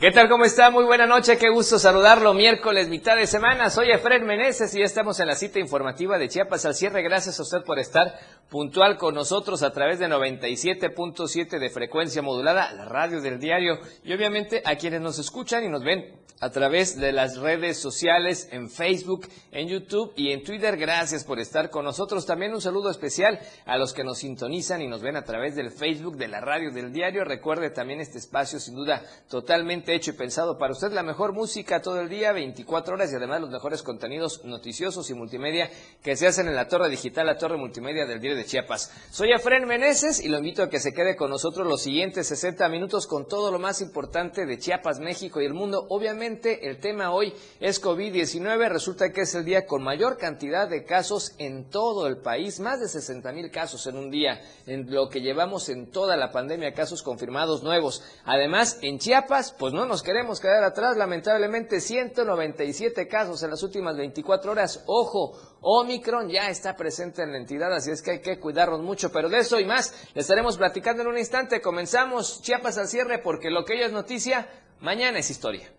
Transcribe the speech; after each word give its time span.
¿Qué 0.00 0.12
tal? 0.12 0.28
¿Cómo 0.28 0.44
está? 0.44 0.70
Muy 0.70 0.84
buena 0.84 1.06
noche, 1.06 1.36
qué 1.38 1.50
gusto 1.50 1.76
saludarlo. 1.76 2.32
Miércoles, 2.32 2.88
mitad 2.88 3.16
de 3.16 3.26
semana. 3.26 3.68
Soy 3.68 3.90
Efred 3.90 4.22
Meneses 4.22 4.72
y 4.76 4.78
ya 4.78 4.84
estamos 4.84 5.18
en 5.18 5.26
la 5.26 5.34
cita 5.34 5.58
informativa 5.58 6.18
de 6.18 6.28
Chiapas 6.28 6.64
al 6.66 6.76
cierre. 6.76 7.02
Gracias 7.02 7.40
a 7.40 7.42
usted 7.42 7.64
por 7.64 7.80
estar 7.80 8.14
puntual 8.48 8.96
con 8.96 9.16
nosotros 9.16 9.64
a 9.64 9.72
través 9.72 9.98
de 9.98 10.06
97.7 10.06 11.58
de 11.58 11.70
frecuencia 11.70 12.22
modulada, 12.22 12.72
la 12.74 12.84
radio 12.84 13.20
del 13.20 13.40
diario 13.40 13.80
y 14.04 14.12
obviamente 14.12 14.62
a 14.64 14.76
quienes 14.76 15.00
nos 15.00 15.18
escuchan 15.18 15.64
y 15.64 15.68
nos 15.68 15.82
ven 15.82 16.14
a 16.40 16.50
través 16.50 16.96
de 16.96 17.12
las 17.12 17.36
redes 17.38 17.78
sociales 17.78 18.48
en 18.52 18.70
Facebook, 18.70 19.26
en 19.50 19.68
YouTube 19.68 20.12
y 20.16 20.30
en 20.30 20.44
Twitter. 20.44 20.76
Gracias 20.76 21.24
por 21.24 21.40
estar 21.40 21.70
con 21.70 21.84
nosotros. 21.84 22.26
También 22.26 22.54
un 22.54 22.60
saludo 22.60 22.90
especial 22.90 23.40
a 23.66 23.76
los 23.76 23.92
que 23.92 24.04
nos 24.04 24.18
sintonizan 24.18 24.80
y 24.80 24.86
nos 24.86 25.02
ven 25.02 25.16
a 25.16 25.24
través 25.24 25.56
del 25.56 25.70
Facebook 25.70 26.16
de 26.16 26.28
la 26.28 26.40
radio 26.40 26.70
del 26.70 26.92
diario. 26.92 27.24
Recuerde 27.24 27.70
también 27.70 28.00
este 28.00 28.18
espacio 28.18 28.60
sin 28.60 28.76
duda 28.76 29.02
totalmente 29.28 29.87
hecho 29.94 30.10
y 30.10 30.14
pensado 30.14 30.58
para 30.58 30.72
usted. 30.72 30.92
La 30.92 31.02
mejor 31.02 31.32
música 31.32 31.82
todo 31.82 32.00
el 32.00 32.08
día, 32.08 32.32
24 32.32 32.94
horas 32.94 33.12
y 33.12 33.16
además 33.16 33.40
los 33.40 33.50
mejores 33.50 33.82
contenidos 33.82 34.44
noticiosos 34.44 35.10
y 35.10 35.14
multimedia 35.14 35.70
que 36.02 36.16
se 36.16 36.26
hacen 36.26 36.48
en 36.48 36.54
la 36.54 36.68
torre 36.68 36.88
digital, 36.88 37.26
la 37.26 37.38
torre 37.38 37.56
multimedia 37.56 38.06
del 38.06 38.20
Diario 38.20 38.38
de 38.38 38.44
Chiapas. 38.44 38.90
Soy 39.10 39.32
Efren 39.32 39.66
Meneses 39.66 40.20
y 40.24 40.28
lo 40.28 40.38
invito 40.38 40.62
a 40.62 40.68
que 40.68 40.80
se 40.80 40.92
quede 40.92 41.16
con 41.16 41.30
nosotros 41.30 41.66
los 41.66 41.82
siguientes 41.82 42.28
60 42.28 42.68
minutos 42.68 43.06
con 43.06 43.26
todo 43.26 43.50
lo 43.50 43.58
más 43.58 43.80
importante 43.80 44.46
de 44.46 44.58
Chiapas, 44.58 45.00
México 45.00 45.40
y 45.40 45.46
el 45.46 45.54
mundo. 45.54 45.86
Obviamente 45.88 46.68
el 46.68 46.78
tema 46.78 47.12
hoy 47.12 47.32
es 47.60 47.82
COVID-19. 47.82 48.68
Resulta 48.68 49.10
que 49.12 49.22
es 49.22 49.34
el 49.34 49.44
día 49.44 49.66
con 49.66 49.82
mayor 49.82 50.18
cantidad 50.18 50.68
de 50.68 50.84
casos 50.84 51.34
en 51.38 51.68
todo 51.70 52.06
el 52.06 52.18
país, 52.18 52.60
más 52.60 52.80
de 52.80 52.88
60 52.88 53.32
mil 53.32 53.50
casos 53.50 53.86
en 53.86 53.96
un 53.96 54.10
día, 54.10 54.40
en 54.66 54.90
lo 54.90 55.08
que 55.08 55.20
llevamos 55.20 55.68
en 55.68 55.90
toda 55.90 56.16
la 56.16 56.30
pandemia, 56.30 56.74
casos 56.74 57.02
confirmados 57.02 57.62
nuevos. 57.62 58.02
Además, 58.24 58.78
en 58.82 58.98
Chiapas, 58.98 59.54
pues 59.58 59.72
no 59.72 59.77
nos 59.86 60.02
queremos 60.02 60.40
quedar 60.40 60.64
atrás. 60.64 60.96
Lamentablemente, 60.96 61.80
197 61.80 63.06
casos 63.06 63.42
en 63.42 63.50
las 63.50 63.62
últimas 63.62 63.96
24 63.96 64.52
horas. 64.52 64.82
Ojo, 64.86 65.38
Omicron 65.60 66.28
ya 66.28 66.48
está 66.48 66.76
presente 66.76 67.22
en 67.22 67.32
la 67.32 67.38
entidad, 67.38 67.72
así 67.72 67.90
es 67.90 68.02
que 68.02 68.12
hay 68.12 68.20
que 68.20 68.40
cuidarnos 68.40 68.80
mucho. 68.80 69.12
Pero 69.12 69.28
de 69.28 69.38
eso 69.38 69.58
y 69.60 69.64
más 69.64 69.94
le 70.14 70.22
estaremos 70.22 70.56
platicando 70.56 71.02
en 71.02 71.08
un 71.08 71.18
instante. 71.18 71.60
Comenzamos 71.60 72.42
Chiapas 72.42 72.78
al 72.78 72.88
cierre 72.88 73.18
porque 73.18 73.50
lo 73.50 73.64
que 73.64 73.74
hoy 73.74 73.82
es 73.82 73.92
noticia, 73.92 74.48
mañana 74.80 75.18
es 75.18 75.30
historia. 75.30 75.70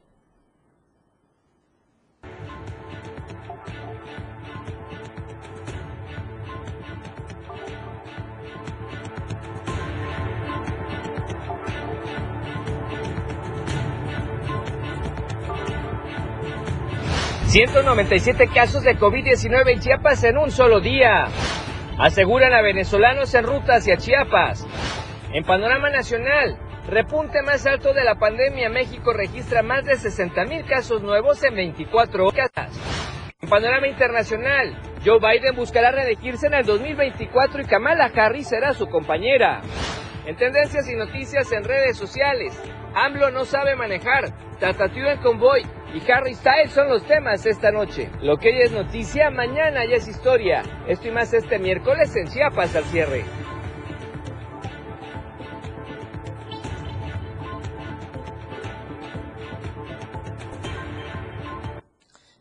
197 17.50 18.47
casos 18.53 18.83
de 18.83 18.95
COVID-19 18.95 19.72
en 19.72 19.80
Chiapas 19.80 20.23
en 20.23 20.38
un 20.38 20.52
solo 20.52 20.81
día. 20.81 21.25
Aseguran 21.97 22.53
a 22.53 22.61
venezolanos 22.61 23.33
en 23.33 23.44
ruta 23.44 23.78
hacia 23.78 23.97
Chiapas. 23.97 24.67
En 25.33 25.44
panorama 25.44 25.89
nacional, 25.89 26.59
repunte 26.88 27.41
más 27.41 27.66
alto 27.66 27.91
de 27.95 28.03
la 28.03 28.19
pandemia, 28.19 28.69
México 28.69 29.14
registra 29.14 29.64
más 29.64 29.83
de 29.83 29.97
60 29.97 30.45
mil 30.45 30.64
casos 30.66 31.02
nuevos 31.02 31.44
en 31.44 31.56
24 31.56 32.28
horas. 32.28 32.52
En 33.41 33.50
panorama 33.50 33.88
internacional, 33.88 34.80
Joe 35.03 35.17
Biden 35.17 35.56
buscará 35.56 35.89
reelegirse 35.89 36.45
en 36.45 36.53
el 36.53 36.66
2024 36.67 37.63
y 37.63 37.66
Kamala 37.66 38.11
Harris 38.16 38.47
será 38.47 38.73
su 38.73 38.86
compañera. 38.86 39.61
En 40.28 40.36
tendencias 40.36 40.88
y 40.88 40.95
noticias 40.95 41.52
en 41.52 41.63
redes 41.63 41.97
sociales, 41.97 42.61
AMLO 42.94 43.31
no 43.31 43.44
sabe 43.45 43.75
manejar, 43.75 44.36
Tatatú 44.59 45.00
en 45.00 45.17
convoy 45.17 45.66
y 45.93 46.11
Harry 46.11 46.35
Styles 46.35 46.71
son 46.71 46.89
los 46.89 47.03
temas 47.05 47.45
esta 47.45 47.71
noche. 47.71 48.09
Lo 48.21 48.37
que 48.37 48.49
hoy 48.49 48.61
es 48.61 48.71
noticia, 48.71 49.29
mañana 49.29 49.85
ya 49.85 49.95
es 49.95 50.07
historia. 50.07 50.63
Esto 50.88 51.07
y 51.07 51.11
más 51.11 51.33
este 51.33 51.59
miércoles 51.59 52.16
en 52.16 52.27
Chiapas 52.27 52.75
al 52.75 52.83
cierre. 52.85 53.23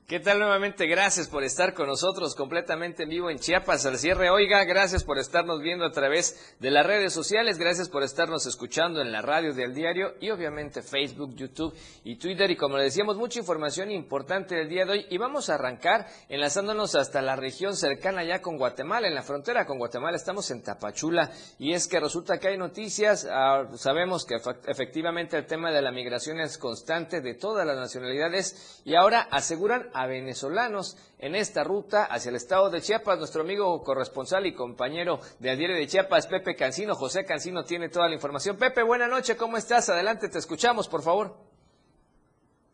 ¿Qué 0.09 0.21
tal 0.21 0.39
nuevamente? 0.39 0.87
Gracias 0.87 1.29
por 1.29 1.45
estar 1.45 1.75
con 1.75 1.87
nosotros 1.87 2.35
completamente 2.35 3.03
en 3.03 3.11
vivo 3.11 3.29
en 3.29 3.39
Chiapas 3.39 3.85
al 3.85 3.99
cierre. 3.99 4.31
Oiga, 4.31 4.65
gracias 4.65 5.05
por 5.05 5.19
estarnos 5.19 5.61
viendo 5.61 5.85
a 5.85 5.91
través 5.91 6.57
de 6.61 6.71
las 6.71 6.87
redes 6.87 7.13
sociales, 7.13 7.59
gracias 7.59 7.91
por 7.91 8.03
estarnos 8.03 8.47
escuchando 8.47 9.03
en 9.03 9.13
la 9.13 9.21
radio 9.21 9.53
del 9.53 9.75
diario 9.75 10.15
y 10.19 10.31
obviamente 10.31 10.81
Facebook, 10.81 11.35
YouTube 11.35 11.77
y 12.05 12.17
Twitter. 12.17 12.51
Y 12.51 12.57
como 12.57 12.79
le 12.79 12.85
decíamos, 12.85 13.19
mucha 13.19 13.39
información 13.39 13.91
importante 13.91 14.55
del 14.55 14.71
día 14.71 14.87
de 14.87 14.93
hoy. 14.93 15.07
Y 15.11 15.19
vamos 15.19 15.51
a 15.51 15.57
arrancar 15.57 16.07
enlazándonos 16.31 16.95
hasta 16.95 17.21
la 17.21 17.37
región 17.37 17.77
cercana 17.77 18.25
ya 18.25 18.41
con 18.41 18.57
Guatemala, 18.57 19.09
en 19.09 19.15
la 19.15 19.23
frontera 19.23 19.67
con 19.67 19.77
Guatemala. 19.77 20.17
Estamos 20.17 20.51
en 20.51 20.63
Tapachula 20.63 21.31
y 21.59 21.75
es 21.75 21.87
que 21.87 22.01
resulta 22.01 22.39
que 22.39 22.49
hay 22.49 22.57
noticias. 22.57 23.29
Ah, 23.31 23.69
sabemos 23.75 24.25
que 24.25 24.37
efectivamente 24.69 25.37
el 25.37 25.45
tema 25.45 25.71
de 25.71 25.83
la 25.83 25.93
migración 25.93 26.41
es 26.41 26.57
constante 26.57 27.21
de 27.21 27.35
todas 27.35 27.67
las 27.67 27.77
nacionalidades 27.77 28.81
y 28.87 28.95
ahora 28.95 29.29
aseguran 29.31 29.91
a 29.99 30.07
venezolanos 30.07 30.97
en 31.19 31.35
esta 31.35 31.65
ruta 31.65 32.05
hacia 32.05 32.31
el 32.31 32.37
estado 32.37 32.71
de 32.71 32.81
Chiapas. 32.81 33.19
Nuestro 33.19 33.43
amigo 33.43 33.83
corresponsal 33.83 34.47
y 34.47 34.55
compañero 34.55 35.19
de 35.41 35.57
Diario 35.57 35.77
de 35.77 35.89
Chiapas, 35.89 36.29
Pepe 36.29 36.55
Cancino, 36.55 36.95
José 36.95 37.25
Cancino, 37.25 37.65
tiene 37.65 37.89
toda 37.89 38.09
la 38.09 38.15
información. 38.15 38.57
Pepe, 38.57 38.85
buena 38.85 39.09
noche, 39.09 39.37
¿cómo 39.37 39.57
estás? 39.57 39.89
Adelante, 39.91 40.29
te 40.29 40.39
escuchamos, 40.39 40.89
por 40.89 41.03
favor. 41.03 41.35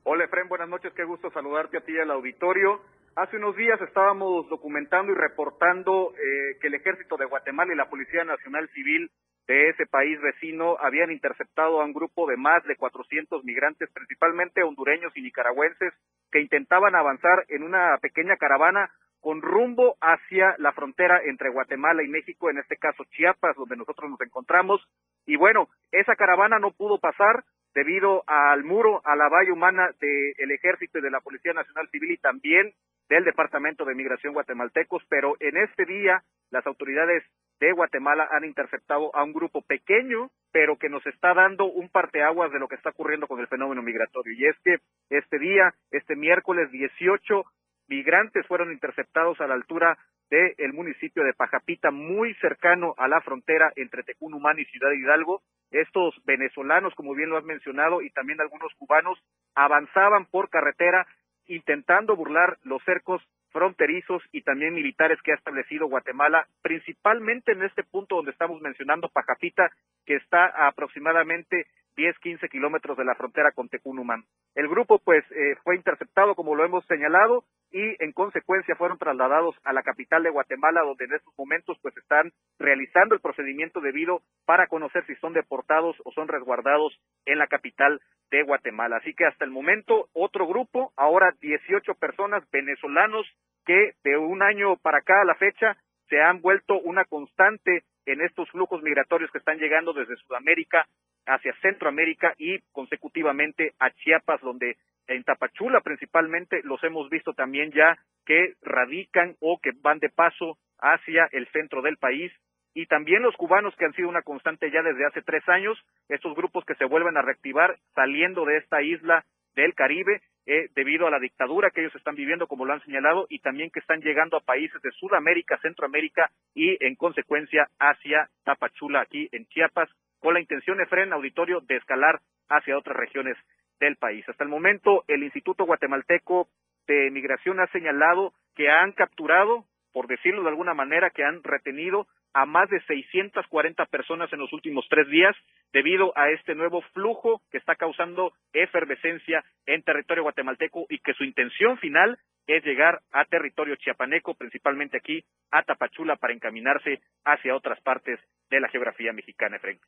Hola, 0.02 0.24
Efren, 0.24 0.48
buenas 0.48 0.68
noches, 0.68 0.92
qué 0.94 1.04
gusto 1.04 1.30
saludarte 1.30 1.78
a 1.78 1.80
ti 1.80 1.92
y 1.92 1.98
al 1.98 2.10
auditorio. 2.10 2.82
Hace 3.16 3.36
unos 3.36 3.54
días 3.54 3.80
estábamos 3.80 4.48
documentando 4.48 5.12
y 5.12 5.14
reportando 5.14 6.12
eh, 6.16 6.58
que 6.60 6.66
el 6.66 6.74
ejército 6.74 7.16
de 7.16 7.26
Guatemala 7.26 7.72
y 7.72 7.76
la 7.76 7.88
Policía 7.88 8.24
Nacional 8.24 8.68
Civil 8.70 9.08
de 9.46 9.68
ese 9.68 9.86
país 9.86 10.20
vecino 10.20 10.76
habían 10.80 11.12
interceptado 11.12 11.80
a 11.80 11.84
un 11.84 11.92
grupo 11.92 12.26
de 12.26 12.36
más 12.36 12.64
de 12.64 12.74
400 12.74 13.44
migrantes, 13.44 13.88
principalmente 13.92 14.64
hondureños 14.64 15.16
y 15.16 15.22
nicaragüenses, 15.22 15.94
que 16.32 16.40
intentaban 16.40 16.96
avanzar 16.96 17.44
en 17.50 17.62
una 17.62 17.98
pequeña 17.98 18.36
caravana 18.36 18.90
con 19.20 19.42
rumbo 19.42 19.96
hacia 20.00 20.56
la 20.58 20.72
frontera 20.72 21.20
entre 21.24 21.50
Guatemala 21.50 22.02
y 22.02 22.08
México, 22.08 22.50
en 22.50 22.58
este 22.58 22.76
caso 22.76 23.04
Chiapas, 23.12 23.54
donde 23.54 23.76
nosotros 23.76 24.10
nos 24.10 24.20
encontramos. 24.22 24.84
Y 25.24 25.36
bueno, 25.36 25.68
esa 25.92 26.16
caravana 26.16 26.58
no 26.58 26.72
pudo 26.72 26.98
pasar 26.98 27.44
debido 27.74 28.22
al 28.26 28.64
muro, 28.64 29.00
a 29.04 29.16
la 29.16 29.28
valla 29.28 29.52
humana 29.52 29.90
del 30.00 30.50
ejército 30.50 30.98
y 30.98 31.02
de 31.02 31.10
la 31.10 31.20
Policía 31.20 31.52
Nacional 31.52 31.88
Civil 31.90 32.12
y 32.12 32.18
también 32.18 32.72
del 33.08 33.24
Departamento 33.24 33.84
de 33.84 33.94
Migración 33.94 34.32
guatemaltecos, 34.32 35.02
pero 35.08 35.36
en 35.40 35.56
este 35.56 35.84
día 35.84 36.22
las 36.50 36.66
autoridades 36.66 37.24
de 37.60 37.72
Guatemala 37.72 38.28
han 38.30 38.44
interceptado 38.44 39.14
a 39.14 39.22
un 39.22 39.32
grupo 39.32 39.62
pequeño, 39.62 40.30
pero 40.52 40.76
que 40.76 40.88
nos 40.88 41.04
está 41.06 41.34
dando 41.34 41.64
un 41.66 41.88
parteaguas 41.88 42.52
de 42.52 42.58
lo 42.58 42.68
que 42.68 42.76
está 42.76 42.90
ocurriendo 42.90 43.26
con 43.26 43.40
el 43.40 43.48
fenómeno 43.48 43.82
migratorio. 43.82 44.32
Y 44.34 44.46
es 44.46 44.56
que 44.64 44.76
este 45.10 45.38
día, 45.38 45.74
este 45.90 46.16
miércoles 46.16 46.70
18, 46.70 47.44
migrantes 47.88 48.46
fueron 48.46 48.72
interceptados 48.72 49.40
a 49.40 49.46
la 49.46 49.54
altura 49.54 49.98
del 50.30 50.72
municipio 50.72 51.22
de 51.22 51.34
Pajapita, 51.34 51.90
muy 51.90 52.34
cercano 52.34 52.94
a 52.98 53.08
la 53.08 53.20
frontera 53.20 53.72
entre 53.76 54.02
Tecunumán 54.02 54.58
y 54.58 54.64
Ciudad 54.64 54.92
Hidalgo. 54.92 55.42
Estos 55.70 56.14
venezolanos, 56.24 56.94
como 56.94 57.14
bien 57.14 57.30
lo 57.30 57.36
has 57.36 57.44
mencionado, 57.44 58.02
y 58.02 58.10
también 58.10 58.40
algunos 58.40 58.72
cubanos, 58.74 59.18
avanzaban 59.54 60.26
por 60.26 60.48
carretera 60.48 61.06
intentando 61.46 62.16
burlar 62.16 62.58
los 62.62 62.82
cercos 62.84 63.22
fronterizos 63.50 64.22
y 64.32 64.42
también 64.42 64.74
militares 64.74 65.20
que 65.22 65.30
ha 65.30 65.36
establecido 65.36 65.86
Guatemala, 65.86 66.48
principalmente 66.60 67.52
en 67.52 67.62
este 67.62 67.84
punto 67.84 68.16
donde 68.16 68.32
estamos 68.32 68.60
mencionando 68.60 69.08
Pajapita, 69.08 69.70
que 70.04 70.16
está 70.16 70.66
aproximadamente 70.66 71.66
10, 71.96 72.18
15 72.18 72.48
kilómetros 72.48 72.96
de 72.96 73.04
la 73.04 73.14
frontera 73.14 73.52
con 73.52 73.68
Tecunumán. 73.68 74.24
El 74.54 74.68
grupo, 74.68 74.98
pues, 74.98 75.24
eh, 75.32 75.56
fue 75.62 75.76
interceptado, 75.76 76.34
como 76.34 76.54
lo 76.54 76.64
hemos 76.64 76.84
señalado, 76.86 77.44
y 77.70 77.96
en 78.02 78.12
consecuencia 78.12 78.76
fueron 78.76 78.98
trasladados 78.98 79.56
a 79.64 79.72
la 79.72 79.82
capital 79.82 80.22
de 80.22 80.30
Guatemala, 80.30 80.82
donde 80.82 81.04
en 81.06 81.14
estos 81.14 81.32
momentos, 81.36 81.78
pues, 81.82 81.96
están 81.96 82.32
realizando 82.58 83.14
el 83.14 83.20
procedimiento 83.20 83.80
debido 83.80 84.22
para 84.46 84.66
conocer 84.66 85.04
si 85.06 85.14
son 85.16 85.32
deportados 85.32 85.96
o 86.04 86.12
son 86.12 86.28
resguardados 86.28 86.96
en 87.26 87.38
la 87.38 87.46
capital 87.46 88.00
de 88.30 88.42
Guatemala. 88.42 88.96
Así 88.96 89.14
que 89.14 89.26
hasta 89.26 89.44
el 89.44 89.50
momento, 89.50 90.08
otro 90.12 90.46
grupo, 90.46 90.92
ahora 90.96 91.34
18 91.40 91.94
personas 91.94 92.48
venezolanos 92.50 93.26
que 93.64 93.92
de 94.04 94.16
un 94.16 94.42
año 94.42 94.76
para 94.76 94.98
acá 94.98 95.22
a 95.22 95.24
la 95.24 95.34
fecha 95.34 95.76
se 96.08 96.20
han 96.20 96.40
vuelto 96.40 96.78
una 96.80 97.04
constante 97.04 97.84
en 98.06 98.20
estos 98.20 98.50
flujos 98.50 98.82
migratorios 98.82 99.30
que 99.30 99.38
están 99.38 99.58
llegando 99.58 99.92
desde 99.92 100.16
Sudamérica 100.16 100.86
hacia 101.26 101.54
Centroamérica 101.62 102.34
y 102.38 102.58
consecutivamente 102.72 103.72
a 103.78 103.90
Chiapas, 103.90 104.40
donde 104.42 104.76
en 105.06 105.24
Tapachula 105.24 105.80
principalmente 105.80 106.60
los 106.64 106.82
hemos 106.84 107.08
visto 107.10 107.32
también 107.34 107.70
ya 107.72 107.98
que 108.24 108.54
radican 108.62 109.36
o 109.40 109.58
que 109.58 109.72
van 109.80 109.98
de 109.98 110.08
paso 110.08 110.58
hacia 110.78 111.28
el 111.32 111.46
centro 111.48 111.82
del 111.82 111.96
país. 111.96 112.32
Y 112.74 112.86
también 112.86 113.22
los 113.22 113.36
cubanos 113.36 113.74
que 113.76 113.84
han 113.84 113.94
sido 113.94 114.08
una 114.08 114.22
constante 114.22 114.70
ya 114.70 114.82
desde 114.82 115.06
hace 115.06 115.22
tres 115.22 115.48
años, 115.48 115.78
estos 116.08 116.34
grupos 116.34 116.64
que 116.64 116.74
se 116.74 116.84
vuelven 116.84 117.16
a 117.16 117.22
reactivar 117.22 117.78
saliendo 117.94 118.44
de 118.44 118.56
esta 118.56 118.82
isla 118.82 119.24
del 119.54 119.74
Caribe 119.74 120.20
eh, 120.46 120.68
debido 120.74 121.06
a 121.06 121.10
la 121.10 121.18
dictadura 121.18 121.70
que 121.70 121.80
ellos 121.80 121.94
están 121.94 122.14
viviendo, 122.14 122.46
como 122.46 122.64
lo 122.64 122.72
han 122.72 122.84
señalado, 122.84 123.26
y 123.28 123.38
también 123.38 123.70
que 123.70 123.80
están 123.80 124.00
llegando 124.00 124.36
a 124.36 124.40
países 124.40 124.80
de 124.82 124.90
Sudamérica, 124.92 125.58
Centroamérica 125.58 126.30
y, 126.54 126.76
en 126.84 126.96
consecuencia, 126.96 127.68
hacia 127.78 128.28
Tapachula, 128.44 129.00
aquí 129.00 129.28
en 129.32 129.46
Chiapas, 129.46 129.88
con 130.20 130.34
la 130.34 130.40
intención, 130.40 130.76
de 130.76 130.84
Efren, 130.84 131.12
auditorio, 131.12 131.60
de 131.60 131.76
escalar 131.76 132.20
hacia 132.48 132.78
otras 132.78 132.96
regiones 132.96 133.36
del 133.80 133.96
país. 133.96 134.28
Hasta 134.28 134.44
el 134.44 134.50
momento, 134.50 135.04
el 135.08 135.22
Instituto 135.22 135.64
Guatemalteco 135.64 136.48
de 136.86 137.10
Migración 137.10 137.60
ha 137.60 137.66
señalado 137.68 138.32
que 138.54 138.70
han 138.70 138.92
capturado, 138.92 139.64
por 139.92 140.06
decirlo 140.06 140.42
de 140.42 140.50
alguna 140.50 140.74
manera, 140.74 141.10
que 141.10 141.24
han 141.24 141.42
retenido 141.42 142.06
a 142.34 142.44
más 142.46 142.68
de 142.68 142.80
640 142.82 143.86
personas 143.86 144.32
en 144.32 144.40
los 144.40 144.52
últimos 144.52 144.86
tres 144.90 145.08
días 145.08 145.34
debido 145.72 146.12
a 146.16 146.30
este 146.30 146.54
nuevo 146.54 146.82
flujo 146.92 147.40
que 147.50 147.58
está 147.58 147.76
causando 147.76 148.32
efervescencia 148.52 149.44
en 149.66 149.82
territorio 149.82 150.24
guatemalteco 150.24 150.86
y 150.88 150.98
que 150.98 151.14
su 151.14 151.24
intención 151.24 151.78
final 151.78 152.18
es 152.46 152.62
llegar 152.64 153.00
a 153.12 153.24
territorio 153.24 153.76
chiapaneco, 153.76 154.34
principalmente 154.34 154.98
aquí 154.98 155.24
a 155.50 155.62
Tapachula, 155.62 156.16
para 156.16 156.34
encaminarse 156.34 157.00
hacia 157.24 157.56
otras 157.56 157.80
partes 157.80 158.20
de 158.50 158.60
la 158.60 158.68
geografía 158.68 159.12
mexicana, 159.12 159.56
Efraín. 159.56 159.78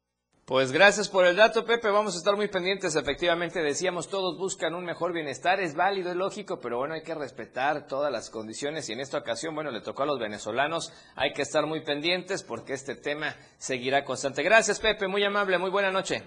Pues 0.47 0.71
gracias 0.71 1.09
por 1.09 1.27
el 1.27 1.35
dato, 1.35 1.65
Pepe. 1.65 1.91
Vamos 1.91 2.15
a 2.15 2.19
estar 2.19 2.37
muy 2.37 2.47
pendientes. 2.47 2.95
Efectivamente, 2.95 3.61
decíamos, 3.65 4.09
todos 4.09 4.39
buscan 4.39 4.77
un 4.77 4.85
mejor 4.85 5.13
bienestar. 5.13 5.59
Es 5.59 5.75
válido, 5.75 6.11
es 6.11 6.17
lógico, 6.17 6.61
pero 6.61 6.79
bueno, 6.79 6.95
hay 6.95 7.03
que 7.03 7.17
respetar 7.17 7.89
todas 7.89 8.13
las 8.13 8.31
condiciones. 8.31 8.89
Y 8.89 8.93
en 8.93 9.01
esta 9.01 9.19
ocasión, 9.19 9.57
bueno, 9.57 9.73
le 9.73 9.81
tocó 9.81 10.05
a 10.05 10.07
los 10.07 10.21
venezolanos. 10.21 10.93
Hay 11.17 11.33
que 11.33 11.43
estar 11.43 11.67
muy 11.67 11.81
pendientes 11.81 12.45
porque 12.45 12.75
este 12.75 12.95
tema 12.95 13.35
seguirá 13.59 14.05
constante. 14.05 14.45
Gracias, 14.45 14.79
Pepe. 14.79 15.09
Muy 15.09 15.25
amable. 15.25 15.59
Muy 15.59 15.71
buena 15.71 15.91
noche. 15.91 16.23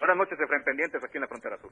Buenas 0.00 0.16
noches, 0.16 0.40
Efraín, 0.40 0.64
pendientes 0.64 1.04
aquí 1.04 1.18
en 1.18 1.20
la 1.20 1.28
frontera 1.28 1.58
sur. 1.58 1.70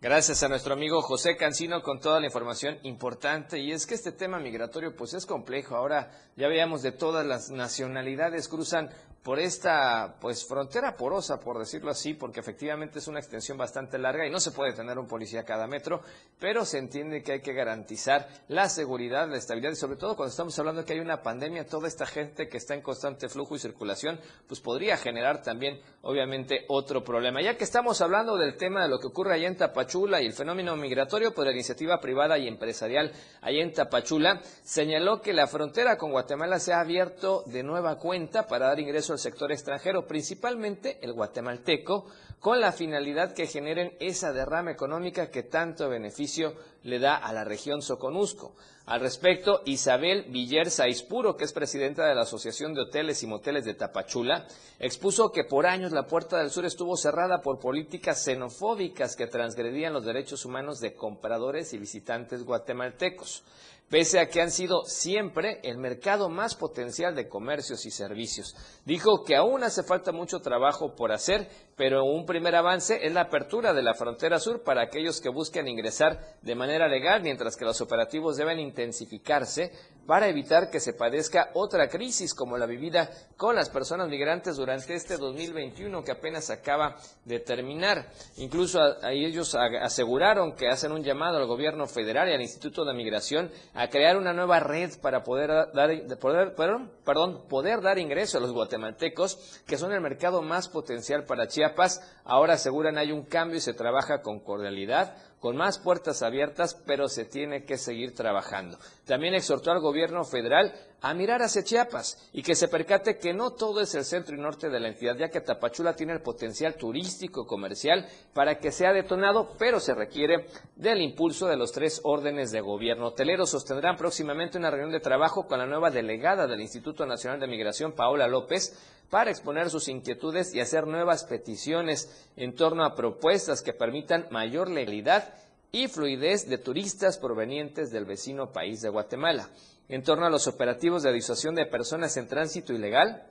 Gracias 0.00 0.42
a 0.42 0.48
nuestro 0.48 0.72
amigo 0.72 1.02
José 1.02 1.36
Cancino 1.36 1.82
con 1.82 2.00
toda 2.00 2.18
la 2.18 2.24
información 2.24 2.78
importante. 2.82 3.58
Y 3.58 3.72
es 3.72 3.86
que 3.86 3.94
este 3.94 4.10
tema 4.10 4.38
migratorio 4.38 4.96
pues 4.96 5.12
es 5.12 5.26
complejo. 5.26 5.76
Ahora 5.76 6.10
ya 6.34 6.48
veíamos 6.48 6.80
de 6.80 6.92
todas 6.92 7.26
las 7.26 7.50
nacionalidades 7.50 8.48
cruzan 8.48 8.88
por 9.28 9.38
esta 9.40 10.16
pues 10.22 10.46
frontera 10.46 10.96
porosa, 10.96 11.38
por 11.38 11.58
decirlo 11.58 11.90
así, 11.90 12.14
porque 12.14 12.40
efectivamente 12.40 12.98
es 12.98 13.08
una 13.08 13.18
extensión 13.18 13.58
bastante 13.58 13.98
larga 13.98 14.26
y 14.26 14.30
no 14.30 14.40
se 14.40 14.52
puede 14.52 14.72
tener 14.72 14.98
un 14.98 15.06
policía 15.06 15.44
cada 15.44 15.66
metro, 15.66 16.00
pero 16.38 16.64
se 16.64 16.78
entiende 16.78 17.22
que 17.22 17.32
hay 17.32 17.40
que 17.42 17.52
garantizar 17.52 18.26
la 18.48 18.70
seguridad, 18.70 19.28
la 19.28 19.36
estabilidad 19.36 19.72
y 19.72 19.76
sobre 19.76 19.98
todo 19.98 20.16
cuando 20.16 20.30
estamos 20.30 20.58
hablando 20.58 20.80
de 20.80 20.86
que 20.86 20.94
hay 20.94 21.00
una 21.00 21.20
pandemia, 21.20 21.66
toda 21.66 21.88
esta 21.88 22.06
gente 22.06 22.48
que 22.48 22.56
está 22.56 22.72
en 22.72 22.80
constante 22.80 23.28
flujo 23.28 23.54
y 23.54 23.58
circulación, 23.58 24.18
pues 24.46 24.60
podría 24.60 24.96
generar 24.96 25.42
también 25.42 25.78
obviamente 26.00 26.64
otro 26.68 27.04
problema. 27.04 27.42
Ya 27.42 27.57
que 27.58 27.64
estamos 27.64 28.00
hablando 28.00 28.36
del 28.36 28.56
tema 28.56 28.82
de 28.82 28.88
lo 28.88 29.00
que 29.00 29.08
ocurre 29.08 29.34
allá 29.34 29.48
en 29.48 29.56
Tapachula 29.56 30.22
y 30.22 30.26
el 30.26 30.32
fenómeno 30.32 30.76
migratorio, 30.76 31.34
pues 31.34 31.44
la 31.44 31.52
iniciativa 31.52 32.00
privada 32.00 32.38
y 32.38 32.46
empresarial 32.46 33.10
allá 33.42 33.62
en 33.62 33.72
Tapachula 33.72 34.40
señaló 34.62 35.20
que 35.20 35.32
la 35.32 35.48
frontera 35.48 35.98
con 35.98 36.12
Guatemala 36.12 36.60
se 36.60 36.72
ha 36.72 36.78
abierto 36.78 37.42
de 37.46 37.64
nueva 37.64 37.98
cuenta 37.98 38.46
para 38.46 38.68
dar 38.68 38.78
ingreso 38.78 39.18
sector 39.18 39.50
extranjero, 39.50 40.06
principalmente 40.06 40.98
el 41.02 41.12
guatemalteco, 41.14 42.06
con 42.38 42.60
la 42.60 42.70
finalidad 42.70 43.34
que 43.34 43.48
generen 43.48 43.96
esa 43.98 44.32
derrama 44.32 44.70
económica 44.70 45.28
que 45.28 45.42
tanto 45.42 45.88
beneficio 45.88 46.54
le 46.88 46.98
da 46.98 47.16
a 47.16 47.32
la 47.32 47.44
región 47.44 47.82
Soconusco. 47.82 48.54
Al 48.86 49.00
respecto, 49.00 49.60
Isabel 49.66 50.24
Viller 50.30 50.70
Saispuro, 50.70 51.36
que 51.36 51.44
es 51.44 51.52
presidenta 51.52 52.06
de 52.06 52.14
la 52.14 52.22
Asociación 52.22 52.72
de 52.72 52.80
Hoteles 52.80 53.22
y 53.22 53.26
Moteles 53.26 53.66
de 53.66 53.74
Tapachula, 53.74 54.46
expuso 54.78 55.30
que 55.30 55.44
por 55.44 55.66
años 55.66 55.92
la 55.92 56.06
Puerta 56.06 56.38
del 56.38 56.50
Sur 56.50 56.64
estuvo 56.64 56.96
cerrada 56.96 57.42
por 57.42 57.58
políticas 57.58 58.24
xenofóbicas 58.24 59.14
que 59.14 59.26
transgredían 59.26 59.92
los 59.92 60.06
derechos 60.06 60.46
humanos 60.46 60.80
de 60.80 60.94
compradores 60.94 61.74
y 61.74 61.78
visitantes 61.78 62.44
guatemaltecos 62.44 63.44
pese 63.88 64.20
a 64.20 64.28
que 64.28 64.40
han 64.40 64.50
sido 64.50 64.84
siempre 64.84 65.60
el 65.62 65.78
mercado 65.78 66.28
más 66.28 66.54
potencial 66.54 67.14
de 67.14 67.28
comercios 67.28 67.86
y 67.86 67.90
servicios. 67.90 68.54
Dijo 68.84 69.24
que 69.24 69.36
aún 69.36 69.64
hace 69.64 69.82
falta 69.82 70.12
mucho 70.12 70.40
trabajo 70.40 70.94
por 70.94 71.12
hacer, 71.12 71.48
pero 71.76 72.04
un 72.04 72.26
primer 72.26 72.54
avance 72.54 73.06
es 73.06 73.12
la 73.12 73.22
apertura 73.22 73.72
de 73.72 73.82
la 73.82 73.94
frontera 73.94 74.38
sur 74.38 74.62
para 74.62 74.82
aquellos 74.82 75.20
que 75.20 75.28
busquen 75.28 75.68
ingresar 75.68 76.20
de 76.42 76.54
manera 76.54 76.88
legal, 76.88 77.22
mientras 77.22 77.56
que 77.56 77.64
los 77.64 77.80
operativos 77.80 78.36
deben 78.36 78.58
intensificarse 78.58 79.72
para 80.06 80.28
evitar 80.28 80.70
que 80.70 80.80
se 80.80 80.94
padezca 80.94 81.50
otra 81.52 81.88
crisis 81.88 82.34
como 82.34 82.56
la 82.56 82.64
vivida 82.64 83.10
con 83.36 83.54
las 83.54 83.68
personas 83.68 84.08
migrantes 84.08 84.56
durante 84.56 84.94
este 84.94 85.18
2021 85.18 86.02
que 86.02 86.12
apenas 86.12 86.48
acaba 86.48 86.96
de 87.26 87.40
terminar. 87.40 88.10
Incluso 88.38 88.80
ellos 89.04 89.54
aseguraron 89.54 90.56
que 90.56 90.68
hacen 90.68 90.92
un 90.92 91.04
llamado 91.04 91.36
al 91.36 91.46
gobierno 91.46 91.86
federal 91.86 92.28
y 92.28 92.32
al 92.32 92.40
Instituto 92.40 92.86
de 92.86 92.94
Migración 92.94 93.50
a 93.78 93.88
crear 93.90 94.16
una 94.16 94.32
nueva 94.32 94.58
red 94.58 94.90
para 95.00 95.22
poder 95.22 95.72
dar, 95.72 96.18
poder, 96.18 96.56
perdón, 96.56 97.44
poder 97.48 97.80
dar 97.80 98.00
ingreso 98.00 98.36
a 98.36 98.40
los 98.40 98.50
guatemaltecos, 98.50 99.62
que 99.68 99.78
son 99.78 99.92
el 99.92 100.00
mercado 100.00 100.42
más 100.42 100.68
potencial 100.68 101.26
para 101.26 101.46
Chiapas. 101.46 102.02
Ahora 102.24 102.54
aseguran 102.54 102.98
hay 102.98 103.12
un 103.12 103.22
cambio 103.22 103.58
y 103.58 103.60
se 103.60 103.74
trabaja 103.74 104.20
con 104.20 104.40
cordialidad 104.40 105.14
con 105.40 105.56
más 105.56 105.78
puertas 105.78 106.22
abiertas, 106.22 106.74
pero 106.86 107.08
se 107.08 107.24
tiene 107.24 107.64
que 107.64 107.78
seguir 107.78 108.14
trabajando. 108.14 108.78
También 109.06 109.34
exhortó 109.34 109.70
al 109.70 109.80
gobierno 109.80 110.24
federal 110.24 110.74
a 111.00 111.14
mirar 111.14 111.42
hacia 111.42 111.62
Chiapas 111.62 112.28
y 112.32 112.42
que 112.42 112.56
se 112.56 112.66
percate 112.66 113.18
que 113.18 113.32
no 113.32 113.52
todo 113.52 113.80
es 113.80 113.94
el 113.94 114.04
centro 114.04 114.34
y 114.34 114.40
norte 114.40 114.68
de 114.68 114.80
la 114.80 114.88
entidad, 114.88 115.16
ya 115.16 115.28
que 115.28 115.40
Tapachula 115.40 115.94
tiene 115.94 116.12
el 116.12 116.22
potencial 116.22 116.74
turístico 116.74 117.46
comercial 117.46 118.06
para 118.34 118.58
que 118.58 118.72
sea 118.72 118.92
detonado, 118.92 119.54
pero 119.58 119.78
se 119.78 119.94
requiere 119.94 120.46
del 120.74 121.00
impulso 121.00 121.46
de 121.46 121.56
los 121.56 121.70
tres 121.70 122.00
órdenes 122.02 122.50
de 122.50 122.60
gobierno. 122.60 123.08
Hoteleros 123.08 123.50
sostendrán 123.50 123.96
próximamente 123.96 124.58
una 124.58 124.70
reunión 124.70 124.90
de 124.90 125.00
trabajo 125.00 125.46
con 125.46 125.58
la 125.58 125.66
nueva 125.66 125.90
delegada 125.90 126.46
del 126.46 126.60
Instituto 126.60 127.06
Nacional 127.06 127.38
de 127.38 127.46
Migración, 127.46 127.92
Paola 127.92 128.26
López, 128.26 128.76
para 129.10 129.30
exponer 129.30 129.70
sus 129.70 129.88
inquietudes 129.88 130.54
y 130.54 130.60
hacer 130.60 130.86
nuevas 130.86 131.24
peticiones 131.24 132.28
en 132.36 132.54
torno 132.54 132.84
a 132.84 132.94
propuestas 132.94 133.62
que 133.62 133.72
permitan 133.72 134.26
mayor 134.30 134.68
legalidad 134.68 135.27
y 135.72 135.88
fluidez 135.88 136.48
de 136.48 136.58
turistas 136.58 137.18
provenientes 137.18 137.90
del 137.90 138.04
vecino 138.04 138.52
país 138.52 138.80
de 138.80 138.88
Guatemala. 138.88 139.50
En 139.88 140.02
torno 140.02 140.26
a 140.26 140.30
los 140.30 140.46
operativos 140.46 141.02
de 141.02 141.12
disuasión 141.12 141.54
de 141.54 141.66
personas 141.66 142.16
en 142.16 142.28
tránsito 142.28 142.72
ilegal, 142.72 143.26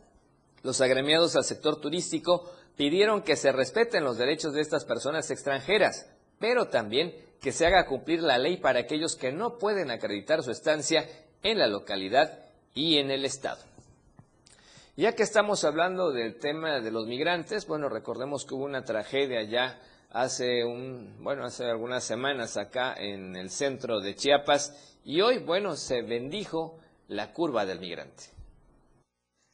los 0.64 0.82
agremiados 0.82 1.36
al 1.36 1.44
sector 1.44 1.80
turístico 1.80 2.50
pidieron 2.76 3.22
que 3.22 3.36
se 3.36 3.52
respeten 3.52 4.04
los 4.04 4.18
derechos 4.18 4.54
de 4.54 4.62
estas 4.62 4.86
personas 4.86 5.30
extranjeras, 5.32 6.10
pero 6.40 6.68
también 6.68 7.16
que 7.42 7.52
se 7.52 7.66
haga 7.66 7.86
cumplir 7.86 8.22
la 8.22 8.38
ley 8.38 8.58
para 8.58 8.80
aquellos 8.80 9.16
que 9.16 9.32
no 9.32 9.58
pueden 9.58 9.92
acreditar 9.92 10.44
su 10.44 10.52
estancia 10.52 11.08
en 11.44 11.60
la 11.60 11.68
localidad 11.68 12.40
y 12.74 12.98
en 12.98 13.12
el 13.12 13.26
Estado. 13.26 13.62
Ya 14.96 15.14
que 15.14 15.22
estamos 15.22 15.64
hablando 15.64 16.12
del 16.12 16.40
tema 16.40 16.80
de 16.80 16.90
los 16.92 17.06
migrantes, 17.06 17.68
bueno, 17.68 17.88
recordemos 17.88 18.46
que 18.46 18.56
hubo 18.56 18.66
una 18.66 18.84
tragedia 18.84 19.44
ya 19.44 19.80
hace 20.10 20.64
un, 20.64 21.18
bueno, 21.22 21.46
hace 21.46 21.66
algunas 21.66 22.04
semanas 22.04 22.58
acá 22.58 22.94
en 22.94 23.36
el 23.36 23.50
centro 23.50 24.00
de 24.00 24.16
Chiapas 24.16 24.98
y 25.04 25.22
hoy, 25.22 25.40
bueno, 25.40 25.76
se 25.76 26.02
bendijo 26.02 26.80
la 27.08 27.34
curva 27.34 27.66
del 27.66 27.80
migrante. 27.80 28.38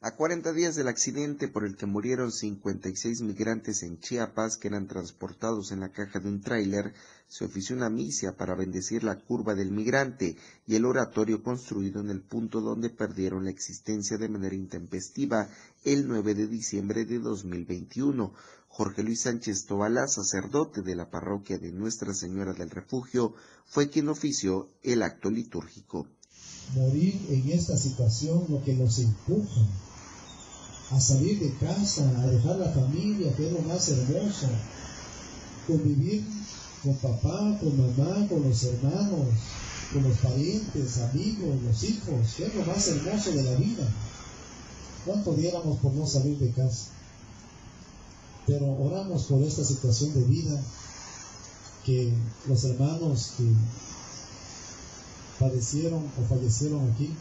A 0.05 0.17
40 0.17 0.51
días 0.51 0.75
del 0.75 0.89
accidente 0.89 1.47
por 1.47 1.63
el 1.63 1.77
que 1.77 1.85
murieron 1.85 2.29
56 2.29 3.21
migrantes 3.21 3.83
en 3.83 4.01
Chiapas 4.01 4.57
que 4.57 4.67
eran 4.67 4.85
transportados 4.85 5.71
en 5.71 5.79
la 5.79 5.93
caja 5.93 6.19
de 6.19 6.27
un 6.27 6.41
tráiler, 6.41 6.93
se 7.29 7.45
ofició 7.45 7.77
una 7.77 7.89
misa 7.89 8.35
para 8.35 8.53
bendecir 8.53 9.05
la 9.05 9.17
curva 9.17 9.55
del 9.55 9.71
migrante 9.71 10.35
y 10.67 10.75
el 10.75 10.83
oratorio 10.83 11.41
construido 11.41 12.01
en 12.01 12.09
el 12.09 12.21
punto 12.21 12.59
donde 12.59 12.89
perdieron 12.89 13.45
la 13.45 13.51
existencia 13.51 14.17
de 14.17 14.27
manera 14.27 14.55
intempestiva 14.55 15.47
el 15.85 16.05
9 16.05 16.35
de 16.35 16.47
diciembre 16.47 17.05
de 17.05 17.19
2021. 17.19 18.33
Jorge 18.75 19.03
Luis 19.03 19.21
Sánchez 19.21 19.67
Tobalá, 19.67 20.07
sacerdote 20.07 20.81
de 20.81 20.95
la 20.95 21.11
parroquia 21.11 21.59
de 21.59 21.71
Nuestra 21.71 22.11
Señora 22.11 22.53
del 22.53 22.71
Refugio, 22.71 23.35
fue 23.67 23.91
quien 23.91 24.09
ofició 24.09 24.67
el 24.81 25.03
acto 25.03 25.29
litúrgico. 25.29 26.07
Morir 26.73 27.23
en 27.29 27.51
esta 27.51 27.77
situación 27.77 28.45
lo 28.49 28.63
que 28.63 28.73
nos 28.73 28.97
empuja 28.97 29.61
a 30.89 30.99
salir 30.99 31.39
de 31.39 31.53
casa, 31.59 32.03
a 32.19 32.25
dejar 32.25 32.55
la 32.55 32.71
familia, 32.71 33.35
que 33.35 33.45
es 33.45 33.53
lo 33.53 33.61
más 33.61 33.87
hermoso, 33.89 34.47
convivir 35.67 36.25
con 36.81 36.95
papá, 36.95 37.59
con 37.59 37.77
mamá, 37.77 38.27
con 38.27 38.41
los 38.41 38.63
hermanos, 38.63 39.27
con 39.93 40.01
los 40.01 40.17
parientes, 40.17 40.97
amigos, 40.97 41.61
los 41.61 41.83
hijos, 41.83 42.33
que 42.35 42.47
es 42.47 42.55
lo 42.55 42.65
más 42.65 42.87
hermoso 42.87 43.31
de 43.33 43.43
la 43.43 43.55
vida. 43.55 43.87
¿Cuánto 45.05 45.35
diéramos 45.35 45.77
por 45.77 45.93
no 45.93 46.07
salir 46.07 46.39
de 46.39 46.49
casa? 46.49 46.92
Pero 48.45 48.65
oramos 48.73 49.23
por 49.23 49.41
esta 49.43 49.63
situación 49.63 50.13
de 50.13 50.23
vida, 50.23 50.61
que 51.85 52.13
los 52.47 52.63
hermanos 52.63 53.33
que 53.37 53.45
padecieron 55.39 56.03
o 56.05 56.27
fallecieron 56.27 56.91
aquí 56.91 57.13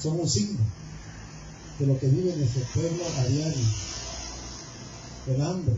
son 0.00 0.20
un 0.20 0.28
signo. 0.28 0.60
de 1.78 1.86
lo 1.86 1.98
que 1.98 2.06
vive 2.06 2.36
nuestro 2.36 2.62
pueblo 2.72 3.02
a 3.18 3.24
diario. 3.24 3.66
El 5.26 5.42
hambre, 5.42 5.74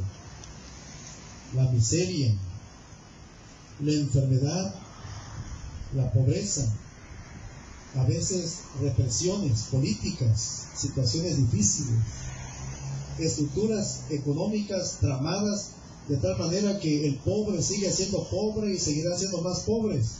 la 1.54 1.70
miseria, 1.70 2.34
la 3.80 3.92
enfermedad, 3.92 4.74
la 5.94 6.12
pobreza, 6.12 6.70
a 7.96 8.04
veces 8.04 8.58
represiones 8.80 9.62
políticas, 9.70 10.66
situaciones 10.76 11.36
difíciles, 11.38 11.96
estructuras 13.18 14.04
económicas 14.11 14.99
tramadas 15.00 15.73
de 16.08 16.16
tal 16.18 16.38
manera 16.38 16.78
que 16.78 17.06
el 17.06 17.18
pobre 17.18 17.62
sigue 17.62 17.90
siendo 17.90 18.28
pobre 18.28 18.73
y 18.73 18.78
seguirá 18.78 19.16
siendo 19.16 19.42
más 19.42 19.61
pobres, 19.61 20.18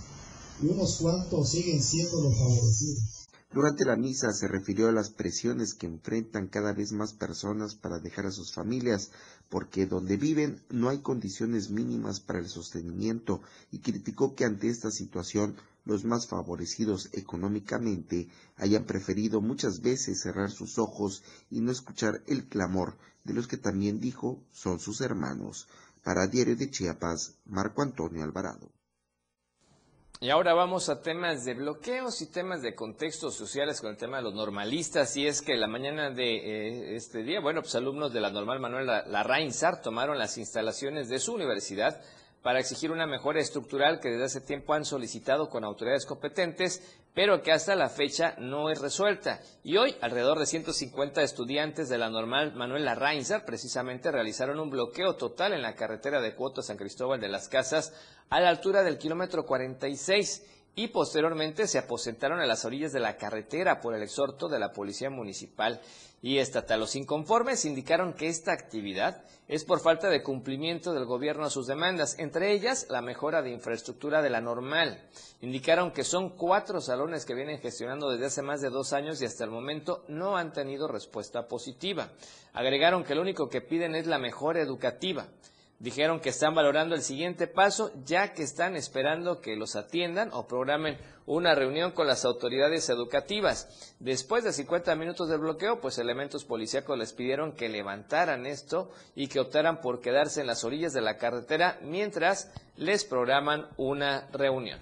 y 0.61 0.67
unos 0.67 0.97
cuantos 0.97 1.51
siguen 1.51 1.83
siendo 1.83 2.23
los 2.23 2.37
favorecidos. 2.37 3.27
Durante 3.53 3.85
la 3.85 3.97
misa 3.97 4.33
se 4.33 4.49
refirió 4.49 4.89
a 4.89 4.93
las 4.93 5.11
presiones 5.11 5.73
que 5.73 5.87
enfrentan 5.87 6.49
cada 6.49 6.73
vez 6.73 6.93
más 6.93 7.15
personas 7.15 7.75
para 7.75 8.01
dejar 8.01 8.27
a 8.27 8.33
sus 8.33 8.53
familias, 8.53 9.13
porque 9.49 9.87
donde 9.87 10.17
viven 10.17 10.61
no 10.69 10.89
hay 10.89 10.99
condiciones 10.99 11.71
mínimas 11.71 12.21
para 12.21 12.41
el 12.41 12.49
sostenimiento 12.49 13.41
y 13.71 13.79
criticó 13.79 14.35
que 14.35 14.45
ante 14.45 14.69
esta 14.69 14.91
situación 14.91 15.57
los 15.87 16.05
más 16.05 16.27
favorecidos 16.27 17.09
económicamente 17.13 18.29
hayan 18.57 18.85
preferido 18.85 19.41
muchas 19.41 19.81
veces 19.81 20.21
cerrar 20.21 20.51
sus 20.51 20.79
ojos 20.79 21.23
y 21.51 21.61
no 21.61 21.73
escuchar 21.73 22.23
el 22.27 22.49
clamor 22.49 22.99
de 23.25 23.33
los 23.33 23.47
que 23.47 23.57
también 23.57 24.01
dijo 24.01 24.43
son 24.53 24.79
sus 24.79 25.01
hermanos. 25.01 25.69
Para 26.05 26.27
Diario 26.27 26.57
de 26.57 26.71
Chiapas, 26.71 27.39
Marco 27.47 27.83
Antonio 27.83 28.23
Alvarado. 28.23 28.71
Y 30.19 30.31
ahora 30.31 30.55
vamos 30.55 30.89
a 30.89 31.03
temas 31.03 31.45
de 31.45 31.55
bloqueos 31.55 32.23
y 32.23 32.27
temas 32.27 32.63
de 32.63 32.75
contextos 32.75 33.35
sociales 33.35 33.81
con 33.83 33.91
el 33.91 33.99
tema 33.99 34.17
de 34.17 34.23
los 34.23 34.35
normalistas. 34.35 35.15
Y 35.17 35.27
es 35.27 35.43
que 35.43 35.57
la 35.57 35.67
mañana 35.67 36.11
de 36.11 36.37
eh, 36.37 36.97
este 36.97 37.23
día, 37.23 37.41
bueno, 37.41 37.61
pues 37.61 37.75
alumnos 37.75 38.15
de 38.15 38.21
la 38.21 38.31
normal 38.31 38.59
Manuel 38.59 38.87
Larrainzar 38.87 39.83
tomaron 39.83 40.17
las 40.17 40.39
instalaciones 40.39 41.09
de 41.11 41.19
su 41.19 41.35
universidad 41.35 42.01
para 42.43 42.61
exigir 42.61 42.91
una 42.91 43.07
mejora 43.07 43.41
estructural 43.41 44.01
que 44.01 44.11
desde 44.11 44.25
hace 44.25 44.41
tiempo 44.41 44.75
han 44.75 44.85
solicitado 44.85 45.49
con 45.49 45.65
autoridades 45.65 46.07
competentes, 46.07 46.99
pero 47.15 47.43
que 47.43 47.51
hasta 47.51 47.75
la 47.75 47.89
fecha 47.89 48.35
no 48.39 48.71
es 48.71 48.81
resuelta. 48.81 49.41
Y 49.65 49.79
hoy, 49.79 49.97
alrededor 50.01 50.39
de 50.39 50.47
150 50.47 51.23
estudiantes 51.23 51.89
de 51.89 51.99
la 51.99 52.11
normal 52.11 52.55
Manuel 52.55 52.85
Larrainzar 52.85 53.45
precisamente 53.45 54.13
realizaron 54.13 54.61
un 54.61 54.71
bloqueo 54.71 55.17
total 55.17 55.55
en 55.55 55.63
la 55.63 55.75
carretera 55.75 56.21
de 56.21 56.35
Cuoto 56.35 56.63
San 56.63 56.77
Cristóbal 56.77 57.21
de 57.21 57.29
las 57.29 57.49
Casas 57.49 57.95
a 58.29 58.41
la 58.41 58.51
altura 58.51 58.83
del 58.83 58.99
kilómetro 58.99 59.47
46 59.47 60.45
y 60.75 60.89
posteriormente 60.89 61.67
se 61.67 61.79
aposentaron 61.79 62.39
a 62.39 62.47
las 62.47 62.67
orillas 62.67 62.93
de 62.93 63.01
la 63.01 63.17
carretera 63.17 63.81
por 63.81 63.95
el 63.95 64.03
exhorto 64.03 64.47
de 64.49 64.59
la 64.59 64.73
Policía 64.73 65.09
Municipal 65.09 65.81
y 66.27 66.41
estatal. 66.41 66.81
Los 66.81 66.97
inconformes 66.97 67.65
indicaron 67.65 68.13
que 68.13 68.27
esta 68.27 68.51
actividad 68.51 69.23
es 69.47 69.65
por 69.65 69.79
falta 69.79 70.11
de 70.11 70.25
cumplimiento 70.25 70.93
del 70.93 71.05
gobierno 71.05 71.45
a 71.45 71.51
sus 71.51 71.69
demandas, 71.69 72.19
entre 72.19 72.51
ellas 72.51 72.89
la 72.91 73.01
mejora 73.01 73.43
de 73.43 73.53
infraestructura 73.53 74.23
de 74.23 74.31
la 74.31 74.41
normal. 74.41 75.01
Indicaron 75.41 75.93
que 75.93 76.03
son 76.03 76.31
cuatro 76.31 76.81
salones 76.81 77.25
que 77.25 77.37
vienen 77.37 77.61
gestionando 77.61 78.11
desde 78.11 78.27
hace 78.27 78.43
más 78.43 78.61
de 78.61 78.71
dos 78.71 78.93
años 78.93 79.23
y 79.23 79.25
hasta 79.25 79.45
el 79.45 79.51
momento 79.51 80.03
no 80.09 80.37
han 80.37 80.53
tenido 80.53 80.89
respuesta 80.89 81.47
positiva. 81.47 82.11
Agregaron 82.55 83.05
que 83.05 83.15
lo 83.15 83.23
único 83.23 83.49
que 83.49 83.61
piden 83.61 83.95
es 83.95 84.09
la 84.09 84.19
mejora 84.19 84.61
educativa. 84.61 85.29
Dijeron 85.79 86.21
que 86.21 86.31
están 86.31 86.55
valorando 86.55 86.95
el 86.95 87.03
siguiente 87.03 87.47
paso, 87.47 87.93
ya 88.07 88.33
que 88.33 88.43
están 88.43 88.77
esperando 88.77 89.43
que 89.43 89.57
los 89.57 89.77
atiendan 89.77 90.31
o 90.33 90.47
programen 90.47 90.97
una 91.27 91.55
reunión 91.55 91.91
con 91.91 92.07
las 92.07 92.25
autoridades 92.25 92.89
educativas. 92.89 93.95
Después 93.99 94.43
de 94.43 94.55
50 94.55 94.95
minutos 94.95 95.29
de 95.29 95.37
bloqueo, 95.37 95.83
pues 95.83 95.99
elementos 95.99 96.47
policíacos 96.47 96.97
les 96.97 97.13
pidieron 97.13 97.53
que 97.53 97.69
levantaran 97.69 98.47
esto 98.47 98.91
y 99.15 99.29
que 99.29 99.41
optaran 99.41 99.83
por 99.83 100.01
quedarse 100.01 100.41
en 100.41 100.47
las 100.47 100.65
orillas 100.65 100.95
de 100.95 101.03
la 101.03 101.19
carretera 101.19 101.79
mientras 101.83 102.51
les 102.77 103.05
programan 103.05 103.69
una 103.77 104.29
reunión. 104.33 104.81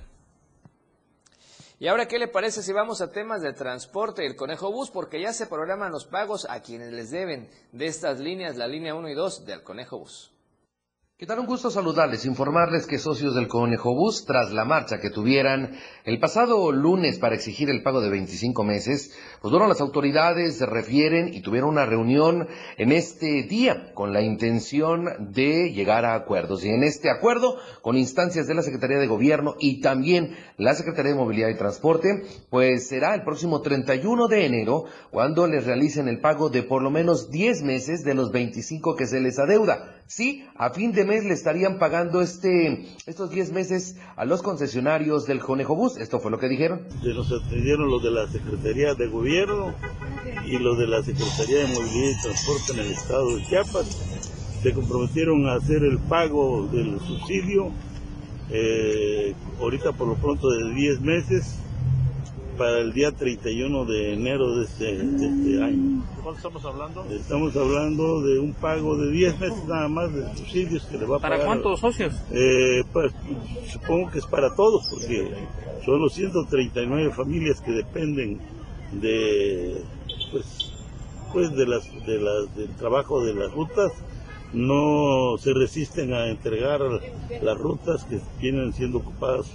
Y 1.81 1.89
ahora, 1.89 2.07
¿qué 2.07 2.21
le 2.21 2.29
parece 2.29 2.63
si 2.63 2.73
vamos 2.73 3.01
a 3.01 3.11
temas 3.11 3.43
de 3.43 3.53
transporte 3.53 4.23
y 4.23 4.27
el 4.27 4.37
Conejo 4.37 4.71
Bus? 4.71 4.91
Porque 4.91 5.21
ya 5.21 5.33
se 5.33 5.49
programan 5.49 5.91
los 5.91 6.07
pagos 6.07 6.47
a 6.49 6.63
quienes 6.63 6.93
les 6.93 7.11
deben 7.11 7.51
de 7.73 7.87
estas 7.87 8.21
líneas, 8.21 8.57
la 8.57 8.69
línea 8.69 8.95
1 8.95 9.09
y 9.09 9.15
2 9.15 9.45
del 9.45 9.65
Conejo 9.65 9.99
Bus. 9.99 10.34
¿Qué 11.17 11.27
tal? 11.27 11.39
Un 11.39 11.47
gusto 11.47 11.71
saludarles, 11.71 12.27
informarles 12.27 12.89
que 12.89 12.99
socios 12.99 13.37
del 13.37 13.47
Conejo 13.47 13.95
Bus, 13.95 14.25
tras 14.27 14.53
la 14.53 14.65
marcha 14.65 14.99
que 14.99 15.11
tuvieran 15.11 15.77
el 16.05 16.19
pasado 16.19 16.73
lunes 16.73 17.21
para 17.21 17.37
exigir 17.37 17.71
el 17.71 17.85
pago 17.85 18.01
de 18.01 18.11
25 18.11 18.65
meses, 18.65 19.17
pues 19.41 19.53
bueno, 19.53 19.69
las 19.69 19.81
autoridades 19.81 20.57
se 20.57 20.67
refieren 20.67 21.33
y 21.33 21.41
tuvieron 21.41 21.71
una 21.71 21.87
reunión 21.87 22.49
en 22.79 22.91
este 22.91 23.45
día 23.45 23.93
con 23.95 24.13
la 24.13 24.23
intención 24.23 25.31
de 25.33 25.71
llegar 25.71 26.05
a 26.05 26.17
acuerdos. 26.17 26.65
Y 26.65 26.71
en 26.71 26.83
este 26.83 27.11
acuerdo, 27.11 27.59
con 27.81 27.97
instancias 27.97 28.49
de 28.49 28.55
la 28.55 28.63
Secretaría 28.63 28.99
de 28.99 29.07
Gobierno 29.07 29.55
y 29.61 29.81
también 29.81 30.37
la 30.57 30.75
Secretaría 30.75 31.13
de 31.13 31.19
Movilidad 31.19 31.51
y 31.51 31.57
Transporte, 31.57 32.25
pues 32.51 32.89
será 32.89 33.15
el 33.15 33.23
próximo 33.23 33.61
31 33.61 34.27
de 34.27 34.47
enero 34.47 34.87
cuando 35.13 35.47
les 35.47 35.65
realicen 35.65 36.09
el 36.09 36.21
pago 36.21 36.51
de 36.51 36.65
por 36.65 36.83
lo 36.83 36.91
menos 36.91 37.31
10 37.31 37.63
meses 37.63 38.03
de 38.03 38.15
los 38.15 38.33
25 38.33 38.97
que 38.97 39.07
se 39.07 39.21
les 39.21 39.39
adeuda. 39.39 39.94
Sí, 40.07 40.45
a 40.57 40.71
fin 40.71 40.93
de 40.93 41.05
mes 41.05 41.25
le 41.25 41.33
estarían 41.33 41.79
pagando 41.79 42.21
este, 42.21 42.87
estos 43.07 43.31
10 43.31 43.53
meses 43.53 43.97
a 44.17 44.25
los 44.27 44.43
concesionarios 44.43 45.27
del 45.27 45.41
Conejo 45.41 45.75
Bus. 45.75 45.97
Esto 45.97 46.21
fue 46.21 46.31
lo 46.31 46.39
que 46.39 46.49
dijeron. 46.49 46.87
Nos 47.03 47.33
atendieron 47.33 47.91
los 47.91 48.03
de 48.03 48.11
la 48.11 48.27
Secretaría 48.29 48.95
de 48.95 49.07
Gobierno 49.07 49.75
y 50.47 50.59
los 50.59 50.79
de 50.79 50.87
la 50.87 51.03
Secretaría 51.03 51.61
de 51.61 51.67
Movilidad 51.69 52.11
y 52.11 52.23
Transporte 52.23 52.73
en 52.75 52.79
el 52.81 52.93
estado 52.93 53.37
de 53.37 53.45
Chiapas. 53.45 53.87
Se 54.63 54.73
comprometieron 54.73 55.47
a 55.49 55.55
hacer 55.55 55.83
el 55.83 55.99
pago 55.99 56.67
del 56.67 57.01
subsidio, 57.01 57.71
eh, 58.51 59.35
ahorita 59.59 59.93
por 59.93 60.09
lo 60.09 60.15
pronto 60.17 60.51
de 60.51 60.75
10 60.75 61.01
meses 61.01 61.64
para 62.57 62.79
el 62.81 62.93
día 62.93 63.13
31 63.13 63.85
de 63.85 64.15
enero 64.15 64.57
de 64.57 64.65
este, 64.65 64.97
de 64.97 65.27
este 65.27 65.63
año. 65.63 66.05
¿Cuánto 66.23 66.37
estamos 66.37 66.65
hablando? 66.65 67.05
Estamos 67.11 67.57
hablando 67.57 68.23
de 68.23 68.39
un 68.39 68.55
pago 68.55 68.97
de 68.97 69.11
10 69.11 69.41
meses 69.41 69.65
nada 69.67 69.89
más 69.89 70.13
de 70.13 70.23
subsidios 70.37 70.85
que 70.85 70.99
le 70.99 71.07
va 71.07 71.17
a 71.17 71.21
pagar. 71.21 71.39
¿Para 71.39 71.47
cuántos 71.47 71.81
socios? 71.81 72.15
Eh, 72.33 72.83
pues, 72.93 73.13
supongo 73.71 74.11
que 74.11 74.19
es 74.19 74.27
para 74.27 74.55
todos, 74.55 74.89
porque 74.91 75.31
son 75.85 76.01
los 76.01 76.13
139 76.15 77.13
familias 77.13 77.61
que 77.61 77.73
dependen 77.73 78.41
de, 78.93 79.83
pues, 80.31 80.73
pues 81.33 81.55
de 81.55 81.67
las, 81.67 81.85
de 82.07 82.21
las, 82.21 82.57
del 82.57 82.75
trabajo 82.77 83.25
de 83.25 83.35
las 83.35 83.53
rutas 83.53 83.93
no 84.53 85.37
se 85.39 85.53
resisten 85.53 86.15
a 86.15 86.29
entregar 86.29 86.81
las 87.43 87.59
rutas 87.59 88.05
que 88.05 88.21
vienen 88.41 88.73
siendo 88.73 88.99
ocupadas 88.99 89.47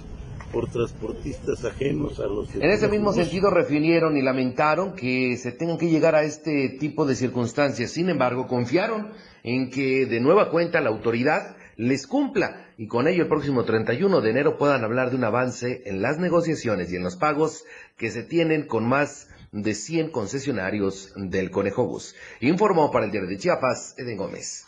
por 0.52 0.70
transportistas 0.70 1.64
ajenos 1.64 2.20
a 2.20 2.26
los... 2.26 2.54
En 2.54 2.70
ese 2.70 2.88
mismo 2.88 3.12
sentido 3.12 3.50
refirieron 3.50 4.16
y 4.16 4.22
lamentaron 4.22 4.94
que 4.94 5.36
se 5.36 5.52
tengan 5.52 5.78
que 5.78 5.88
llegar 5.88 6.14
a 6.14 6.22
este 6.22 6.76
tipo 6.80 7.06
de 7.06 7.14
circunstancias. 7.14 7.90
Sin 7.90 8.08
embargo, 8.08 8.46
confiaron 8.46 9.12
en 9.42 9.70
que 9.70 10.06
de 10.06 10.20
nueva 10.20 10.50
cuenta 10.50 10.80
la 10.80 10.90
autoridad 10.90 11.56
les 11.76 12.06
cumpla 12.06 12.68
y 12.76 12.86
con 12.88 13.08
ello 13.08 13.22
el 13.22 13.28
próximo 13.28 13.64
31 13.64 14.20
de 14.20 14.30
enero 14.30 14.58
puedan 14.58 14.84
hablar 14.84 15.10
de 15.10 15.16
un 15.16 15.24
avance 15.24 15.82
en 15.86 16.02
las 16.02 16.18
negociaciones 16.18 16.92
y 16.92 16.96
en 16.96 17.02
los 17.02 17.16
pagos 17.16 17.64
que 17.96 18.10
se 18.10 18.22
tienen 18.22 18.66
con 18.66 18.86
más 18.86 19.28
de 19.52 19.74
100 19.74 20.10
concesionarios 20.10 21.12
del 21.16 21.50
Conejo 21.50 21.86
Bus. 21.86 22.14
Informó 22.40 22.90
para 22.90 23.06
el 23.06 23.10
Diario 23.10 23.30
de 23.30 23.38
Chiapas, 23.38 23.94
Eden 23.98 24.16
Gómez. 24.16 24.66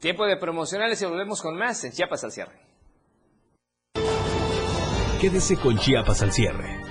Tiempo 0.00 0.26
de 0.26 0.36
promocionales 0.36 1.00
y 1.00 1.06
volvemos 1.06 1.40
con 1.40 1.56
más 1.56 1.84
en 1.84 1.92
Chiapas 1.92 2.24
al 2.24 2.32
cierre. 2.32 2.63
Quédese 5.24 5.56
con 5.56 5.78
Chiapas 5.78 6.20
al 6.20 6.34
cierre. 6.34 6.82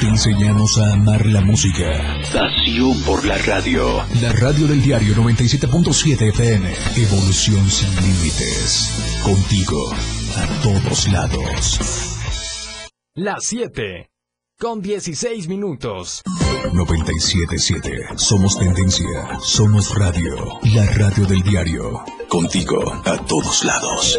Te 0.00 0.06
enseñamos 0.08 0.76
a 0.78 0.94
amar 0.94 1.24
la 1.24 1.40
música. 1.40 1.86
Pasión 2.32 3.00
por 3.02 3.24
la 3.24 3.38
radio. 3.38 4.02
La 4.20 4.32
radio 4.32 4.66
del 4.66 4.82
diario 4.82 5.14
97.7 5.14 6.30
FM. 6.30 6.68
Evolución 6.96 7.70
sin 7.70 7.94
límites. 7.94 9.20
Contigo, 9.22 9.88
a 10.36 10.62
todos 10.64 11.06
lados. 11.12 11.78
Las 13.14 13.44
7. 13.44 14.10
Con 14.58 14.82
16 14.82 15.46
minutos. 15.46 16.22
97.7. 16.72 18.18
Somos 18.18 18.58
tendencia. 18.58 19.38
Somos 19.40 19.94
radio. 19.94 20.58
La 20.74 20.86
radio 20.86 21.24
del 21.26 21.42
diario. 21.44 22.02
Contigo, 22.28 22.92
a 23.04 23.16
todos 23.26 23.64
lados. 23.64 24.18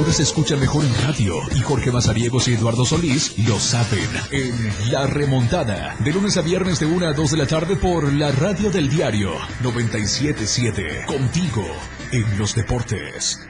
Ahora 0.00 0.14
se 0.14 0.22
escucha 0.22 0.56
mejor 0.56 0.82
en 0.82 0.94
radio 1.06 1.34
y 1.54 1.60
Jorge 1.60 1.92
Mazariegos 1.92 2.48
y 2.48 2.54
Eduardo 2.54 2.86
Solís 2.86 3.36
lo 3.46 3.60
saben 3.60 4.08
en 4.30 4.90
La 4.90 5.06
Remontada, 5.06 5.94
de 5.98 6.10
lunes 6.10 6.38
a 6.38 6.40
viernes 6.40 6.80
de 6.80 6.86
1 6.86 7.06
a 7.06 7.12
2 7.12 7.32
de 7.32 7.36
la 7.36 7.46
tarde 7.46 7.76
por 7.76 8.10
la 8.10 8.32
radio 8.32 8.70
del 8.70 8.88
diario 8.88 9.32
977, 9.62 11.04
contigo 11.06 11.66
en 12.12 12.38
los 12.38 12.54
deportes. 12.54 13.46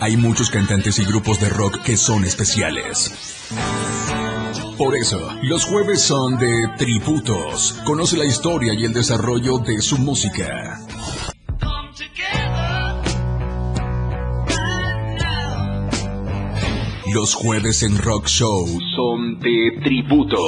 Hay 0.00 0.18
muchos 0.18 0.50
cantantes 0.50 0.98
y 0.98 1.06
grupos 1.06 1.40
de 1.40 1.48
rock 1.48 1.80
que 1.80 1.96
son 1.96 2.24
especiales. 2.24 3.10
Por 4.80 4.96
eso, 4.96 5.20
los 5.42 5.66
jueves 5.66 6.00
son 6.00 6.38
de 6.38 6.66
tributos. 6.78 7.78
Conoce 7.84 8.16
la 8.16 8.24
historia 8.24 8.72
y 8.72 8.86
el 8.86 8.94
desarrollo 8.94 9.58
de 9.58 9.78
su 9.82 9.98
música. 9.98 10.80
Los 17.12 17.34
jueves 17.34 17.82
en 17.82 17.98
Rock 17.98 18.26
Show 18.28 18.66
son 18.96 19.38
de 19.40 19.82
tributo. 19.84 20.38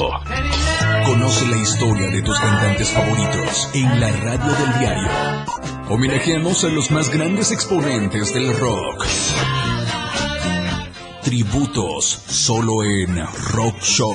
Conoce 1.05 1.47
la 1.49 1.59
historia 1.59 2.09
de 2.09 2.23
tus 2.23 2.41
cantantes 2.41 2.91
favoritos 2.91 3.69
en 3.75 4.01
la 4.01 4.11
radio 4.13 4.51
del 4.51 4.79
diario. 4.79 5.11
Homenajeamos 5.91 6.65
a 6.65 6.69
los 6.69 6.91
más 6.91 7.11
grandes 7.11 7.53
exponentes 7.53 8.33
del 8.33 8.57
rock. 8.57 9.05
Tributos 11.25 12.05
solo 12.05 12.83
en 12.83 13.17
Rock 13.53 13.81
Show 13.81 14.15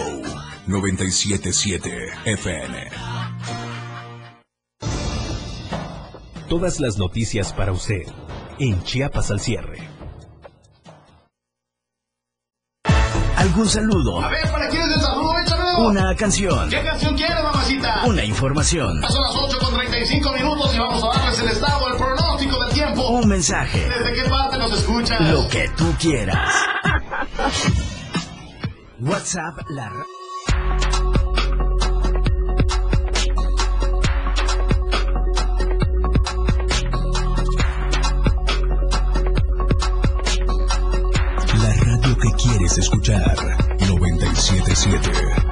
977 0.68 1.90
FM. 2.26 2.90
Todas 6.50 6.82
las 6.82 6.98
noticias 6.98 7.54
para 7.54 7.72
usted 7.72 8.04
en 8.60 8.84
Chiapas 8.84 9.32
al 9.32 9.40
cierre. 9.40 9.88
¿Algún 13.38 13.70
saludo? 13.70 14.20
A 14.22 14.28
ver, 14.28 14.52
¿para 14.52 14.68
quién 14.68 14.82
es 14.84 14.96
el 14.96 15.02
saludo? 15.02 15.40
Échame. 15.40 15.88
Una 15.88 16.14
canción. 16.14 16.70
¿Qué 16.70 16.84
canción 16.84 17.16
quieres, 17.16 17.42
mamacita? 17.42 18.04
Una 18.06 18.26
información. 18.26 19.02
Son 19.08 19.22
las 19.22 19.36
8 19.36 19.60
con 19.60 19.74
35 19.76 20.34
minutos 20.34 20.76
y 20.76 20.80
vamos 20.80 21.04
a 21.04 21.20
darles 21.20 21.40
el 21.40 21.48
estado, 21.48 21.88
el 21.88 21.98
pronóstico 21.98 22.66
del 22.66 22.74
tiempo. 22.74 23.08
Un 23.08 23.30
mensaje. 23.30 23.88
¿Desde 23.88 24.14
qué 24.14 24.30
parte 24.30 24.58
nos 24.58 24.74
escuchas? 24.74 25.22
Lo 25.22 25.48
que 25.48 25.70
tú 25.70 25.96
quieras. 25.98 26.67
WhatsApp 29.00 29.70
la 29.70 29.90
La 41.54 41.74
radio 41.86 42.18
que 42.18 42.32
quieres 42.44 42.78
escuchar 42.80 43.36
977. 43.80 45.47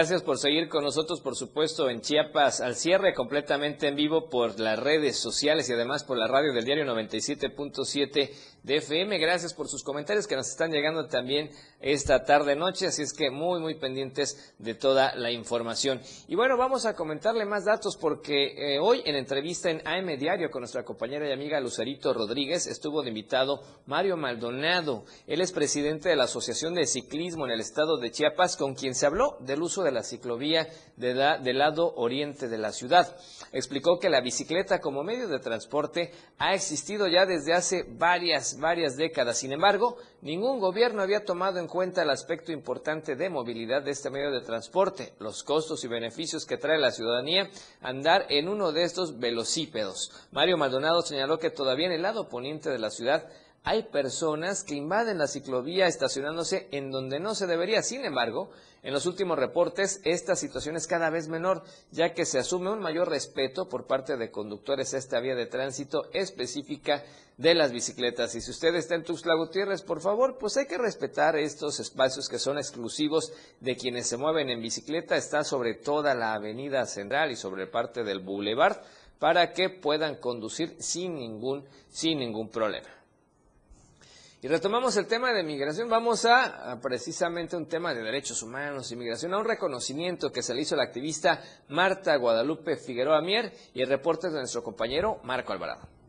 Gracias 0.00 0.22
por 0.22 0.38
seguir 0.38 0.70
con 0.70 0.82
nosotros, 0.82 1.20
por 1.20 1.36
supuesto, 1.36 1.90
en 1.90 2.00
Chiapas 2.00 2.62
al 2.62 2.74
cierre, 2.74 3.12
completamente 3.12 3.86
en 3.86 3.96
vivo 3.96 4.30
por 4.30 4.58
las 4.58 4.78
redes 4.78 5.18
sociales 5.18 5.68
y 5.68 5.74
además 5.74 6.04
por 6.04 6.16
la 6.16 6.26
radio 6.26 6.54
del 6.54 6.64
diario 6.64 6.86
97.7 6.86 8.30
de 8.62 8.76
FM. 8.76 9.18
Gracias 9.18 9.54
por 9.54 9.68
sus 9.68 9.82
comentarios 9.82 10.26
que 10.26 10.36
nos 10.36 10.48
están 10.48 10.70
llegando 10.70 11.06
también 11.06 11.50
esta 11.80 12.24
tarde 12.24 12.54
noche, 12.56 12.86
así 12.86 13.02
es 13.02 13.12
que 13.12 13.30
muy 13.30 13.58
muy 13.60 13.74
pendientes 13.76 14.54
de 14.58 14.74
toda 14.74 15.14
la 15.16 15.30
información. 15.30 16.00
Y 16.28 16.34
bueno, 16.34 16.56
vamos 16.56 16.84
a 16.86 16.94
comentarle 16.94 17.44
más 17.46 17.64
datos 17.64 17.96
porque 17.96 18.74
eh, 18.74 18.78
hoy 18.78 19.02
en 19.06 19.16
entrevista 19.16 19.70
en 19.70 19.86
AM 19.86 20.18
Diario 20.18 20.50
con 20.50 20.60
nuestra 20.60 20.84
compañera 20.84 21.28
y 21.28 21.32
amiga 21.32 21.58
Lucerito 21.60 22.12
Rodríguez 22.12 22.66
estuvo 22.66 23.02
de 23.02 23.08
invitado 23.08 23.62
Mario 23.86 24.16
Maldonado. 24.16 25.04
Él 25.26 25.40
es 25.40 25.52
presidente 25.52 26.08
de 26.08 26.16
la 26.16 26.24
Asociación 26.24 26.74
de 26.74 26.86
Ciclismo 26.86 27.46
en 27.46 27.52
el 27.52 27.60
estado 27.60 27.96
de 27.98 28.10
Chiapas, 28.10 28.56
con 28.56 28.74
quien 28.74 28.94
se 28.94 29.06
habló 29.06 29.36
del 29.40 29.62
uso 29.62 29.82
de 29.82 29.92
la 29.92 30.02
ciclovía 30.02 30.68
de 30.96 31.14
la- 31.14 31.38
del 31.38 31.58
lado 31.58 31.94
oriente 31.96 32.48
de 32.48 32.58
la 32.58 32.72
ciudad. 32.72 33.16
Explicó 33.52 33.98
que 33.98 34.10
la 34.10 34.20
bicicleta 34.20 34.80
como 34.80 35.02
medio 35.02 35.28
de 35.28 35.38
transporte 35.38 36.12
ha 36.38 36.54
existido 36.54 37.06
ya 37.08 37.26
desde 37.26 37.52
hace 37.54 37.84
varias, 37.88 38.49
varias 38.58 38.96
décadas. 38.96 39.38
Sin 39.38 39.52
embargo, 39.52 39.96
ningún 40.22 40.58
gobierno 40.58 41.02
había 41.02 41.24
tomado 41.24 41.58
en 41.58 41.66
cuenta 41.66 42.02
el 42.02 42.10
aspecto 42.10 42.52
importante 42.52 43.16
de 43.16 43.30
movilidad 43.30 43.82
de 43.82 43.90
este 43.90 44.10
medio 44.10 44.30
de 44.30 44.40
transporte, 44.40 45.12
los 45.18 45.42
costos 45.42 45.84
y 45.84 45.88
beneficios 45.88 46.46
que 46.46 46.56
trae 46.56 46.78
la 46.78 46.90
ciudadanía 46.90 47.50
andar 47.80 48.26
en 48.28 48.48
uno 48.48 48.72
de 48.72 48.84
estos 48.84 49.18
velocípedos. 49.18 50.10
Mario 50.32 50.56
Maldonado 50.56 51.02
señaló 51.02 51.38
que 51.38 51.50
todavía 51.50 51.86
en 51.86 51.92
el 51.92 52.02
lado 52.02 52.28
poniente 52.28 52.70
de 52.70 52.78
la 52.78 52.90
ciudad 52.90 53.28
hay 53.62 53.82
personas 53.84 54.64
que 54.64 54.74
invaden 54.74 55.18
la 55.18 55.26
ciclovía 55.26 55.86
estacionándose 55.86 56.68
en 56.72 56.90
donde 56.90 57.20
no 57.20 57.34
se 57.34 57.46
debería. 57.46 57.82
Sin 57.82 58.04
embargo, 58.04 58.50
en 58.82 58.94
los 58.94 59.04
últimos 59.04 59.38
reportes 59.38 60.00
esta 60.04 60.34
situación 60.34 60.76
es 60.76 60.86
cada 60.86 61.10
vez 61.10 61.28
menor, 61.28 61.62
ya 61.90 62.14
que 62.14 62.24
se 62.24 62.38
asume 62.38 62.70
un 62.70 62.80
mayor 62.80 63.10
respeto 63.10 63.68
por 63.68 63.86
parte 63.86 64.16
de 64.16 64.30
conductores 64.30 64.94
a 64.94 64.98
esta 64.98 65.20
vía 65.20 65.34
de 65.34 65.44
tránsito 65.44 66.04
específica 66.14 67.04
de 67.36 67.54
las 67.54 67.70
bicicletas. 67.70 68.34
Y 68.34 68.40
si 68.40 68.50
usted 68.50 68.74
está 68.74 68.94
en 68.94 69.04
Tuxtla 69.04 69.34
Gutiérrez, 69.34 69.82
por 69.82 70.00
favor, 70.00 70.38
pues 70.38 70.56
hay 70.56 70.66
que 70.66 70.78
respetar 70.78 71.36
estos 71.36 71.80
espacios 71.80 72.30
que 72.30 72.38
son 72.38 72.56
exclusivos 72.56 73.30
de 73.60 73.76
quienes 73.76 74.06
se 74.06 74.16
mueven 74.16 74.48
en 74.48 74.62
bicicleta. 74.62 75.16
Está 75.16 75.44
sobre 75.44 75.74
toda 75.74 76.14
la 76.14 76.32
avenida 76.32 76.86
central 76.86 77.30
y 77.30 77.36
sobre 77.36 77.66
parte 77.66 78.04
del 78.04 78.20
boulevard 78.20 78.78
para 79.18 79.52
que 79.52 79.68
puedan 79.68 80.16
conducir 80.16 80.76
sin 80.78 81.16
ningún, 81.16 81.66
sin 81.90 82.18
ningún 82.18 82.48
problema. 82.48 82.99
Y 84.42 84.48
retomamos 84.48 84.96
el 84.96 85.06
tema 85.06 85.34
de 85.34 85.42
migración. 85.42 85.90
Vamos 85.90 86.24
a, 86.24 86.78
precisamente 86.80 87.58
un 87.58 87.66
tema 87.66 87.92
de 87.92 88.02
derechos 88.02 88.42
humanos 88.42 88.90
y 88.90 88.96
migración, 88.96 89.34
a 89.34 89.38
un 89.38 89.44
reconocimiento 89.44 90.32
que 90.32 90.42
se 90.42 90.54
le 90.54 90.62
hizo 90.62 90.74
a 90.74 90.78
la 90.78 90.84
activista 90.84 91.42
Marta 91.68 92.16
Guadalupe 92.16 92.76
Figueroa 92.76 93.20
Mier 93.20 93.52
y 93.74 93.82
el 93.82 93.88
reporte 93.90 94.28
de 94.30 94.38
nuestro 94.38 94.62
compañero 94.62 95.20
Marco 95.24 95.52
Alvarado. 95.52 95.99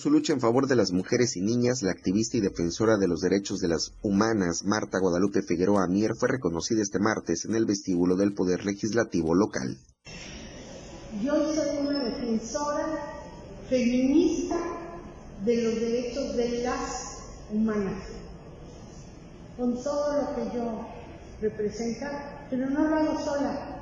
Su 0.00 0.10
lucha 0.10 0.32
en 0.32 0.40
favor 0.40 0.66
de 0.66 0.76
las 0.76 0.92
mujeres 0.92 1.36
y 1.36 1.42
niñas, 1.42 1.82
la 1.82 1.90
activista 1.90 2.38
y 2.38 2.40
defensora 2.40 2.96
de 2.96 3.06
los 3.06 3.20
derechos 3.20 3.60
de 3.60 3.68
las 3.68 3.92
humanas, 4.00 4.64
Marta 4.64 4.98
Guadalupe 4.98 5.42
Figueroa 5.42 5.86
Mier, 5.88 6.14
fue 6.14 6.30
reconocida 6.30 6.80
este 6.80 6.98
martes 6.98 7.44
en 7.44 7.54
el 7.54 7.66
vestíbulo 7.66 8.16
del 8.16 8.32
Poder 8.32 8.64
Legislativo 8.64 9.34
local. 9.34 9.76
Yo 11.22 11.54
soy 11.54 11.86
una 11.86 12.02
defensora 12.02 12.86
feminista 13.68 14.56
de 15.44 15.62
los 15.64 15.74
derechos 15.74 16.34
de 16.34 16.62
las 16.62 17.18
humanas, 17.52 18.02
con 19.58 19.82
todo 19.82 20.22
lo 20.22 20.34
que 20.34 20.56
yo 20.56 20.88
representa, 21.42 22.46
pero 22.48 22.70
no 22.70 22.88
lo 22.88 22.96
hago 22.96 23.22
sola. 23.22 23.79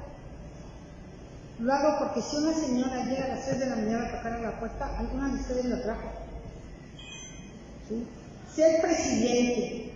Lo 1.58 1.74
hago 1.74 1.98
porque 1.98 2.22
si 2.22 2.36
una 2.36 2.54
señora 2.54 3.04
llega 3.04 3.24
a 3.24 3.28
las 3.28 3.46
3 3.46 3.58
de 3.58 3.66
la 3.66 3.76
mañana 3.76 4.06
a 4.06 4.16
tocar 4.16 4.32
a 4.32 4.38
la 4.38 4.60
puerta, 4.60 4.96
alguna 4.98 5.28
de 5.28 5.40
ustedes 5.40 5.64
la 5.64 5.82
trajo. 5.82 6.08
¿Sí? 7.88 8.06
Ser 8.54 8.80
presidente, 8.80 9.92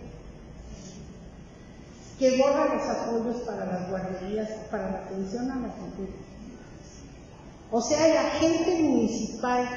que 2.19 2.37
borra 2.37 2.75
los 2.75 2.87
apoyos 2.87 3.41
para 3.43 3.65
las 3.65 3.89
guarderías, 3.89 4.49
para 4.69 4.91
la 4.91 4.97
atención 4.99 5.51
a 5.51 5.55
la 5.55 5.69
gente. 5.73 6.13
O 7.71 7.81
sea, 7.81 8.07
el 8.07 8.17
agente 8.17 8.81
municipal 8.81 9.67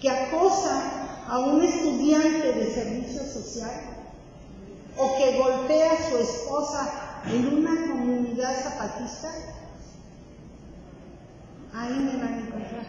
que 0.00 0.10
acosa 0.10 0.82
a 1.28 1.38
un 1.38 1.62
estudiante 1.62 2.52
de 2.52 2.74
servicio 2.74 3.22
social 3.22 3.70
o 4.98 5.16
que 5.16 5.38
golpea 5.38 5.92
a 5.92 6.10
su 6.10 6.18
esposa 6.18 6.90
en 7.26 7.58
una 7.58 7.92
comunidad 7.92 8.54
zapatista, 8.62 9.30
ahí 11.74 11.98
me 11.98 12.16
van 12.16 12.34
a 12.34 12.46
encontrar, 12.46 12.86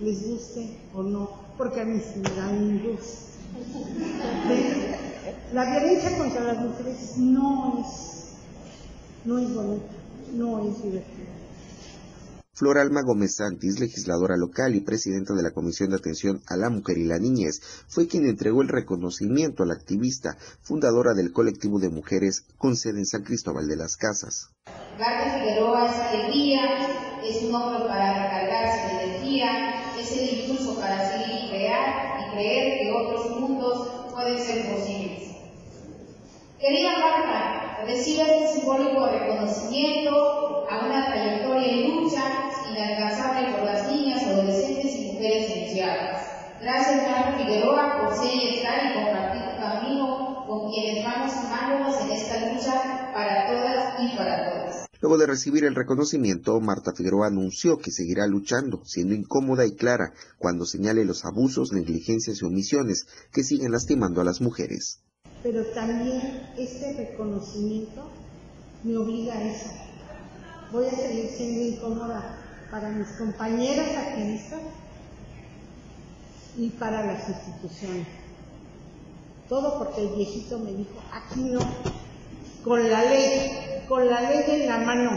les 0.00 0.28
guste 0.28 0.78
o 0.94 1.02
no, 1.02 1.30
porque 1.56 1.80
a 1.80 1.84
mí 1.84 2.00
sí 2.00 2.20
me 2.20 2.30
dan 2.36 2.54
un 2.56 2.82
gusto. 2.82 3.28
La 5.52 5.70
violencia 5.70 6.18
contra 6.18 6.44
las 6.44 6.58
mujeres 6.58 7.16
no 7.16 7.84
es, 7.84 8.34
no 9.24 9.38
es 9.38 9.54
bonita, 9.54 9.86
no 10.34 10.68
es 10.68 10.82
divertida. 10.82 11.38
Flor 12.52 12.78
Alma 12.78 13.02
Gómez 13.02 13.36
Santis, 13.36 13.78
legisladora 13.78 14.36
local 14.36 14.74
y 14.74 14.80
presidenta 14.80 15.32
de 15.32 15.44
la 15.44 15.52
Comisión 15.52 15.90
de 15.90 15.96
Atención 15.96 16.42
a 16.48 16.56
la 16.56 16.70
Mujer 16.70 16.98
y 16.98 17.04
la 17.04 17.20
Niñez, 17.20 17.60
fue 17.86 18.08
quien 18.08 18.26
entregó 18.26 18.62
el 18.62 18.68
reconocimiento 18.68 19.62
a 19.62 19.66
la 19.66 19.74
activista, 19.74 20.36
fundadora 20.60 21.14
del 21.14 21.32
colectivo 21.32 21.78
de 21.78 21.88
mujeres 21.88 22.44
con 22.58 22.76
sede 22.76 22.98
en 22.98 23.06
San 23.06 23.22
Cristóbal 23.22 23.68
de 23.68 23.76
las 23.76 23.96
Casas. 23.96 24.50
Marta 24.98 25.38
Figueroa 25.38 25.86
es 25.86 26.00
alegría, 26.00 26.97
es 27.28 27.42
un 27.42 27.54
hombre 27.54 27.88
para 27.88 28.24
recargarse 28.24 28.96
de 28.96 29.04
energía, 29.04 29.82
es 29.98 30.16
el 30.16 30.40
impulso 30.40 30.80
para 30.80 31.08
seguir 31.08 31.44
y 31.44 31.48
crear 31.48 32.20
y 32.20 32.30
creer 32.34 32.78
que 32.78 32.92
otros 32.92 33.38
mundos 33.38 33.88
pueden 34.12 34.38
ser 34.38 34.72
posibles. 34.72 35.36
Querida 36.58 36.92
Marta, 36.98 37.84
recibe 37.86 38.22
este 38.22 38.60
simbólico 38.60 39.06
reconocimiento 39.06 40.66
a 40.70 40.86
una 40.86 41.06
trayectoria 41.06 41.72
en 41.72 41.96
lucha 41.96 42.22
inalcanzable 42.70 43.52
por 43.52 43.64
las 43.64 43.90
niñas, 43.90 44.22
adolescentes 44.24 44.96
y 44.96 45.12
mujeres 45.12 45.50
en 45.56 45.74
Chiapas. 45.74 46.22
Gracias, 46.60 47.08
Marta 47.08 47.38
Figueroa, 47.38 48.00
por 48.00 48.16
ser 48.16 48.34
y 48.34 48.56
estar 48.56 48.86
y 48.86 49.04
compartir 49.04 49.42
tu 49.42 49.60
camino 49.60 50.44
con 50.48 50.70
quienes 50.70 51.04
vamos 51.04 51.32
a 51.32 51.48
en 52.02 52.10
esta 52.10 52.38
lucha 52.48 53.10
para 53.14 53.46
todas 53.46 54.00
y 54.00 54.16
para 54.16 54.44
todas. 54.44 54.57
Luego 55.00 55.16
de 55.16 55.26
recibir 55.26 55.64
el 55.64 55.76
reconocimiento, 55.76 56.58
Marta 56.60 56.92
Figueroa 56.92 57.28
anunció 57.28 57.78
que 57.78 57.92
seguirá 57.92 58.26
luchando, 58.26 58.82
siendo 58.84 59.14
incómoda 59.14 59.64
y 59.64 59.76
clara 59.76 60.12
cuando 60.38 60.66
señale 60.66 61.04
los 61.04 61.24
abusos, 61.24 61.72
negligencias 61.72 62.42
y 62.42 62.44
omisiones 62.44 63.06
que 63.32 63.44
siguen 63.44 63.70
lastimando 63.70 64.20
a 64.20 64.24
las 64.24 64.40
mujeres. 64.40 64.98
Pero 65.44 65.64
también 65.66 66.48
este 66.58 66.94
reconocimiento 66.94 68.10
me 68.82 68.96
obliga 68.96 69.34
a 69.34 69.44
eso. 69.44 69.70
Voy 70.72 70.86
a 70.86 70.90
seguir 70.90 71.30
siendo 71.30 71.76
incómoda 71.76 72.66
para 72.68 72.90
mis 72.90 73.06
compañeras 73.12 73.96
activistas 73.96 74.60
y 76.56 76.70
para 76.70 77.06
las 77.06 77.28
instituciones. 77.28 78.08
Todo 79.48 79.78
porque 79.78 80.02
el 80.02 80.16
viejito 80.16 80.58
me 80.58 80.72
dijo, 80.72 81.00
aquí 81.12 81.40
no, 81.40 81.60
con 82.64 82.88
la 82.88 83.02
ley, 83.04 83.84
con 83.88 84.08
la 84.08 84.20
ley 84.20 84.44
en 84.48 84.68
la 84.68 84.78
mano, 84.78 85.10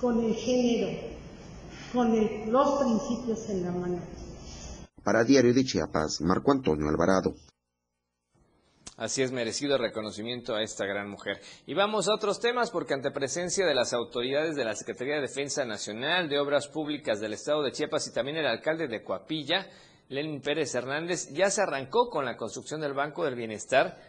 con 0.00 0.24
el 0.24 0.34
género, 0.34 1.00
con 1.92 2.52
los 2.52 2.78
principios 2.78 3.48
en 3.50 3.62
la 3.62 3.72
mano. 3.72 4.00
Para 5.02 5.24
Diario 5.24 5.54
de 5.54 5.64
Chiapas, 5.64 6.20
Marco 6.20 6.52
Antonio 6.52 6.88
Alvarado. 6.88 7.34
Así 8.98 9.22
es 9.22 9.30
merecido 9.30 9.78
reconocimiento 9.78 10.56
a 10.56 10.62
esta 10.62 10.84
gran 10.84 11.08
mujer. 11.08 11.40
Y 11.66 11.74
vamos 11.74 12.08
a 12.08 12.14
otros 12.14 12.40
temas 12.40 12.72
porque 12.72 12.94
ante 12.94 13.12
presencia 13.12 13.64
de 13.64 13.74
las 13.74 13.92
autoridades 13.92 14.56
de 14.56 14.64
la 14.64 14.74
Secretaría 14.74 15.14
de 15.14 15.20
Defensa 15.20 15.64
Nacional 15.64 16.28
de 16.28 16.40
Obras 16.40 16.66
Públicas 16.66 17.20
del 17.20 17.34
Estado 17.34 17.62
de 17.62 17.70
Chiapas 17.70 18.08
y 18.08 18.12
también 18.12 18.38
el 18.38 18.46
alcalde 18.46 18.88
de 18.88 19.04
Coapilla, 19.04 19.68
Lenin 20.08 20.40
Pérez 20.40 20.74
Hernández, 20.74 21.28
ya 21.32 21.48
se 21.48 21.62
arrancó 21.62 22.08
con 22.10 22.24
la 22.24 22.36
construcción 22.36 22.80
del 22.80 22.92
Banco 22.94 23.24
del 23.24 23.36
Bienestar 23.36 24.07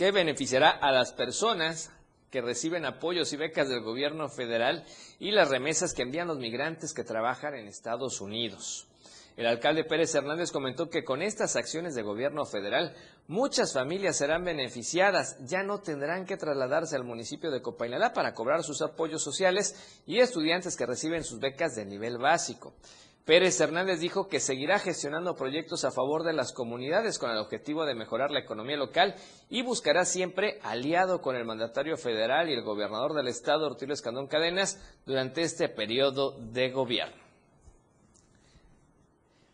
que 0.00 0.12
beneficiará 0.12 0.70
a 0.70 0.92
las 0.92 1.12
personas 1.12 1.92
que 2.30 2.40
reciben 2.40 2.86
apoyos 2.86 3.34
y 3.34 3.36
becas 3.36 3.68
del 3.68 3.82
gobierno 3.82 4.30
federal 4.30 4.82
y 5.18 5.30
las 5.30 5.50
remesas 5.50 5.92
que 5.92 6.00
envían 6.00 6.26
los 6.26 6.38
migrantes 6.38 6.94
que 6.94 7.04
trabajan 7.04 7.54
en 7.54 7.68
Estados 7.68 8.22
Unidos. 8.22 8.88
El 9.36 9.46
alcalde 9.46 9.84
Pérez 9.84 10.14
Hernández 10.14 10.52
comentó 10.52 10.88
que 10.88 11.04
con 11.04 11.20
estas 11.20 11.54
acciones 11.54 11.94
de 11.94 12.00
gobierno 12.00 12.46
federal 12.46 12.96
muchas 13.28 13.74
familias 13.74 14.16
serán 14.16 14.42
beneficiadas, 14.42 15.36
ya 15.44 15.62
no 15.62 15.82
tendrán 15.82 16.24
que 16.24 16.38
trasladarse 16.38 16.96
al 16.96 17.04
municipio 17.04 17.50
de 17.50 17.60
Copainalá 17.60 18.14
para 18.14 18.32
cobrar 18.32 18.62
sus 18.62 18.80
apoyos 18.80 19.22
sociales 19.22 20.00
y 20.06 20.20
estudiantes 20.20 20.78
que 20.78 20.86
reciben 20.86 21.24
sus 21.24 21.40
becas 21.40 21.74
de 21.74 21.84
nivel 21.84 22.16
básico. 22.16 22.72
Pérez 23.30 23.60
Hernández 23.60 24.00
dijo 24.00 24.26
que 24.26 24.40
seguirá 24.40 24.80
gestionando 24.80 25.36
proyectos 25.36 25.84
a 25.84 25.92
favor 25.92 26.24
de 26.24 26.32
las 26.32 26.52
comunidades 26.52 27.16
con 27.16 27.30
el 27.30 27.36
objetivo 27.36 27.86
de 27.86 27.94
mejorar 27.94 28.32
la 28.32 28.40
economía 28.40 28.76
local 28.76 29.14
y 29.48 29.62
buscará 29.62 30.04
siempre 30.04 30.58
aliado 30.64 31.20
con 31.22 31.36
el 31.36 31.44
mandatario 31.44 31.96
federal 31.96 32.48
y 32.48 32.54
el 32.54 32.64
gobernador 32.64 33.14
del 33.14 33.28
estado, 33.28 33.68
Ortilio 33.68 33.94
Escandón 33.94 34.26
Cadenas, 34.26 34.80
durante 35.06 35.42
este 35.42 35.68
periodo 35.68 36.40
de 36.40 36.72
gobierno. 36.72 37.22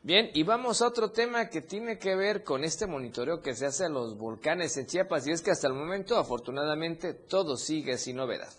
Bien, 0.03 0.31
y 0.33 0.43
vamos 0.43 0.81
a 0.81 0.87
otro 0.87 1.11
tema 1.11 1.51
que 1.51 1.61
tiene 1.61 1.99
que 1.99 2.17
ver 2.17 2.45
con 2.45 2.65
este 2.65 2.87
monitoreo 2.87 3.43
que 3.43 3.55
se 3.55 3.67
hace 3.67 3.85
a 3.85 3.91
los 3.91 4.17
volcanes 4.17 4.75
en 4.79 4.87
Chiapas 4.87 5.27
y 5.27 5.33
es 5.33 5.43
que 5.43 5.51
hasta 5.51 5.69
el 5.69 5.75
momento, 5.75 6.17
afortunadamente, 6.17 7.13
todo 7.13 7.59
sigue 7.59 7.99
sin 7.99 8.17
novedad. 8.17 8.55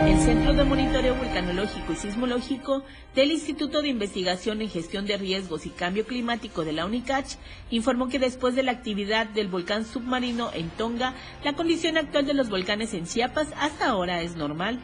El 0.00 0.16
Centro 0.20 0.54
de 0.54 0.62
Monitoreo 0.62 1.16
Vulcanológico 1.16 1.92
y 1.92 1.96
Sismológico 1.96 2.84
del 3.16 3.32
Instituto 3.32 3.82
de 3.82 3.88
Investigación 3.88 4.62
en 4.62 4.70
Gestión 4.70 5.06
de 5.06 5.16
Riesgos 5.16 5.66
y 5.66 5.70
Cambio 5.70 6.06
Climático 6.06 6.64
de 6.64 6.72
la 6.72 6.86
UNICACH 6.86 7.36
informó 7.70 8.08
que 8.08 8.20
después 8.20 8.54
de 8.54 8.62
la 8.62 8.70
actividad 8.70 9.26
del 9.26 9.48
volcán 9.48 9.84
submarino 9.84 10.50
en 10.54 10.70
Tonga, 10.70 11.14
la 11.42 11.54
condición 11.54 11.96
actual 11.96 12.26
de 12.26 12.34
los 12.34 12.48
volcanes 12.48 12.94
en 12.94 13.06
Chiapas 13.06 13.48
hasta 13.58 13.88
ahora 13.88 14.22
es 14.22 14.36
normal. 14.36 14.78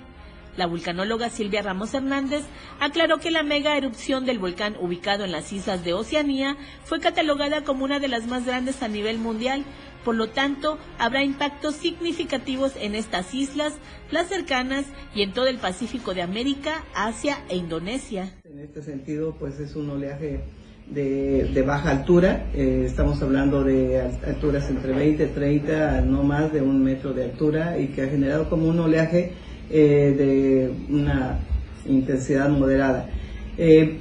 La 0.57 0.67
vulcanóloga 0.67 1.31
Silvia 1.31 1.63
Ramos 1.63 1.95
Hernández 1.95 2.45
aclaró 2.81 3.19
que 3.19 3.31
la 3.31 3.43
mega 3.43 3.77
erupción 3.77 4.25
del 4.25 4.39
volcán 4.39 4.77
ubicado 4.81 5.25
en 5.25 5.33
las 5.33 5.53
islas 5.53 5.85
de 5.85 5.95
Oceanía 5.95 6.57
fue 6.85 7.01
catalogada 7.01 7.63
como 7.63 7.85
una 7.85 7.99
de 7.99 8.09
las 8.09 8.27
más 8.27 8.47
grandes 8.47 8.83
a 8.83 8.89
nivel 8.89 9.19
mundial, 9.19 9.65
por 10.05 10.15
lo 10.15 10.29
tanto 10.29 10.79
habrá 10.99 11.25
impactos 11.25 11.75
significativos 11.77 12.73
en 12.81 12.95
estas 12.95 13.35
islas, 13.35 13.75
las 14.11 14.29
cercanas 14.29 14.85
y 15.15 15.23
en 15.23 15.33
todo 15.33 15.47
el 15.47 15.59
Pacífico 15.59 16.15
de 16.15 16.23
América, 16.23 16.85
Asia 16.95 17.39
e 17.49 17.57
Indonesia. 17.57 18.33
En 18.45 18.59
este 18.59 18.83
sentido, 18.83 19.35
pues 19.39 19.59
es 19.61 19.75
un 19.77 19.91
oleaje 19.91 20.45
de, 20.91 21.65
baja 21.67 21.91
altura, 21.91 22.47
eh, 22.55 22.85
estamos 22.87 23.23
hablando 23.23 23.65
de 23.65 24.01
alturas 24.27 24.69
entre 24.69 24.93
20 24.93 25.25
y 25.25 25.29
30, 25.29 26.03
no 26.03 26.23
más 26.23 26.53
de 26.53 26.61
un 26.61 26.83
metro 26.83 27.13
de 27.13 27.25
altura 27.25 27.79
y 27.79 27.89
que 27.89 28.03
ha 28.03 28.09
generado 28.09 28.51
como 28.51 28.69
un 28.69 28.79
oleaje 28.79 29.33
eh, 29.71 30.15
de 30.17 30.95
una 30.95 31.39
intensidad 31.87 32.49
moderada. 32.51 33.09
Eh, 33.57 33.99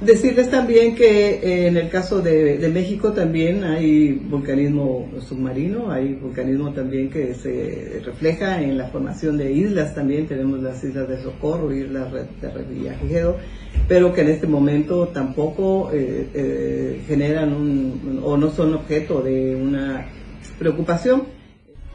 decirles 0.00 0.50
también 0.50 0.94
que 0.94 1.30
eh, 1.30 1.66
en 1.68 1.76
el 1.76 1.88
caso 1.88 2.20
de, 2.20 2.70
México 2.72 3.12
también 3.12 3.64
hay 3.64 4.12
vulcanismo 4.12 5.08
submarino, 5.26 5.90
hay 5.90 6.14
vulcanismo 6.14 6.72
también 6.72 7.10
que 7.10 7.34
se 7.34 8.00
refleja 8.04 8.60
en 8.60 8.76
la 8.76 8.88
formación 8.88 9.38
de 9.38 9.52
islas 9.52 9.94
también, 9.94 10.26
tenemos 10.26 10.62
las 10.62 10.82
islas 10.84 11.08
de 11.08 11.22
Socorro, 11.22 11.72
islas 11.72 12.12
de 12.12 12.50
Revillagigedo, 12.50 13.36
pero 13.88 14.12
que 14.12 14.22
en 14.22 14.28
este 14.28 14.46
momento 14.46 15.08
tampoco 15.08 15.90
generan 17.06 17.54
un, 17.54 18.20
o 18.22 18.36
no 18.36 18.50
son 18.50 18.74
objeto 18.74 19.22
de 19.22 19.56
una 19.56 20.06
preocupación. 20.58 21.35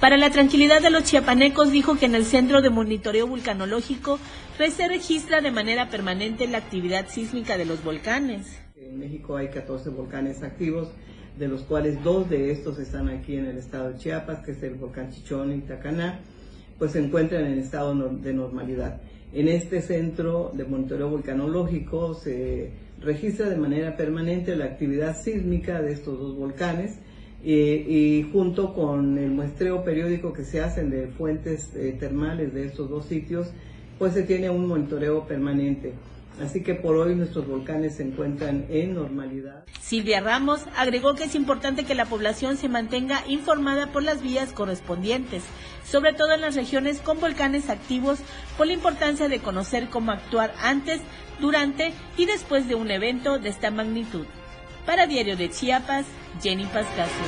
Para 0.01 0.17
la 0.17 0.31
tranquilidad 0.31 0.81
de 0.81 0.89
los 0.89 1.03
chiapanecos, 1.03 1.71
dijo 1.71 1.95
que 1.95 2.07
en 2.07 2.15
el 2.15 2.25
Centro 2.25 2.63
de 2.63 2.71
Monitoreo 2.71 3.27
Vulcanológico 3.27 4.17
se 4.57 4.87
registra 4.87 5.41
de 5.41 5.51
manera 5.51 5.89
permanente 5.89 6.47
la 6.47 6.57
actividad 6.57 7.07
sísmica 7.07 7.55
de 7.55 7.65
los 7.65 7.83
volcanes. 7.83 8.59
En 8.75 8.97
México 8.97 9.37
hay 9.37 9.49
14 9.49 9.91
volcanes 9.91 10.41
activos, 10.41 10.89
de 11.37 11.47
los 11.47 11.61
cuales 11.61 12.03
dos 12.03 12.27
de 12.31 12.49
estos 12.49 12.79
están 12.79 13.09
aquí 13.09 13.35
en 13.35 13.45
el 13.45 13.59
estado 13.59 13.91
de 13.91 13.99
Chiapas, 13.99 14.43
que 14.43 14.53
es 14.53 14.63
el 14.63 14.73
volcán 14.73 15.11
Chichón 15.11 15.53
y 15.53 15.61
Tacaná, 15.61 16.19
pues 16.79 16.93
se 16.93 16.99
encuentran 16.99 17.45
en 17.45 17.59
estado 17.59 17.93
de 17.93 18.33
normalidad. 18.33 18.99
En 19.33 19.47
este 19.47 19.83
centro 19.83 20.49
de 20.55 20.63
monitoreo 20.63 21.09
vulcanológico 21.09 22.15
se 22.15 22.71
registra 23.01 23.49
de 23.49 23.57
manera 23.57 23.95
permanente 23.97 24.55
la 24.55 24.65
actividad 24.65 25.21
sísmica 25.21 25.79
de 25.79 25.93
estos 25.93 26.17
dos 26.17 26.35
volcanes, 26.35 26.97
y 27.43 28.29
junto 28.31 28.73
con 28.73 29.17
el 29.17 29.31
muestreo 29.31 29.83
periódico 29.83 30.33
que 30.33 30.43
se 30.43 30.61
hacen 30.61 30.89
de 30.89 31.07
fuentes 31.07 31.75
eh, 31.75 31.95
termales 31.99 32.53
de 32.53 32.65
estos 32.65 32.89
dos 32.89 33.05
sitios, 33.05 33.51
pues 33.97 34.13
se 34.13 34.23
tiene 34.23 34.49
un 34.49 34.67
monitoreo 34.67 35.25
permanente. 35.27 35.93
Así 36.39 36.63
que 36.63 36.73
por 36.75 36.95
hoy 36.95 37.13
nuestros 37.13 37.47
volcanes 37.47 37.95
se 37.97 38.03
encuentran 38.03 38.65
en 38.69 38.95
normalidad. 38.95 39.63
Silvia 39.79 40.21
Ramos 40.21 40.61
agregó 40.77 41.13
que 41.15 41.25
es 41.25 41.35
importante 41.35 41.83
que 41.83 41.93
la 41.93 42.05
población 42.05 42.57
se 42.57 42.69
mantenga 42.69 43.23
informada 43.27 43.87
por 43.91 44.01
las 44.01 44.23
vías 44.23 44.53
correspondientes, 44.53 45.43
sobre 45.83 46.13
todo 46.13 46.33
en 46.33 46.41
las 46.41 46.55
regiones 46.55 46.99
con 46.99 47.19
volcanes 47.19 47.69
activos, 47.69 48.19
por 48.57 48.67
la 48.67 48.73
importancia 48.73 49.27
de 49.27 49.39
conocer 49.39 49.89
cómo 49.89 50.11
actuar 50.11 50.53
antes, 50.59 51.01
durante 51.39 51.91
y 52.17 52.25
después 52.25 52.67
de 52.67 52.75
un 52.75 52.91
evento 52.91 53.37
de 53.37 53.49
esta 53.49 53.71
magnitud. 53.71 54.25
Para 54.85 55.05
Diario 55.05 55.37
de 55.37 55.49
Chiapas, 55.49 56.05
Jenny 56.41 56.65
Pascasio. 56.65 57.25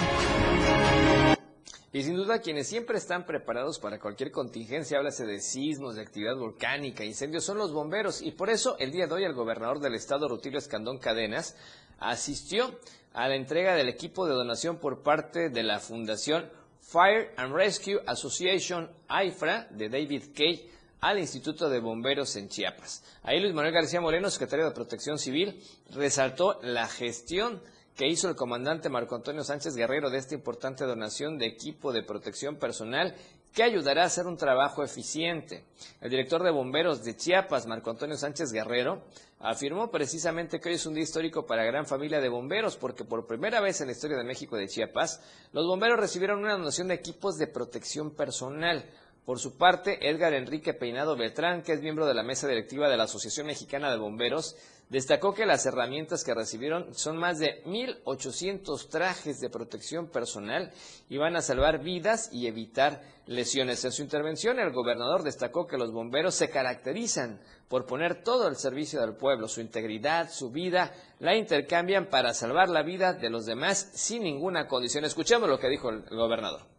Y 1.91 2.01
sin 2.01 2.15
duda 2.15 2.39
quienes 2.39 2.67
siempre 2.67 2.97
están 2.97 3.25
preparados 3.27 3.77
para 3.77 3.99
cualquier 3.99 4.31
contingencia, 4.31 4.97
háblase 4.97 5.27
de 5.27 5.39
sismos, 5.39 5.95
de 5.95 6.01
actividad 6.01 6.35
volcánica, 6.35 7.05
incendios, 7.05 7.45
son 7.45 7.59
los 7.59 7.71
bomberos. 7.71 8.23
Y 8.23 8.31
por 8.31 8.49
eso 8.49 8.75
el 8.79 8.91
día 8.91 9.05
de 9.05 9.13
hoy 9.13 9.23
el 9.25 9.33
gobernador 9.33 9.79
del 9.79 9.93
estado, 9.93 10.27
Rutilio 10.27 10.57
Escandón 10.57 10.97
Cadenas, 10.97 11.55
asistió 11.99 12.79
a 13.13 13.27
la 13.27 13.35
entrega 13.35 13.75
del 13.75 13.89
equipo 13.89 14.25
de 14.25 14.33
donación 14.33 14.79
por 14.79 15.03
parte 15.03 15.49
de 15.49 15.61
la 15.61 15.79
Fundación 15.79 16.49
Fire 16.81 17.31
and 17.37 17.53
Rescue 17.53 18.01
Association, 18.07 18.89
AIFRA, 19.07 19.67
de 19.69 19.89
David 19.89 20.23
Kay, 20.35 20.69
al 21.03 21.19
Instituto 21.19 21.69
de 21.69 21.81
Bomberos 21.81 22.37
en 22.37 22.47
Chiapas. 22.47 23.03
Ahí 23.23 23.41
Luis 23.41 23.53
Manuel 23.53 23.73
García 23.73 23.99
Moreno, 23.99 24.29
secretario 24.29 24.63
de 24.63 24.71
Protección 24.71 25.19
Civil, 25.19 25.61
resaltó 25.89 26.61
la 26.61 26.87
gestión 26.87 27.61
que 27.97 28.07
hizo 28.07 28.29
el 28.29 28.37
comandante 28.37 28.87
Marco 28.87 29.13
Antonio 29.13 29.43
Sánchez 29.43 29.75
Guerrero 29.75 30.09
de 30.09 30.17
esta 30.17 30.33
importante 30.33 30.85
donación 30.85 31.37
de 31.37 31.45
equipo 31.45 31.91
de 31.91 32.03
protección 32.03 32.55
personal 32.55 33.15
que 33.53 33.63
ayudará 33.63 34.03
a 34.03 34.05
hacer 34.05 34.27
un 34.27 34.37
trabajo 34.37 34.81
eficiente. 34.81 35.65
El 35.99 36.09
director 36.09 36.41
de 36.41 36.51
bomberos 36.51 37.03
de 37.03 37.17
Chiapas, 37.17 37.67
Marco 37.67 37.91
Antonio 37.91 38.15
Sánchez 38.15 38.53
Guerrero, 38.53 39.03
afirmó 39.39 39.91
precisamente 39.91 40.59
que 40.59 40.69
hoy 40.69 40.75
es 40.75 40.85
un 40.85 40.93
día 40.93 41.03
histórico 41.03 41.45
para 41.45 41.63
la 41.63 41.71
gran 41.71 41.85
familia 41.85 42.21
de 42.21 42.29
bomberos, 42.29 42.77
porque 42.77 43.03
por 43.03 43.27
primera 43.27 43.59
vez 43.59 43.81
en 43.81 43.87
la 43.87 43.91
historia 43.91 44.17
de 44.17 44.23
México 44.23 44.55
de 44.55 44.69
Chiapas, 44.69 45.21
los 45.51 45.67
bomberos 45.67 45.99
recibieron 45.99 46.39
una 46.39 46.53
donación 46.53 46.87
de 46.87 46.95
equipos 46.95 47.37
de 47.37 47.47
protección 47.47 48.15
personal. 48.15 48.89
Por 49.25 49.39
su 49.39 49.57
parte, 49.57 50.09
Edgar 50.09 50.33
Enrique 50.33 50.73
Peinado 50.73 51.15
Beltrán, 51.15 51.63
que 51.63 51.73
es 51.73 51.81
miembro 51.81 52.05
de 52.05 52.13
la 52.13 52.23
mesa 52.23 52.47
directiva 52.47 52.89
de 52.89 52.97
la 52.97 53.03
Asociación 53.03 53.47
Mexicana 53.47 53.89
de 53.89 53.97
Bomberos, 53.97 54.55
Destacó 54.93 55.33
que 55.33 55.47
las 55.47 55.65
herramientas 55.65 56.23
que 56.23 56.35
recibieron 56.35 56.93
son 56.93 57.17
más 57.17 57.39
de 57.39 57.63
1.800 57.63 58.89
trajes 58.89 59.39
de 59.39 59.49
protección 59.49 60.07
personal 60.07 60.71
y 61.09 61.17
van 61.17 61.35
a 61.35 61.41
salvar 61.41 61.81
vidas 61.81 62.29
y 62.31 62.45
evitar 62.45 63.01
lesiones. 63.25 63.83
En 63.85 63.91
su 63.91 64.03
intervención, 64.03 64.59
el 64.59 64.71
gobernador 64.71 65.23
destacó 65.23 65.65
que 65.65 65.79
los 65.79 65.91
bomberos 65.91 66.35
se 66.35 66.51
caracterizan 66.51 67.41
por 67.69 67.87
poner 67.87 68.23
todo 68.23 68.45
al 68.45 68.55
servicio 68.55 69.01
del 69.01 69.15
pueblo, 69.15 69.47
su 69.47 69.61
integridad, 69.61 70.29
su 70.29 70.51
vida, 70.51 70.93
la 71.19 71.35
intercambian 71.35 72.11
para 72.11 72.35
salvar 72.35 72.69
la 72.69 72.83
vida 72.83 73.13
de 73.13 73.31
los 73.31 73.47
demás 73.47 73.89
sin 73.95 74.21
ninguna 74.21 74.67
condición. 74.67 75.05
Escuchemos 75.05 75.49
lo 75.49 75.57
que 75.57 75.69
dijo 75.69 75.89
el 75.89 76.03
gobernador. 76.03 76.72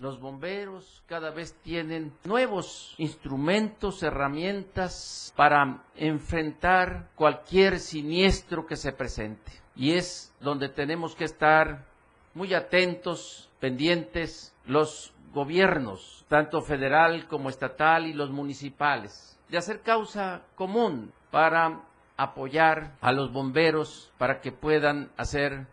Los 0.00 0.20
bomberos 0.20 1.02
cada 1.06 1.30
vez 1.30 1.54
tienen 1.62 2.12
nuevos 2.24 2.94
instrumentos, 2.98 4.02
herramientas 4.02 5.32
para 5.36 5.82
enfrentar 5.94 7.08
cualquier 7.14 7.78
siniestro 7.78 8.66
que 8.66 8.76
se 8.76 8.92
presente. 8.92 9.52
Y 9.74 9.92
es 9.92 10.34
donde 10.40 10.68
tenemos 10.68 11.14
que 11.14 11.24
estar 11.24 11.86
muy 12.34 12.52
atentos, 12.52 13.48
pendientes, 13.58 14.54
los 14.66 15.14
gobiernos, 15.32 16.24
tanto 16.28 16.60
federal 16.60 17.26
como 17.28 17.48
estatal 17.48 18.06
y 18.06 18.12
los 18.12 18.30
municipales, 18.30 19.38
de 19.48 19.58
hacer 19.58 19.80
causa 19.80 20.42
común 20.54 21.12
para 21.30 21.80
apoyar 22.16 22.94
a 23.00 23.12
los 23.12 23.32
bomberos 23.32 24.12
para 24.18 24.40
que 24.40 24.52
puedan 24.52 25.10
hacer 25.16 25.66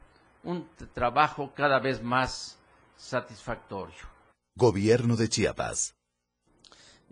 un 0.43 0.67
trabajo 0.93 1.51
cada 1.55 1.79
vez 1.79 2.01
más 2.01 2.59
satisfactorio. 2.95 4.13
Gobierno 4.55 5.15
de 5.15 5.29
Chiapas. 5.29 5.95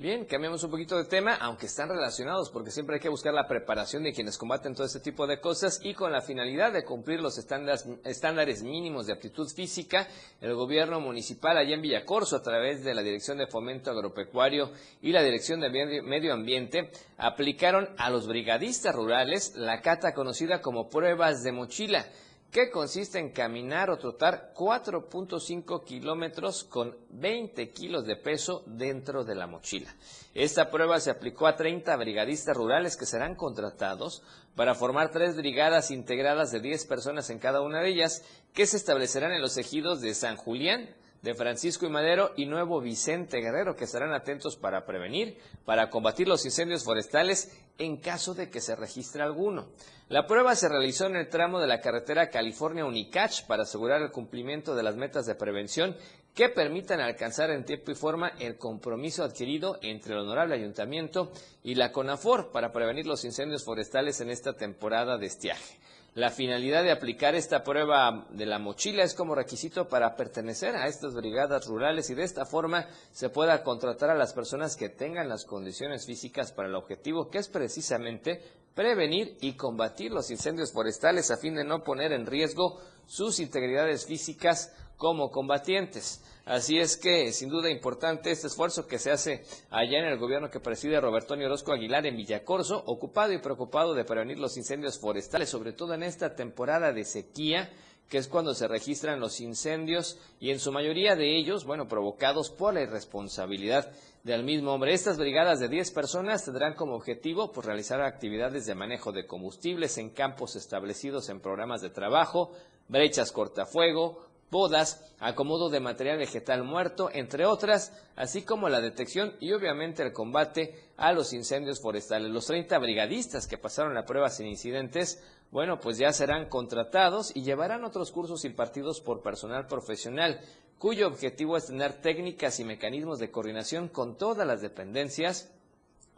Bien, 0.01 0.25
cambiamos 0.25 0.63
un 0.63 0.71
poquito 0.71 0.97
de 0.97 1.05
tema, 1.05 1.35
aunque 1.35 1.67
están 1.67 1.87
relacionados, 1.87 2.49
porque 2.49 2.71
siempre 2.71 2.95
hay 2.95 3.01
que 3.01 3.09
buscar 3.09 3.35
la 3.35 3.47
preparación 3.47 4.01
de 4.01 4.13
quienes 4.13 4.35
combaten 4.35 4.73
todo 4.73 4.87
este 4.87 4.99
tipo 4.99 5.27
de 5.27 5.39
cosas 5.39 5.79
y 5.83 5.93
con 5.93 6.11
la 6.11 6.21
finalidad 6.21 6.73
de 6.73 6.83
cumplir 6.83 7.19
los 7.19 7.37
estándares, 7.37 7.85
estándares 8.03 8.63
mínimos 8.63 9.05
de 9.05 9.13
aptitud 9.13 9.47
física, 9.47 10.07
el 10.39 10.55
gobierno 10.55 10.99
municipal 10.99 11.55
allá 11.55 11.75
en 11.75 11.83
Villacorso, 11.83 12.37
a 12.37 12.41
través 12.41 12.83
de 12.83 12.95
la 12.95 13.03
Dirección 13.03 13.37
de 13.37 13.45
Fomento 13.45 13.91
Agropecuario 13.91 14.71
y 15.03 15.11
la 15.11 15.21
Dirección 15.21 15.59
de 15.59 16.01
Medio 16.01 16.33
Ambiente, 16.33 16.89
aplicaron 17.17 17.87
a 17.99 18.09
los 18.09 18.27
brigadistas 18.27 18.95
rurales 18.95 19.53
la 19.55 19.81
cata 19.81 20.15
conocida 20.15 20.61
como 20.61 20.89
pruebas 20.89 21.43
de 21.43 21.51
mochila 21.51 22.07
que 22.51 22.69
consiste 22.69 23.17
en 23.17 23.31
caminar 23.31 23.89
o 23.89 23.97
trotar 23.97 24.53
4.5 24.53 25.85
kilómetros 25.85 26.65
con 26.65 26.97
20 27.09 27.71
kilos 27.71 28.05
de 28.05 28.17
peso 28.17 28.63
dentro 28.65 29.23
de 29.23 29.35
la 29.35 29.47
mochila. 29.47 29.95
Esta 30.33 30.69
prueba 30.69 30.99
se 30.99 31.11
aplicó 31.11 31.47
a 31.47 31.55
30 31.55 31.95
brigadistas 31.95 32.55
rurales 32.55 32.97
que 32.97 33.05
serán 33.05 33.35
contratados 33.35 34.21
para 34.55 34.75
formar 34.75 35.11
tres 35.11 35.37
brigadas 35.37 35.91
integradas 35.91 36.51
de 36.51 36.59
10 36.59 36.85
personas 36.87 37.29
en 37.29 37.39
cada 37.39 37.61
una 37.61 37.81
de 37.81 37.89
ellas, 37.89 38.23
que 38.53 38.67
se 38.67 38.75
establecerán 38.75 39.31
en 39.31 39.41
los 39.41 39.57
ejidos 39.57 40.01
de 40.01 40.13
San 40.13 40.35
Julián, 40.35 40.93
de 41.21 41.35
Francisco 41.35 41.85
y 41.85 41.89
Madero 41.89 42.31
y 42.35 42.45
Nuevo 42.45 42.81
Vicente 42.81 43.41
Guerrero, 43.41 43.75
que 43.75 43.83
estarán 43.83 44.13
atentos 44.13 44.57
para 44.57 44.85
prevenir, 44.85 45.37
para 45.65 45.89
combatir 45.89 46.27
los 46.27 46.45
incendios 46.45 46.83
forestales 46.83 47.51
en 47.77 47.97
caso 47.97 48.33
de 48.33 48.49
que 48.49 48.61
se 48.61 48.75
registre 48.75 49.21
alguno. 49.21 49.69
La 50.09 50.25
prueba 50.25 50.55
se 50.55 50.67
realizó 50.67 51.05
en 51.05 51.15
el 51.15 51.29
tramo 51.29 51.59
de 51.59 51.67
la 51.67 51.79
carretera 51.79 52.29
California-Unicach 52.29 53.45
para 53.47 53.63
asegurar 53.63 54.01
el 54.01 54.11
cumplimiento 54.11 54.75
de 54.75 54.83
las 54.83 54.95
metas 54.95 55.25
de 55.25 55.35
prevención 55.35 55.95
que 56.33 56.49
permitan 56.49 57.01
alcanzar 57.01 57.51
en 57.51 57.65
tiempo 57.65 57.91
y 57.91 57.95
forma 57.95 58.29
el 58.39 58.57
compromiso 58.57 59.23
adquirido 59.23 59.79
entre 59.81 60.13
el 60.13 60.19
honorable 60.19 60.55
ayuntamiento 60.55 61.31
y 61.63 61.75
la 61.75 61.91
CONAFOR 61.91 62.51
para 62.51 62.71
prevenir 62.71 63.05
los 63.05 63.25
incendios 63.25 63.63
forestales 63.63 64.21
en 64.21 64.29
esta 64.29 64.53
temporada 64.53 65.17
de 65.17 65.27
estiaje. 65.27 65.79
La 66.13 66.29
finalidad 66.29 66.83
de 66.83 66.91
aplicar 66.91 67.35
esta 67.35 67.63
prueba 67.63 68.27
de 68.31 68.45
la 68.45 68.59
mochila 68.59 69.01
es 69.01 69.13
como 69.13 69.33
requisito 69.33 69.87
para 69.87 70.17
pertenecer 70.17 70.75
a 70.75 70.87
estas 70.87 71.13
brigadas 71.13 71.67
rurales 71.67 72.09
y 72.09 72.15
de 72.15 72.23
esta 72.23 72.45
forma 72.45 72.85
se 73.13 73.29
pueda 73.29 73.63
contratar 73.63 74.09
a 74.09 74.15
las 74.15 74.33
personas 74.33 74.75
que 74.75 74.89
tengan 74.89 75.29
las 75.29 75.45
condiciones 75.45 76.05
físicas 76.05 76.51
para 76.51 76.67
el 76.67 76.75
objetivo 76.75 77.29
que 77.29 77.37
es 77.37 77.47
precisamente 77.47 78.41
prevenir 78.75 79.37
y 79.39 79.53
combatir 79.53 80.11
los 80.11 80.29
incendios 80.31 80.73
forestales 80.73 81.31
a 81.31 81.37
fin 81.37 81.55
de 81.55 81.63
no 81.63 81.81
poner 81.81 82.11
en 82.11 82.25
riesgo 82.25 82.81
sus 83.05 83.39
integridades 83.39 84.05
físicas 84.05 84.73
como 84.97 85.31
combatientes. 85.31 86.21
Así 86.45 86.79
es 86.79 86.97
que, 86.97 87.31
sin 87.33 87.49
duda, 87.49 87.69
importante 87.69 88.31
este 88.31 88.47
esfuerzo 88.47 88.87
que 88.87 88.97
se 88.97 89.11
hace 89.11 89.43
allá 89.69 89.99
en 89.99 90.05
el 90.05 90.17
gobierno 90.17 90.49
que 90.49 90.59
preside 90.59 90.99
Roberto 90.99 91.35
Orozco 91.35 91.71
Aguilar 91.71 92.05
en 92.07 92.17
Villacorso, 92.17 92.83
ocupado 92.87 93.31
y 93.31 93.37
preocupado 93.37 93.93
de 93.93 94.05
prevenir 94.05 94.39
los 94.39 94.57
incendios 94.57 94.99
forestales, 94.99 95.49
sobre 95.49 95.73
todo 95.73 95.93
en 95.93 96.03
esta 96.03 96.35
temporada 96.35 96.91
de 96.93 97.05
sequía, 97.05 97.69
que 98.09 98.17
es 98.17 98.27
cuando 98.27 98.53
se 98.53 98.67
registran 98.67 99.19
los 99.19 99.39
incendios 99.39 100.19
y 100.39 100.49
en 100.49 100.59
su 100.59 100.71
mayoría 100.71 101.15
de 101.15 101.37
ellos, 101.37 101.63
bueno, 101.63 101.87
provocados 101.87 102.49
por 102.49 102.73
la 102.73 102.81
irresponsabilidad 102.81 103.91
del 104.23 104.43
mismo 104.43 104.73
hombre. 104.73 104.93
Estas 104.93 105.17
brigadas 105.17 105.59
de 105.59 105.69
10 105.69 105.91
personas 105.91 106.43
tendrán 106.43 106.73
como 106.73 106.95
objetivo 106.95 107.51
pues, 107.51 107.65
realizar 107.65 108.01
actividades 108.01 108.65
de 108.65 108.75
manejo 108.75 109.11
de 109.11 109.25
combustibles 109.25 109.97
en 109.97 110.09
campos 110.09 110.55
establecidos 110.55 111.29
en 111.29 111.39
programas 111.39 111.81
de 111.81 111.89
trabajo, 111.89 112.51
brechas 112.89 113.31
cortafuego, 113.31 114.30
bodas, 114.51 115.11
acomodo 115.19 115.69
de 115.69 115.79
material 115.79 116.17
vegetal 116.17 116.63
muerto, 116.63 117.09
entre 117.11 117.45
otras, 117.45 117.93
así 118.15 118.43
como 118.43 118.69
la 118.69 118.81
detección 118.81 119.33
y 119.39 119.53
obviamente 119.53 120.03
el 120.03 120.11
combate 120.11 120.75
a 120.97 121.13
los 121.13 121.33
incendios 121.33 121.79
forestales. 121.81 122.29
Los 122.29 122.45
30 122.47 122.77
brigadistas 122.77 123.47
que 123.47 123.57
pasaron 123.57 123.95
la 123.95 124.05
prueba 124.05 124.29
sin 124.29 124.47
incidentes, 124.47 125.23
bueno, 125.51 125.79
pues 125.79 125.97
ya 125.97 126.11
serán 126.11 126.49
contratados 126.49 127.35
y 127.35 127.43
llevarán 127.43 127.85
otros 127.85 128.11
cursos 128.11 128.43
impartidos 128.45 128.99
por 128.99 129.21
personal 129.21 129.67
profesional, 129.67 130.41
cuyo 130.77 131.07
objetivo 131.07 131.55
es 131.55 131.67
tener 131.67 132.01
técnicas 132.01 132.59
y 132.59 132.65
mecanismos 132.65 133.19
de 133.19 133.31
coordinación 133.31 133.87
con 133.87 134.17
todas 134.17 134.45
las 134.45 134.61
dependencias 134.61 135.49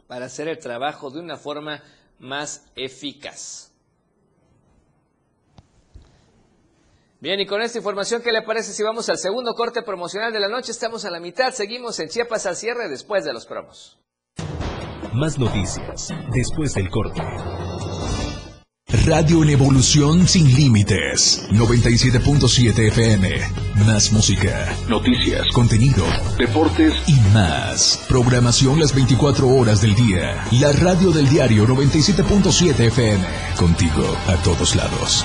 para 0.08 0.26
hacer 0.26 0.48
el 0.48 0.58
trabajo 0.58 1.10
de 1.10 1.20
una 1.20 1.36
forma 1.36 1.82
más 2.18 2.66
eficaz. 2.74 3.73
Bien, 7.24 7.40
y 7.40 7.46
con 7.46 7.62
esta 7.62 7.78
información, 7.78 8.20
¿qué 8.20 8.32
le 8.32 8.42
parece 8.42 8.74
si 8.74 8.82
vamos 8.82 9.08
al 9.08 9.16
segundo 9.16 9.54
corte 9.54 9.80
promocional 9.80 10.30
de 10.30 10.40
la 10.40 10.50
noche? 10.50 10.72
Estamos 10.72 11.06
a 11.06 11.10
la 11.10 11.20
mitad, 11.20 11.54
seguimos 11.54 11.98
en 11.98 12.10
Chiapas 12.10 12.44
al 12.44 12.54
cierre 12.54 12.86
después 12.90 13.24
de 13.24 13.32
los 13.32 13.46
promos. 13.46 13.98
Más 15.14 15.38
noticias 15.38 16.10
después 16.34 16.74
del 16.74 16.90
corte. 16.90 17.22
Radio 19.06 19.42
en 19.42 19.48
evolución 19.48 20.28
sin 20.28 20.54
límites. 20.54 21.48
97.7 21.50 22.88
FM. 22.88 23.40
Más 23.86 24.12
música, 24.12 24.76
noticias, 24.86 25.48
contenido, 25.54 26.04
deportes 26.36 26.92
y 27.06 27.18
más. 27.32 28.04
Programación 28.06 28.78
las 28.78 28.94
24 28.94 29.48
horas 29.48 29.80
del 29.80 29.94
día. 29.94 30.44
La 30.60 30.72
radio 30.72 31.10
del 31.10 31.26
diario 31.30 31.66
97.7 31.66 32.78
FM. 32.80 33.24
Contigo 33.56 34.14
a 34.26 34.36
todos 34.42 34.76
lados. 34.76 35.24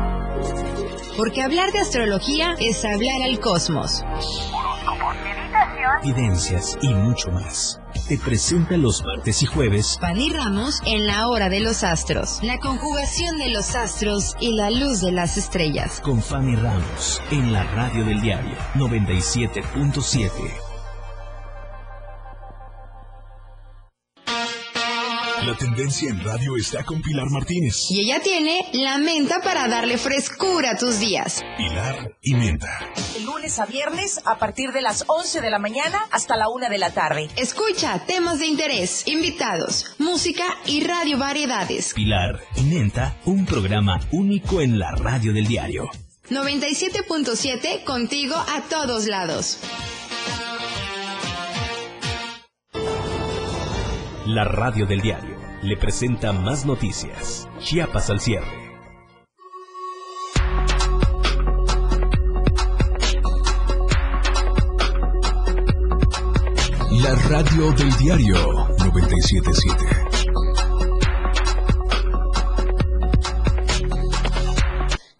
Porque 1.17 1.41
hablar 1.41 1.71
de 1.71 1.79
astrología 1.79 2.55
es 2.59 2.83
hablar 2.85 3.21
al 3.23 3.39
cosmos. 3.39 4.03
Evidencias 6.03 6.77
y 6.81 6.93
mucho 6.93 7.29
más. 7.31 7.79
Te 8.07 8.17
presenta 8.17 8.77
los 8.77 9.03
martes 9.03 9.43
y 9.43 9.45
jueves 9.45 9.97
Fanny 9.99 10.29
Ramos 10.29 10.81
en 10.85 11.07
la 11.07 11.27
hora 11.27 11.49
de 11.49 11.59
los 11.59 11.83
astros. 11.83 12.39
La 12.41 12.57
conjugación 12.59 13.37
de 13.37 13.49
los 13.49 13.75
astros 13.75 14.35
y 14.39 14.55
la 14.55 14.69
luz 14.69 15.01
de 15.01 15.11
las 15.11 15.37
estrellas. 15.37 15.99
con 16.01 16.21
Fanny 16.21 16.55
Ramos 16.55 17.21
en 17.31 17.51
la 17.53 17.63
radio 17.63 18.05
del 18.05 18.21
diario 18.21 18.55
97.7. 18.75 20.60
La 25.45 25.55
tendencia 25.55 26.07
en 26.07 26.23
radio 26.23 26.55
está 26.55 26.83
con 26.83 27.01
Pilar 27.01 27.27
Martínez. 27.31 27.89
Y 27.89 28.01
ella 28.01 28.21
tiene 28.21 28.69
la 28.73 28.99
menta 28.99 29.41
para 29.41 29.67
darle 29.67 29.97
frescura 29.97 30.71
a 30.71 30.77
tus 30.77 30.99
días. 30.99 31.41
Pilar 31.57 32.15
y 32.21 32.35
Menta. 32.35 32.91
De 33.15 33.21
lunes 33.21 33.57
a 33.57 33.65
viernes 33.65 34.21
a 34.25 34.37
partir 34.37 34.71
de 34.71 34.83
las 34.83 35.03
11 35.07 35.41
de 35.41 35.49
la 35.49 35.57
mañana 35.57 35.99
hasta 36.11 36.37
la 36.37 36.47
1 36.47 36.69
de 36.69 36.77
la 36.77 36.91
tarde. 36.91 37.27
Escucha 37.37 38.05
temas 38.05 38.37
de 38.37 38.45
interés, 38.45 39.07
invitados, 39.07 39.95
música 39.97 40.45
y 40.67 40.83
radio 40.83 41.17
variedades. 41.17 41.95
Pilar 41.95 42.39
y 42.55 42.61
Menta, 42.61 43.17
un 43.25 43.47
programa 43.47 43.99
único 44.11 44.61
en 44.61 44.77
la 44.77 44.91
radio 44.91 45.33
del 45.33 45.47
diario. 45.47 45.89
97.7 46.29 47.83
contigo 47.83 48.35
a 48.35 48.61
todos 48.69 49.07
lados. 49.07 49.57
La 54.33 54.45
radio 54.45 54.85
del 54.85 55.01
diario 55.01 55.35
le 55.61 55.75
presenta 55.75 56.31
más 56.31 56.65
noticias. 56.65 57.49
Chiapas 57.59 58.09
al 58.09 58.21
cierre. 58.21 58.47
La 66.91 67.13
radio 67.27 67.73
del 67.73 67.91
diario 67.97 68.37
977. 68.77 70.10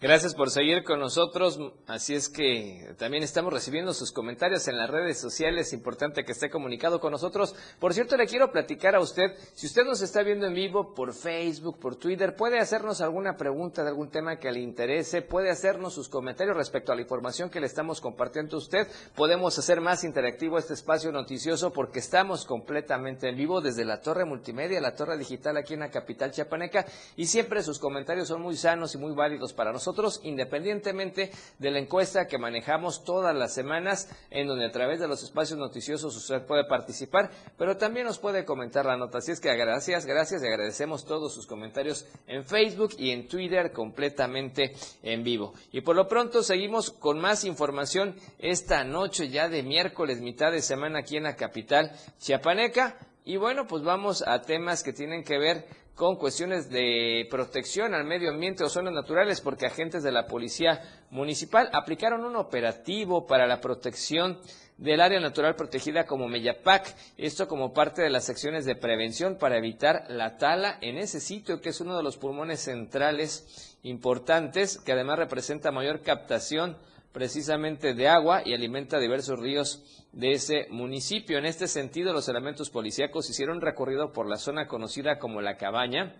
Gracias 0.02 0.34
por 0.34 0.50
seguir 0.50 0.84
con 0.84 1.00
nosotros. 1.00 1.60
Así 1.86 2.16
es 2.16 2.28
que 2.28 2.96
también 2.98 3.22
estamos 3.22 3.54
recibiendo 3.54 3.94
sus 3.94 4.12
comentarios 4.12 4.68
en 4.68 4.76
las 4.76 4.90
redes 4.90 5.20
sociales. 5.20 5.74
Importante 5.74 6.26
que 6.26 6.32
esté 6.32 6.50
comunicado 6.50 7.00
con 7.00 7.12
nosotros. 7.12 7.54
Por 7.80 7.94
cierto, 7.94 8.18
le 8.18 8.26
quiero 8.26 8.52
platicar 8.52 8.96
a 8.96 9.00
usted, 9.00 9.36
si 9.54 9.68
usted 9.68 9.84
nos 9.84 10.02
está 10.02 10.24
viendo 10.24 10.48
en 10.48 10.56
vivo 10.56 10.96
por 10.96 11.14
Facebook, 11.14 11.78
por 11.80 11.98
Twitter, 11.98 12.36
puede 12.36 12.58
hacernos 12.58 13.00
alguna 13.00 13.38
pregunta 13.38 13.84
de 13.84 13.90
algún 13.90 14.10
tema 14.10 14.40
que 14.40 14.52
le 14.52 14.60
interese, 14.62 15.22
puede 15.22 15.52
hacernos 15.52 15.94
sus 15.94 16.10
comentarios 16.10 16.58
respecto 16.58 16.92
a 16.92 16.96
la 16.96 17.04
información 17.04 17.52
que 17.52 17.60
le 17.60 17.68
estamos 17.68 18.02
compartiendo 18.02 18.56
a 18.56 18.60
usted. 18.60 18.88
Podemos 19.14 19.60
hacer 19.60 19.82
más 19.82 20.04
interactivo 20.04 20.58
este 20.58 20.74
espacio 20.74 21.12
noticioso 21.12 21.72
porque 21.72 22.00
estamos 22.00 22.46
completamente 22.46 23.30
en 23.30 23.38
vivo 23.38 23.62
desde 23.62 23.86
la 23.86 24.02
torre 24.02 24.26
multimedia, 24.26 24.82
la 24.82 24.96
torre 24.96 25.16
digital 25.16 25.58
aquí 25.58 25.76
en 25.76 25.82
la 25.82 25.92
capital 25.92 26.32
chiapaneca 26.32 26.88
y 27.16 27.28
siempre 27.28 27.62
sus 27.62 27.78
comentarios 27.78 28.30
son 28.30 28.42
muy 28.42 28.58
sanos 28.58 28.96
y 28.96 28.98
muy 28.98 29.14
válidos 29.14 29.54
para 29.54 29.72
nosotros, 29.72 29.91
independientemente 30.24 31.32
de 31.60 31.72
la 31.72 31.80
encuesta 31.80 32.28
que 32.28 32.38
manejamos 32.38 33.04
todas 33.04 33.36
las 33.36 33.54
semanas, 33.54 34.10
en 34.30 34.48
donde 34.48 34.66
a 34.66 34.72
través 34.72 35.00
de 35.00 35.08
los 35.08 35.24
espacios 35.24 35.60
noticiosos 35.60 36.16
usted 36.16 36.46
puede 36.46 36.66
participar, 36.66 37.32
pero 37.58 37.78
también 37.78 38.06
nos 38.06 38.20
puede 38.20 38.46
comentar 38.46 38.86
la 38.86 38.98
nota. 38.98 39.20
Así 39.20 39.32
es 39.32 39.40
que 39.40 39.56
gracias, 39.56 40.06
gracias 40.06 40.44
y 40.44 40.48
agradecemos 40.48 41.06
todos 41.06 41.34
sus 41.34 41.48
comentarios 41.48 42.06
en 42.28 42.46
Facebook 42.46 42.92
y 42.98 43.12
en 43.12 43.28
Twitter 43.28 43.72
completamente 43.72 44.74
en 45.04 45.24
vivo. 45.24 45.54
Y 45.72 45.82
por 45.82 45.96
lo 45.96 46.08
pronto 46.08 46.44
seguimos 46.44 46.92
con 46.92 47.20
más 47.20 47.44
información 47.44 48.16
esta 48.40 48.84
noche 48.84 49.30
ya 49.30 49.50
de 49.50 49.64
miércoles, 49.64 50.22
mitad 50.22 50.52
de 50.52 50.62
semana 50.62 51.00
aquí 51.00 51.18
en 51.18 51.24
la 51.24 51.36
capital 51.36 51.92
chiapaneca. 52.20 52.98
Y 53.24 53.38
bueno, 53.38 53.68
pues 53.68 53.84
vamos 53.84 54.24
a 54.26 54.42
temas 54.42 54.84
que 54.84 54.94
tienen 54.94 55.24
que 55.24 55.38
ver 55.38 55.68
con 55.96 56.16
cuestiones 56.16 56.70
de 56.70 57.28
protección 57.30 57.94
al 57.94 58.06
medio 58.06 58.32
ambiente 58.32 58.64
o 58.64 58.70
zonas 58.70 58.94
naturales, 58.94 59.42
porque 59.42 59.66
agentes 59.66 60.04
de 60.04 60.12
la 60.12 60.26
Policía 60.26 60.82
Municipal 61.12 61.70
aplicaron 61.74 62.24
un 62.26 62.36
operativo 62.36 63.28
para 63.28 63.46
la 63.46 63.62
protección 63.62 64.40
del 64.78 65.00
área 65.00 65.20
natural 65.20 65.56
protegida 65.56 66.06
como 66.06 66.28
Meyapac, 66.28 66.96
esto 67.18 67.48
como 67.48 67.72
parte 67.72 68.02
de 68.02 68.10
las 68.10 68.30
acciones 68.30 68.66
de 68.66 68.76
prevención 68.76 69.38
para 69.38 69.58
evitar 69.58 70.06
la 70.10 70.38
tala 70.38 70.80
en 70.82 70.98
ese 70.98 71.20
sitio 71.20 71.62
que 71.62 71.70
es 71.70 71.82
uno 71.82 71.96
de 71.96 72.04
los 72.04 72.18
pulmones 72.18 72.62
centrales 72.62 73.78
importantes, 73.84 74.80
que 74.80 74.94
además 74.94 75.20
representa 75.20 75.72
mayor 75.72 76.02
captación 76.02 76.78
precisamente 77.12 77.94
de 77.94 78.08
agua 78.08 78.42
y 78.46 78.54
alimenta 78.54 79.00
diversos 79.00 79.40
ríos 79.40 79.84
de 80.12 80.32
ese 80.32 80.68
municipio. 80.70 81.38
En 81.38 81.46
este 81.46 81.68
sentido, 81.68 82.14
los 82.14 82.30
elementos 82.30 82.70
policíacos 82.70 83.30
hicieron 83.30 83.62
recorrido 83.62 84.12
por 84.12 84.28
la 84.28 84.38
zona 84.38 84.68
conocida 84.68 85.20
como 85.20 85.42
La 85.42 85.58
Cabaña 85.58 86.16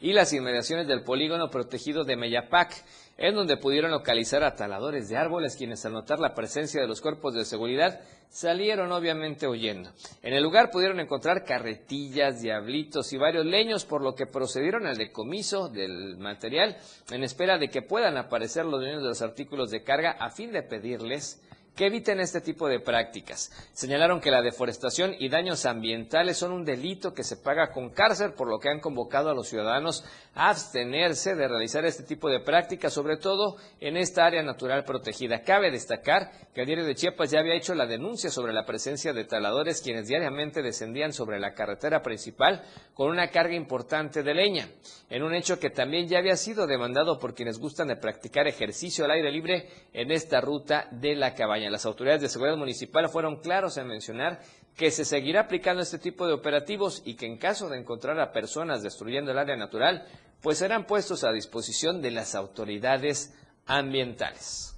y 0.00 0.12
las 0.12 0.32
inmediaciones 0.32 0.86
del 0.86 1.02
polígono 1.02 1.50
protegido 1.50 2.04
de 2.04 2.16
Meyapac, 2.16 2.84
en 3.16 3.34
donde 3.34 3.56
pudieron 3.56 3.90
localizar 3.90 4.42
a 4.42 4.56
taladores 4.56 5.08
de 5.08 5.16
árboles 5.16 5.56
quienes 5.56 5.84
al 5.86 5.92
notar 5.92 6.18
la 6.18 6.34
presencia 6.34 6.80
de 6.80 6.88
los 6.88 7.00
cuerpos 7.00 7.34
de 7.34 7.44
seguridad 7.44 8.00
salieron 8.28 8.90
obviamente 8.90 9.46
huyendo. 9.46 9.90
En 10.22 10.34
el 10.34 10.42
lugar 10.42 10.70
pudieron 10.70 10.98
encontrar 10.98 11.44
carretillas, 11.44 12.42
diablitos 12.42 13.12
y 13.12 13.16
varios 13.16 13.46
leños, 13.46 13.84
por 13.84 14.02
lo 14.02 14.16
que 14.16 14.26
procedieron 14.26 14.86
al 14.86 14.96
decomiso 14.96 15.68
del 15.68 16.16
material 16.16 16.76
en 17.12 17.22
espera 17.22 17.58
de 17.58 17.68
que 17.68 17.82
puedan 17.82 18.16
aparecer 18.16 18.64
los 18.64 18.80
dueños 18.80 19.02
de 19.02 19.08
los 19.08 19.22
artículos 19.22 19.70
de 19.70 19.84
carga 19.84 20.16
a 20.18 20.30
fin 20.30 20.50
de 20.50 20.62
pedirles 20.62 21.40
que 21.74 21.86
eviten 21.86 22.20
este 22.20 22.40
tipo 22.40 22.68
de 22.68 22.80
prácticas. 22.80 23.50
Señalaron 23.72 24.20
que 24.20 24.30
la 24.30 24.42
deforestación 24.42 25.14
y 25.18 25.28
daños 25.28 25.66
ambientales 25.66 26.36
son 26.36 26.52
un 26.52 26.64
delito 26.64 27.12
que 27.12 27.24
se 27.24 27.36
paga 27.36 27.72
con 27.72 27.90
cárcel, 27.90 28.32
por 28.34 28.48
lo 28.48 28.58
que 28.58 28.68
han 28.68 28.80
convocado 28.80 29.30
a 29.30 29.34
los 29.34 29.48
ciudadanos 29.48 30.04
a 30.34 30.50
abstenerse 30.50 31.34
de 31.34 31.48
realizar 31.48 31.84
este 31.84 32.04
tipo 32.04 32.28
de 32.28 32.40
prácticas, 32.40 32.92
sobre 32.92 33.16
todo 33.16 33.56
en 33.80 33.96
esta 33.96 34.24
área 34.24 34.42
natural 34.42 34.84
protegida. 34.84 35.42
Cabe 35.42 35.70
destacar 35.70 36.30
que 36.54 36.60
el 36.60 36.66
diario 36.66 36.84
de 36.84 36.94
Chiapas 36.94 37.30
ya 37.30 37.40
había 37.40 37.56
hecho 37.56 37.74
la 37.74 37.86
denuncia 37.86 38.30
sobre 38.30 38.52
la 38.52 38.64
presencia 38.64 39.12
de 39.12 39.24
taladores 39.24 39.82
quienes 39.82 40.06
diariamente 40.06 40.62
descendían 40.62 41.12
sobre 41.12 41.40
la 41.40 41.54
carretera 41.54 42.02
principal 42.02 42.62
con 42.94 43.10
una 43.10 43.30
carga 43.30 43.54
importante 43.54 44.22
de 44.22 44.34
leña, 44.34 44.68
en 45.10 45.22
un 45.24 45.34
hecho 45.34 45.58
que 45.58 45.70
también 45.70 46.08
ya 46.08 46.18
había 46.18 46.36
sido 46.36 46.66
demandado 46.66 47.18
por 47.18 47.34
quienes 47.34 47.58
gustan 47.58 47.88
de 47.88 47.96
practicar 47.96 48.46
ejercicio 48.46 49.04
al 49.04 49.10
aire 49.10 49.32
libre 49.32 49.68
en 49.92 50.12
esta 50.12 50.40
ruta 50.40 50.86
de 50.92 51.16
la 51.16 51.34
cabaña. 51.34 51.63
Las 51.72 51.86
autoridades 51.86 52.22
de 52.22 52.28
seguridad 52.28 52.56
municipal 52.56 53.08
fueron 53.08 53.40
claros 53.40 53.76
en 53.76 53.86
mencionar 53.86 54.40
que 54.76 54.90
se 54.90 55.04
seguirá 55.04 55.42
aplicando 55.42 55.82
este 55.82 55.98
tipo 55.98 56.26
de 56.26 56.32
operativos 56.32 57.02
y 57.04 57.16
que 57.16 57.26
en 57.26 57.38
caso 57.38 57.68
de 57.68 57.78
encontrar 57.78 58.18
a 58.20 58.32
personas 58.32 58.82
destruyendo 58.82 59.30
el 59.30 59.38
área 59.38 59.56
natural, 59.56 60.06
pues 60.42 60.58
serán 60.58 60.86
puestos 60.86 61.24
a 61.24 61.32
disposición 61.32 62.02
de 62.02 62.10
las 62.10 62.34
autoridades 62.34 63.34
ambientales. 63.66 64.74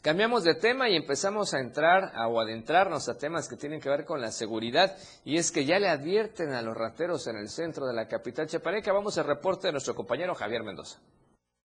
Cambiamos 0.00 0.44
de 0.44 0.54
tema 0.54 0.88
y 0.88 0.94
empezamos 0.94 1.54
a 1.54 1.58
entrar 1.58 2.12
o 2.28 2.40
adentrarnos 2.40 3.08
a 3.08 3.18
temas 3.18 3.48
que 3.48 3.56
tienen 3.56 3.80
que 3.80 3.90
ver 3.90 4.04
con 4.04 4.20
la 4.20 4.30
seguridad 4.30 4.96
y 5.24 5.36
es 5.36 5.50
que 5.50 5.64
ya 5.64 5.80
le 5.80 5.88
advierten 5.88 6.52
a 6.52 6.62
los 6.62 6.76
rateros 6.76 7.26
en 7.26 7.36
el 7.36 7.48
centro 7.48 7.84
de 7.84 7.94
la 7.94 8.06
capital 8.06 8.46
chapaneca. 8.46 8.92
Vamos 8.92 9.18
al 9.18 9.26
reporte 9.26 9.66
de 9.66 9.72
nuestro 9.72 9.96
compañero 9.96 10.36
Javier 10.36 10.62
Mendoza. 10.62 11.00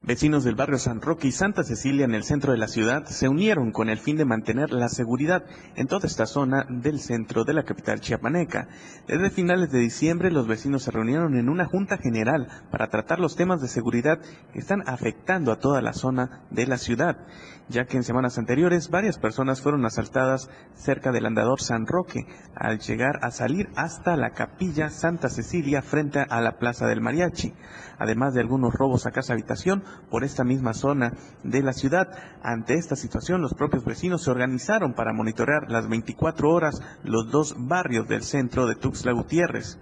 Vecinos 0.06 0.43
del 0.43 0.56
barrio 0.56 0.80
San 0.80 0.99
Roque 0.99 1.30
y 1.30 1.32
Santa 1.32 1.64
Cecilia 1.64 2.04
en 2.04 2.14
el 2.14 2.26
centro 2.26 2.51
de 2.51 2.58
la 2.58 2.68
ciudad 2.68 3.06
se 3.06 3.30
unieron 3.30 3.72
con 3.72 3.88
el 3.88 3.97
fin 3.97 4.18
de 4.18 4.26
mantener 4.26 4.74
la 4.74 4.89
seguridad 4.89 5.45
en 5.78 5.88
toda 5.88 6.08
esta 6.08 6.26
zona 6.26 6.66
del 6.68 6.99
centro 6.99 7.45
de 7.45 7.54
la 7.54 7.64
capital 7.64 8.01
chiapaneca. 8.01 8.68
Desde 9.08 9.30
finales 9.30 9.72
de 9.72 9.80
diciembre 9.80 10.30
los 10.30 10.45
vecinos 10.45 10.84
se 10.84 10.91
reunieron 10.91 11.38
en 11.38 11.47
una 11.47 11.64
junta 11.64 11.97
general 11.97 12.49
para 12.70 12.89
tratar 12.89 13.22
los 13.22 13.38
temas 13.38 13.62
de 13.62 13.70
seguridad 13.70 14.20
que 14.51 14.60
están 14.60 14.84
afectando 14.88 15.54
a 15.54 15.60
toda 15.60 15.82
la 15.82 15.93
zona 15.93 16.41
de 16.51 16.68
la 16.68 16.78
ciudad, 16.78 17.26
ya 17.70 17.86
que 17.86 17.97
en 17.97 18.03
semanas 18.03 18.38
anteriores 18.38 18.89
varias 18.89 19.18
personas 19.18 19.61
fueron 19.61 19.86
asaltadas 19.86 20.49
cerca 20.76 21.11
del 21.11 21.26
andador 21.26 21.61
San 21.61 21.86
Roque 21.86 22.26
al 22.55 22.80
llegar 22.80 23.20
a 23.22 23.32
salir 23.32 23.70
hasta 23.76 24.18
la 24.18 24.32
capilla 24.32 24.89
Santa 24.89 25.30
Cecilia 25.30 25.82
frente 25.82 26.20
a 26.20 26.41
la 26.41 26.57
Plaza 26.57 26.88
del 26.88 27.01
Mariachi, 27.01 27.53
además 27.97 28.34
de 28.34 28.41
algunos 28.41 28.74
robos 28.74 29.05
a 29.05 29.11
casa 29.11 29.34
habitación 29.34 29.84
por 30.09 30.24
esta 30.24 30.43
misma 30.43 30.74
zona 30.74 31.14
de 31.43 31.64
la 31.64 31.74
ciudad. 31.74 32.09
Ante 32.41 32.76
esta 32.76 32.95
situación, 32.95 33.41
los 33.41 33.53
propios 33.53 33.86
vecinos 33.86 34.24
se 34.24 34.32
organizaron 34.32 34.93
para 34.93 35.14
monitorear 35.14 35.70
las 35.70 35.88
24 35.88 36.49
horas 36.49 36.82
los 37.03 37.30
dos 37.32 37.55
barrios 37.57 38.07
del 38.07 38.24
centro 38.24 38.68
de 38.68 38.76
Tuxtla 38.76 39.14
Gutiérrez. 39.14 39.80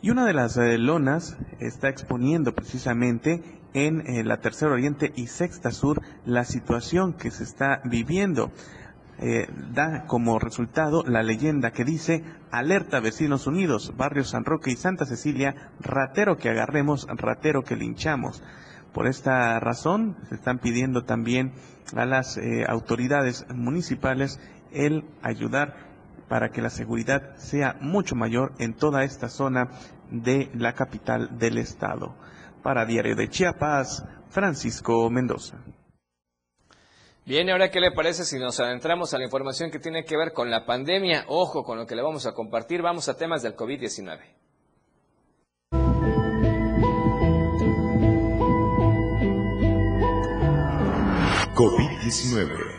Y 0.00 0.10
una 0.10 0.24
de 0.24 0.32
las 0.32 0.56
eh, 0.56 0.78
lonas 0.78 1.36
está 1.58 1.88
exponiendo 1.88 2.54
precisamente 2.54 3.57
en 3.74 4.00
eh, 4.06 4.24
la 4.24 4.38
Tercera 4.38 4.72
Oriente 4.72 5.12
y 5.16 5.26
Sexta 5.26 5.70
Sur 5.70 6.02
la 6.24 6.44
situación 6.44 7.12
que 7.12 7.30
se 7.30 7.44
está 7.44 7.80
viviendo. 7.84 8.50
Eh, 9.20 9.48
da 9.72 10.06
como 10.06 10.38
resultado 10.38 11.02
la 11.04 11.24
leyenda 11.24 11.72
que 11.72 11.84
dice 11.84 12.22
Alerta 12.52 13.00
Vecinos 13.00 13.48
Unidos, 13.48 13.94
Barrio 13.96 14.22
San 14.22 14.44
Roque 14.44 14.70
y 14.70 14.76
Santa 14.76 15.06
Cecilia, 15.06 15.72
ratero 15.80 16.36
que 16.36 16.50
agarremos, 16.50 17.06
ratero 17.08 17.64
que 17.64 17.74
linchamos. 17.74 18.42
Por 18.92 19.08
esta 19.08 19.58
razón, 19.58 20.16
se 20.28 20.36
están 20.36 20.60
pidiendo 20.60 21.02
también 21.02 21.52
a 21.96 22.06
las 22.06 22.36
eh, 22.36 22.64
autoridades 22.68 23.44
municipales 23.52 24.38
el 24.72 25.04
ayudar 25.22 25.74
para 26.28 26.50
que 26.50 26.62
la 26.62 26.70
seguridad 26.70 27.36
sea 27.36 27.76
mucho 27.80 28.14
mayor 28.14 28.52
en 28.58 28.74
toda 28.74 29.02
esta 29.02 29.28
zona 29.28 29.68
de 30.10 30.50
la 30.54 30.74
capital 30.74 31.38
del 31.38 31.58
estado. 31.58 32.14
Para 32.62 32.84
Diario 32.84 33.16
de 33.16 33.28
Chiapas, 33.28 34.04
Francisco 34.28 35.08
Mendoza. 35.10 35.58
Bien, 37.24 37.50
ahora 37.50 37.70
qué 37.70 37.78
le 37.78 37.92
parece 37.92 38.24
si 38.24 38.38
nos 38.38 38.58
adentramos 38.58 39.12
a 39.12 39.18
la 39.18 39.24
información 39.24 39.70
que 39.70 39.78
tiene 39.78 40.04
que 40.04 40.16
ver 40.16 40.32
con 40.32 40.50
la 40.50 40.64
pandemia? 40.64 41.24
Ojo 41.28 41.62
con 41.62 41.76
lo 41.76 41.86
que 41.86 41.94
le 41.94 42.02
vamos 42.02 42.26
a 42.26 42.32
compartir, 42.32 42.80
vamos 42.80 43.08
a 43.10 43.16
temas 43.16 43.42
del 43.42 43.54
COVID-19. 43.54 44.20
COVID-19 51.54 52.77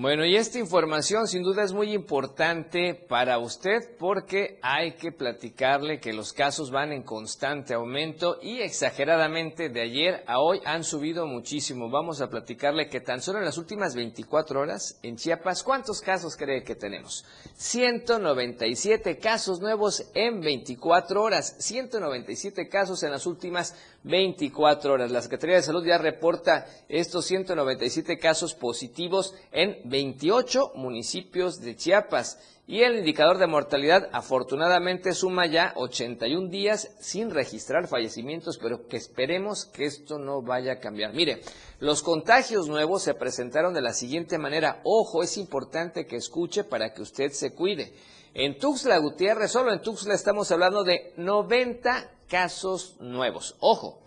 bueno, 0.00 0.24
y 0.24 0.36
esta 0.36 0.60
información 0.60 1.26
sin 1.26 1.42
duda 1.42 1.64
es 1.64 1.72
muy 1.72 1.92
importante 1.92 2.94
para 2.94 3.40
usted 3.40 3.96
porque 3.98 4.60
hay 4.62 4.92
que 4.92 5.10
platicarle 5.10 5.98
que 5.98 6.12
los 6.12 6.32
casos 6.32 6.70
van 6.70 6.92
en 6.92 7.02
constante 7.02 7.74
aumento 7.74 8.38
y 8.40 8.60
exageradamente 8.60 9.70
de 9.70 9.80
ayer 9.80 10.22
a 10.28 10.38
hoy 10.38 10.60
han 10.64 10.84
subido 10.84 11.26
muchísimo. 11.26 11.90
Vamos 11.90 12.20
a 12.20 12.30
platicarle 12.30 12.88
que 12.88 13.00
tan 13.00 13.20
solo 13.20 13.40
en 13.40 13.44
las 13.44 13.58
últimas 13.58 13.96
24 13.96 14.60
horas 14.60 15.00
en 15.02 15.16
Chiapas, 15.16 15.64
¿cuántos 15.64 16.00
casos 16.00 16.36
cree 16.36 16.62
que 16.62 16.76
tenemos? 16.76 17.24
197 17.56 19.18
casos 19.18 19.58
nuevos 19.58 20.04
en 20.14 20.40
24 20.40 21.20
horas, 21.20 21.56
197 21.58 22.68
casos 22.68 23.02
en 23.02 23.10
las 23.10 23.26
últimas 23.26 23.74
24 24.04 24.92
horas. 24.92 25.10
La 25.10 25.22
Secretaría 25.22 25.56
de 25.56 25.62
Salud 25.62 25.84
ya 25.84 25.98
reporta 25.98 26.66
estos 26.88 27.26
197 27.26 28.18
casos 28.18 28.54
positivos 28.54 29.34
en 29.52 29.78
28 29.84 30.72
municipios 30.74 31.60
de 31.60 31.76
Chiapas 31.76 32.38
y 32.68 32.82
el 32.82 32.98
indicador 32.98 33.38
de 33.38 33.46
mortalidad 33.46 34.10
afortunadamente 34.12 35.14
suma 35.14 35.46
ya 35.46 35.72
81 35.76 36.48
días 36.50 36.90
sin 37.00 37.30
registrar 37.30 37.88
fallecimientos, 37.88 38.58
pero 38.58 38.86
que 38.86 38.98
esperemos 38.98 39.64
que 39.64 39.86
esto 39.86 40.18
no 40.18 40.42
vaya 40.42 40.72
a 40.72 40.78
cambiar. 40.78 41.14
Mire, 41.14 41.40
los 41.80 42.02
contagios 42.02 42.68
nuevos 42.68 43.02
se 43.02 43.14
presentaron 43.14 43.72
de 43.72 43.80
la 43.80 43.94
siguiente 43.94 44.36
manera. 44.36 44.82
Ojo, 44.84 45.22
es 45.22 45.38
importante 45.38 46.06
que 46.06 46.16
escuche 46.16 46.62
para 46.62 46.92
que 46.92 47.00
usted 47.00 47.30
se 47.30 47.54
cuide. 47.54 47.94
En 48.34 48.58
Tuxtla 48.58 48.98
Gutiérrez, 48.98 49.50
solo 49.50 49.72
en 49.72 49.80
Tuxtla 49.80 50.12
estamos 50.12 50.52
hablando 50.52 50.84
de 50.84 51.14
90 51.16 52.17
casos 52.28 52.96
nuevos. 53.00 53.56
Ojo, 53.60 54.00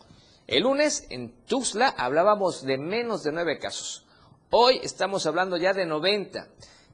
el 0.48 0.64
lunes 0.64 1.08
en 1.10 1.34
Tuxtla 1.46 1.90
hablábamos 1.98 2.64
de 2.64 2.78
menos 2.78 3.24
de 3.24 3.32
9 3.32 3.60
casos. 3.60 4.06
Hoy 4.50 4.80
estamos 4.84 5.26
hablando 5.26 5.58
ya 5.58 5.74
de 5.74 5.86
90. 5.86 6.48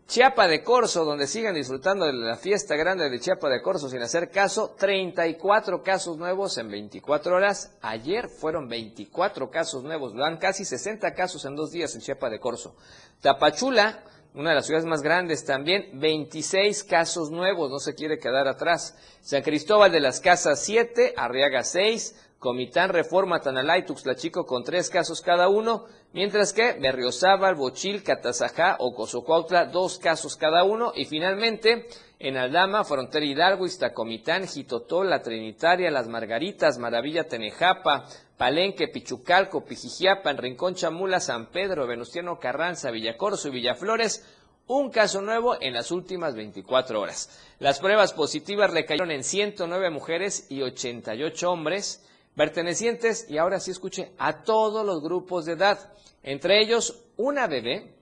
Chiapa 0.07 0.47
de 0.47 0.63
Corzo, 0.63 1.03
donde 1.03 1.27
sigan 1.27 1.55
disfrutando 1.55 2.05
de 2.05 2.13
la 2.13 2.37
fiesta 2.37 2.77
grande 2.77 3.09
de 3.09 3.19
Chiapa 3.19 3.49
de 3.49 3.61
Corzo 3.61 3.89
sin 3.89 4.01
hacer 4.01 4.31
caso, 4.31 4.73
34 4.79 5.83
casos 5.83 6.17
nuevos 6.17 6.57
en 6.57 6.71
24 6.71 7.35
horas. 7.35 7.73
Ayer 7.81 8.29
fueron 8.29 8.69
24 8.69 9.51
casos 9.51 9.83
nuevos, 9.83 10.15
dan 10.15 10.37
casi 10.37 10.63
60 10.63 11.13
casos 11.13 11.43
en 11.43 11.57
dos 11.57 11.71
días 11.71 11.93
en 11.95 12.01
Chiapa 12.01 12.29
de 12.29 12.39
Corzo. 12.39 12.77
Tapachula, 13.19 14.01
una 14.37 14.51
de 14.51 14.55
las 14.55 14.67
ciudades 14.67 14.85
más 14.85 15.01
grandes 15.01 15.43
también, 15.45 15.89
26 15.93 16.83
casos 16.83 17.31
nuevos, 17.31 17.71
no 17.71 17.79
se 17.79 17.95
quiere 17.95 18.19
quedar 18.19 18.47
atrás. 18.47 18.95
San 19.21 19.41
Cristóbal 19.41 19.91
de 19.91 19.99
las 19.99 20.19
Casas 20.19 20.63
7, 20.63 21.15
Arriaga 21.17 21.63
6, 21.63 22.35
Comitán, 22.37 22.89
Reforma, 22.89 23.41
Tanalá 23.41 23.79
y 23.79 23.85
Tuxtlachico 23.85 24.45
con 24.45 24.63
tres 24.63 24.91
casos 24.91 25.21
cada 25.21 25.49
uno, 25.49 25.85
mientras 26.13 26.53
que 26.53 26.73
Berriozábal, 26.73 27.55
Bochil, 27.55 28.03
Catazajá 28.03 28.75
o 28.77 28.93
Cozocuautla 28.93 29.65
dos 29.65 29.97
casos 29.97 30.37
cada 30.37 30.63
uno, 30.63 30.91
y 30.95 31.05
finalmente 31.05 31.87
en 32.19 32.37
Aldama, 32.37 32.83
Frontera 32.83 33.25
Hidalgo, 33.25 33.65
Iztacomitán, 33.65 34.47
Jitotó, 34.47 35.03
La 35.03 35.23
Trinitaria, 35.23 35.89
Las 35.89 36.07
Margaritas, 36.07 36.77
Maravilla, 36.77 37.23
Tenejapa, 37.23 38.05
Palenque, 38.37 38.87
Pichucalco, 38.87 39.65
Pijijiapa, 39.65 40.29
en 40.29 40.37
Rincón 40.37 40.75
Chamula, 40.75 41.19
San 41.19 41.47
Pedro, 41.47 41.87
Venustiano 41.87 42.39
Carranza, 42.39 42.91
Villacorso 42.91 43.47
y 43.47 43.51
Villaflores, 43.51 44.23
un 44.67 44.91
caso 44.91 45.21
nuevo 45.21 45.57
en 45.59 45.73
las 45.73 45.91
últimas 45.91 46.35
24 46.35 47.01
horas. 47.01 47.29
Las 47.59 47.79
pruebas 47.79 48.13
positivas 48.13 48.71
recayeron 48.71 49.11
en 49.11 49.23
109 49.23 49.89
mujeres 49.89 50.45
y 50.49 50.61
88 50.61 51.51
hombres, 51.51 52.05
pertenecientes, 52.35 53.25
y 53.27 53.39
ahora 53.39 53.59
sí 53.59 53.71
escuche, 53.71 54.11
a 54.19 54.43
todos 54.43 54.85
los 54.85 55.01
grupos 55.01 55.45
de 55.45 55.53
edad, 55.53 55.91
entre 56.21 56.61
ellos 56.61 57.01
una 57.15 57.47
bebé 57.47 57.95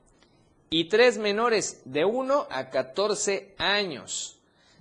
y 0.69 0.89
tres 0.89 1.17
menores 1.17 1.81
de 1.86 2.03
1 2.03 2.47
a 2.49 2.69
14 2.69 3.55
años. 3.57 4.39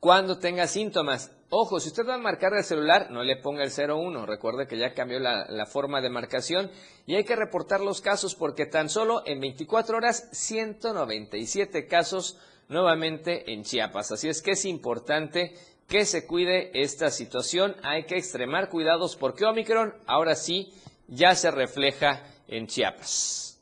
cuando 0.00 0.38
tenga 0.38 0.66
síntomas. 0.66 1.30
Ojo, 1.48 1.80
si 1.80 1.88
usted 1.88 2.06
va 2.06 2.14
a 2.14 2.18
marcar 2.18 2.52
el 2.54 2.64
celular, 2.64 3.10
no 3.10 3.22
le 3.22 3.36
ponga 3.36 3.62
el 3.62 3.70
01. 3.70 4.26
Recuerde 4.26 4.66
que 4.66 4.76
ya 4.76 4.92
cambió 4.92 5.18
la, 5.18 5.46
la, 5.48 5.66
forma 5.66 6.00
de 6.00 6.10
marcación 6.10 6.70
y 7.06 7.14
hay 7.14 7.24
que 7.24 7.36
reportar 7.36 7.80
los 7.80 8.00
casos 8.00 8.34
porque 8.34 8.66
tan 8.66 8.88
solo 8.88 9.22
en 9.24 9.40
24 9.40 9.96
horas 9.96 10.28
197 10.32 11.86
casos 11.86 12.38
nuevamente 12.68 13.52
en 13.52 13.62
Chiapas. 13.62 14.12
Así 14.12 14.28
es 14.28 14.42
que 14.42 14.52
es 14.52 14.64
importante 14.64 15.54
que 15.88 16.04
se 16.04 16.26
cuide 16.26 16.70
esta 16.82 17.10
situación. 17.10 17.76
Hay 17.82 18.04
que 18.04 18.16
extremar 18.16 18.68
cuidados 18.68 19.16
porque 19.16 19.44
Omicron 19.44 19.94
ahora 20.06 20.34
sí 20.34 20.72
ya 21.08 21.34
se 21.34 21.50
refleja 21.50 22.24
en 22.48 22.66
Chiapas. 22.66 23.53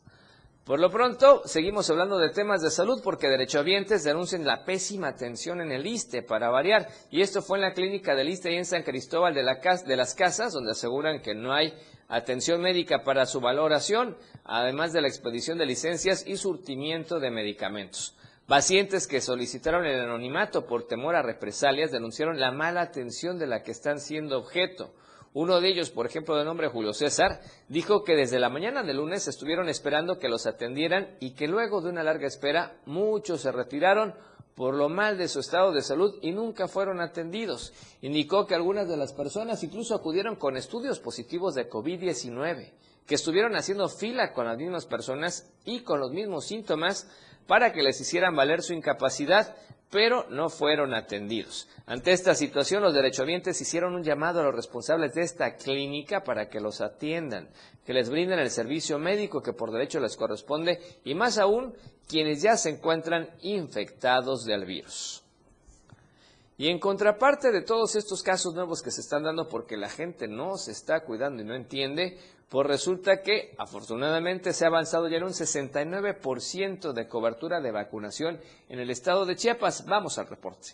Por 0.64 0.78
lo 0.78 0.90
pronto, 0.90 1.42
seguimos 1.44 1.90
hablando 1.90 2.18
de 2.18 2.30
temas 2.30 2.62
de 2.62 2.70
salud 2.70 3.00
porque 3.02 3.26
derechohabientes 3.26 4.04
denuncian 4.04 4.44
la 4.44 4.64
pésima 4.64 5.08
atención 5.08 5.60
en 5.60 5.72
el 5.72 5.84
ISTE 5.84 6.22
para 6.22 6.50
variar. 6.50 6.86
Y 7.10 7.20
esto 7.20 7.42
fue 7.42 7.58
en 7.58 7.62
la 7.62 7.72
clínica 7.72 8.14
del 8.14 8.28
ISTE 8.28 8.52
y 8.52 8.58
en 8.58 8.64
San 8.64 8.84
Cristóbal 8.84 9.34
de, 9.34 9.42
la, 9.42 9.58
de 9.84 9.96
las 9.96 10.14
Casas, 10.14 10.52
donde 10.52 10.70
aseguran 10.70 11.20
que 11.20 11.34
no 11.34 11.52
hay 11.52 11.74
atención 12.06 12.60
médica 12.60 13.02
para 13.02 13.26
su 13.26 13.40
valoración, 13.40 14.16
además 14.44 14.92
de 14.92 15.00
la 15.00 15.08
expedición 15.08 15.58
de 15.58 15.66
licencias 15.66 16.24
y 16.28 16.36
surtimiento 16.36 17.18
de 17.18 17.32
medicamentos. 17.32 18.16
Pacientes 18.46 19.08
que 19.08 19.20
solicitaron 19.20 19.84
el 19.84 19.98
anonimato 19.98 20.66
por 20.66 20.86
temor 20.86 21.16
a 21.16 21.22
represalias 21.22 21.90
denunciaron 21.90 22.38
la 22.38 22.52
mala 22.52 22.82
atención 22.82 23.36
de 23.36 23.48
la 23.48 23.64
que 23.64 23.72
están 23.72 23.98
siendo 23.98 24.38
objeto. 24.38 24.94
Uno 25.34 25.60
de 25.60 25.68
ellos, 25.68 25.90
por 25.90 26.06
ejemplo, 26.06 26.36
de 26.36 26.44
nombre 26.44 26.68
Julio 26.68 26.92
César, 26.92 27.40
dijo 27.68 28.04
que 28.04 28.14
desde 28.14 28.38
la 28.38 28.50
mañana 28.50 28.82
del 28.82 28.98
lunes 28.98 29.26
estuvieron 29.28 29.68
esperando 29.70 30.18
que 30.18 30.28
los 30.28 30.46
atendieran 30.46 31.16
y 31.20 31.30
que 31.30 31.48
luego 31.48 31.80
de 31.80 31.88
una 31.88 32.02
larga 32.02 32.26
espera 32.26 32.76
muchos 32.84 33.40
se 33.40 33.50
retiraron 33.50 34.14
por 34.54 34.74
lo 34.74 34.90
mal 34.90 35.16
de 35.16 35.28
su 35.28 35.40
estado 35.40 35.72
de 35.72 35.80
salud 35.80 36.16
y 36.20 36.32
nunca 36.32 36.68
fueron 36.68 37.00
atendidos. 37.00 37.72
Indicó 38.02 38.46
que 38.46 38.54
algunas 38.54 38.86
de 38.88 38.98
las 38.98 39.14
personas 39.14 39.62
incluso 39.64 39.94
acudieron 39.94 40.36
con 40.36 40.58
estudios 40.58 41.00
positivos 41.00 41.54
de 41.54 41.70
COVID-19, 41.70 42.72
que 43.06 43.14
estuvieron 43.14 43.56
haciendo 43.56 43.88
fila 43.88 44.34
con 44.34 44.46
las 44.46 44.58
mismas 44.58 44.84
personas 44.84 45.50
y 45.64 45.80
con 45.80 45.98
los 45.98 46.12
mismos 46.12 46.44
síntomas 46.44 47.08
para 47.47 47.72
que 47.72 47.82
les 47.82 48.01
hicieran 48.01 48.34
valer 48.34 48.62
su 48.62 48.72
incapacidad, 48.72 49.57
pero 49.90 50.26
no 50.30 50.49
fueron 50.49 50.95
atendidos. 50.95 51.68
Ante 51.84 52.12
esta 52.12 52.34
situación, 52.34 52.82
los 52.82 52.95
derechohabientes 52.95 53.61
hicieron 53.61 53.95
un 53.95 54.03
llamado 54.03 54.40
a 54.40 54.45
los 54.45 54.55
responsables 54.55 55.12
de 55.12 55.20
esta 55.20 55.57
clínica 55.57 56.24
para 56.24 56.49
que 56.49 56.61
los 56.61 56.80
atiendan, 56.80 57.51
que 57.84 57.93
les 57.93 58.09
brinden 58.09 58.38
el 58.38 58.51
servicio 58.51 58.99
médico 58.99 59.43
que 59.43 59.53
por 59.53 59.70
derecho 59.70 60.01
les 60.01 60.16
corresponde 60.16 60.80
y 61.05 61.14
más 61.14 61.36
aún 61.36 61.74
quienes 62.09 62.40
ya 62.40 62.57
se 62.57 62.70
encuentran 62.70 63.28
infectados 63.43 64.45
del 64.47 64.64
virus. 64.64 65.22
Y 66.57 66.68
en 66.68 66.78
contraparte 66.78 67.51
de 67.51 67.62
todos 67.62 67.97
estos 67.97 68.22
casos 68.22 68.55
nuevos 68.55 68.82
que 68.82 68.90
se 68.90 69.01
están 69.01 69.24
dando 69.24 69.49
porque 69.49 69.76
la 69.76 69.88
gente 69.88 70.28
no 70.28 70.57
se 70.57 70.72
está 70.72 71.01
cuidando 71.01 71.43
y 71.43 71.45
no 71.45 71.55
entiende, 71.55 72.18
pues 72.53 72.66
resulta 72.66 73.22
que 73.22 73.55
afortunadamente 73.57 74.53
se 74.53 74.66
ha 74.66 74.68
avanzado 74.68 75.09
ya 75.09 75.16
en 75.16 75.24
un 75.24 75.30
69% 75.30 76.92
de 76.92 77.09
cobertura 77.09 77.62
de 77.62 77.70
vacunación 77.70 78.38
en 78.68 78.78
el 78.78 78.90
estado 78.90 79.24
de 79.24 79.36
Chiapas. 79.36 79.86
Vamos 79.86 80.18
al 80.18 80.26
reporte. 80.26 80.72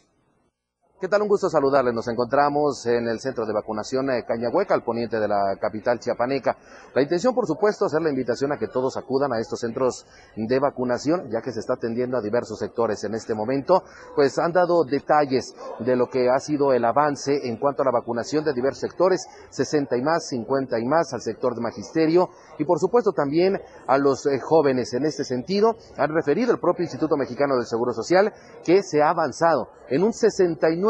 ¿Qué 1.01 1.07
tal? 1.07 1.22
Un 1.22 1.28
gusto 1.28 1.49
saludarles. 1.49 1.94
Nos 1.94 2.09
encontramos 2.09 2.84
en 2.86 3.07
el 3.07 3.20
centro 3.20 3.46
de 3.46 3.53
vacunación 3.53 4.07
de 4.07 4.24
Cañahueca, 4.24 4.74
al 4.74 4.82
poniente 4.82 5.20
de 5.20 5.28
la 5.28 5.57
capital 5.61 6.01
chiapaneca. 6.01 6.57
La 6.92 7.03
intención, 7.03 7.36
por 7.36 7.46
supuesto, 7.46 7.86
es 7.86 7.92
hacer 7.92 8.03
la 8.03 8.11
invitación 8.11 8.51
a 8.51 8.59
que 8.59 8.66
todos 8.66 8.96
acudan 8.96 9.32
a 9.32 9.38
estos 9.38 9.61
centros 9.61 10.05
de 10.34 10.59
vacunación, 10.59 11.30
ya 11.30 11.40
que 11.40 11.53
se 11.53 11.61
está 11.61 11.74
atendiendo 11.74 12.16
a 12.16 12.20
diversos 12.20 12.59
sectores 12.59 13.05
en 13.05 13.14
este 13.14 13.32
momento. 13.32 13.84
Pues 14.16 14.40
han 14.40 14.51
dado 14.51 14.82
detalles 14.82 15.55
de 15.78 15.94
lo 15.94 16.09
que 16.09 16.30
ha 16.30 16.40
sido 16.40 16.72
el 16.72 16.84
avance 16.84 17.46
en 17.49 17.59
cuanto 17.59 17.82
a 17.82 17.84
la 17.84 17.92
vacunación 17.92 18.42
de 18.42 18.53
diversos 18.53 18.80
sectores, 18.80 19.24
60 19.51 19.96
y 19.96 20.03
más, 20.03 20.26
50 20.26 20.80
y 20.80 20.84
más 20.84 21.14
al 21.14 21.20
sector 21.20 21.55
de 21.55 21.61
magisterio 21.61 22.28
y, 22.59 22.64
por 22.64 22.80
supuesto, 22.80 23.12
también 23.12 23.61
a 23.86 23.99
los 23.99 24.26
eh, 24.26 24.40
jóvenes. 24.40 24.92
En 24.94 25.05
este 25.05 25.22
sentido, 25.22 25.76
han 25.96 26.12
referido 26.12 26.51
el 26.51 26.59
propio 26.59 26.82
Instituto 26.82 27.16
Mexicano 27.16 27.55
del 27.55 27.66
Seguro 27.66 27.92
Social 27.92 28.32
que 28.64 28.82
se 28.82 29.01
ha 29.01 29.11
avanzado 29.11 29.68
en 29.90 30.03
un 30.03 30.11
69% 30.11 30.88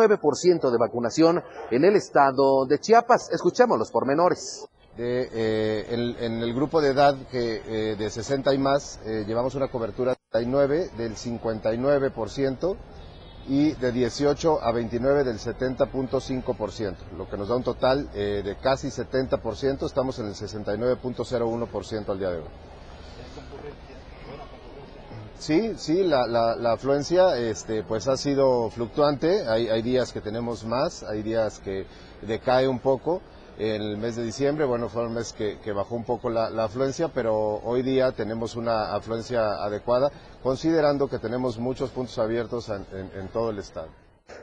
de 0.71 0.79
vacunación 0.79 1.43
en 1.71 1.85
el 1.85 1.97
estado 1.97 2.67
de 2.67 2.79
Chiapas. 2.79 3.31
Escuchemos 3.33 3.77
los 3.79 3.91
pormenores. 3.91 4.69
De, 4.97 5.29
eh, 5.33 6.15
en, 6.21 6.43
el 6.43 6.55
grupo 6.55 6.81
de 6.81 6.91
edad 6.91 7.17
que, 7.31 7.63
eh, 7.67 7.97
de 7.97 8.11
60 8.11 8.53
y 8.53 8.59
más 8.59 8.99
eh, 9.05 9.25
llevamos 9.27 9.55
una 9.55 9.69
cobertura 9.69 10.17
del 10.33 10.47
59% 10.47 12.77
y 13.49 13.73
de 13.73 13.93
18 13.93 14.63
a 14.63 14.73
29 14.73 15.25
del 15.25 15.39
70.5%, 15.39 16.97
lo 17.17 17.31
que 17.31 17.39
nos 17.39 17.49
da 17.49 17.57
un 17.57 17.63
total 17.63 18.13
de 18.13 18.59
casi 18.61 18.89
70%, 18.89 19.87
estamos 19.87 20.19
en 20.19 20.27
el 20.27 20.35
69.01% 20.35 22.11
al 22.11 22.19
día 22.19 22.31
de 22.31 22.37
hoy. 22.39 22.45
Sí, 25.39 25.75
sí, 25.77 26.03
la, 26.03 26.27
la, 26.27 26.73
afluencia 26.73 27.37
este, 27.37 27.85
pues 27.85 28.09
ha 28.09 28.17
sido 28.17 28.71
fluctuante, 28.71 29.49
hay, 29.49 29.69
hay, 29.69 29.83
días 29.83 30.13
que 30.13 30.21
tenemos 30.21 30.65
más, 30.65 31.05
hay 31.05 31.23
días 31.23 31.61
que 31.61 31.87
decae 32.23 32.67
un 32.67 32.81
poco. 32.81 33.23
El 33.57 33.97
mes 33.97 34.17
de 34.17 34.25
diciembre, 34.25 34.65
bueno, 34.65 34.89
fue 34.89 35.07
un 35.07 35.15
mes 35.15 35.33
que, 35.33 35.73
bajó 35.73 35.95
un 35.95 36.05
poco 36.05 36.29
la, 36.29 36.47
afluencia, 36.65 37.09
pero 37.09 37.61
hoy 37.65 37.83
día 37.83 38.13
tenemos 38.13 38.57
una 38.57 38.95
afluencia 38.95 39.63
adecuada, 39.63 40.11
considerando 40.43 41.09
que 41.09 41.19
tenemos 41.19 41.59
muchos 41.59 41.91
puntos 41.91 42.19
abiertos 42.19 42.69
en 42.69 43.29
todo 43.33 43.51
el 43.51 43.59
estado. 43.59 43.89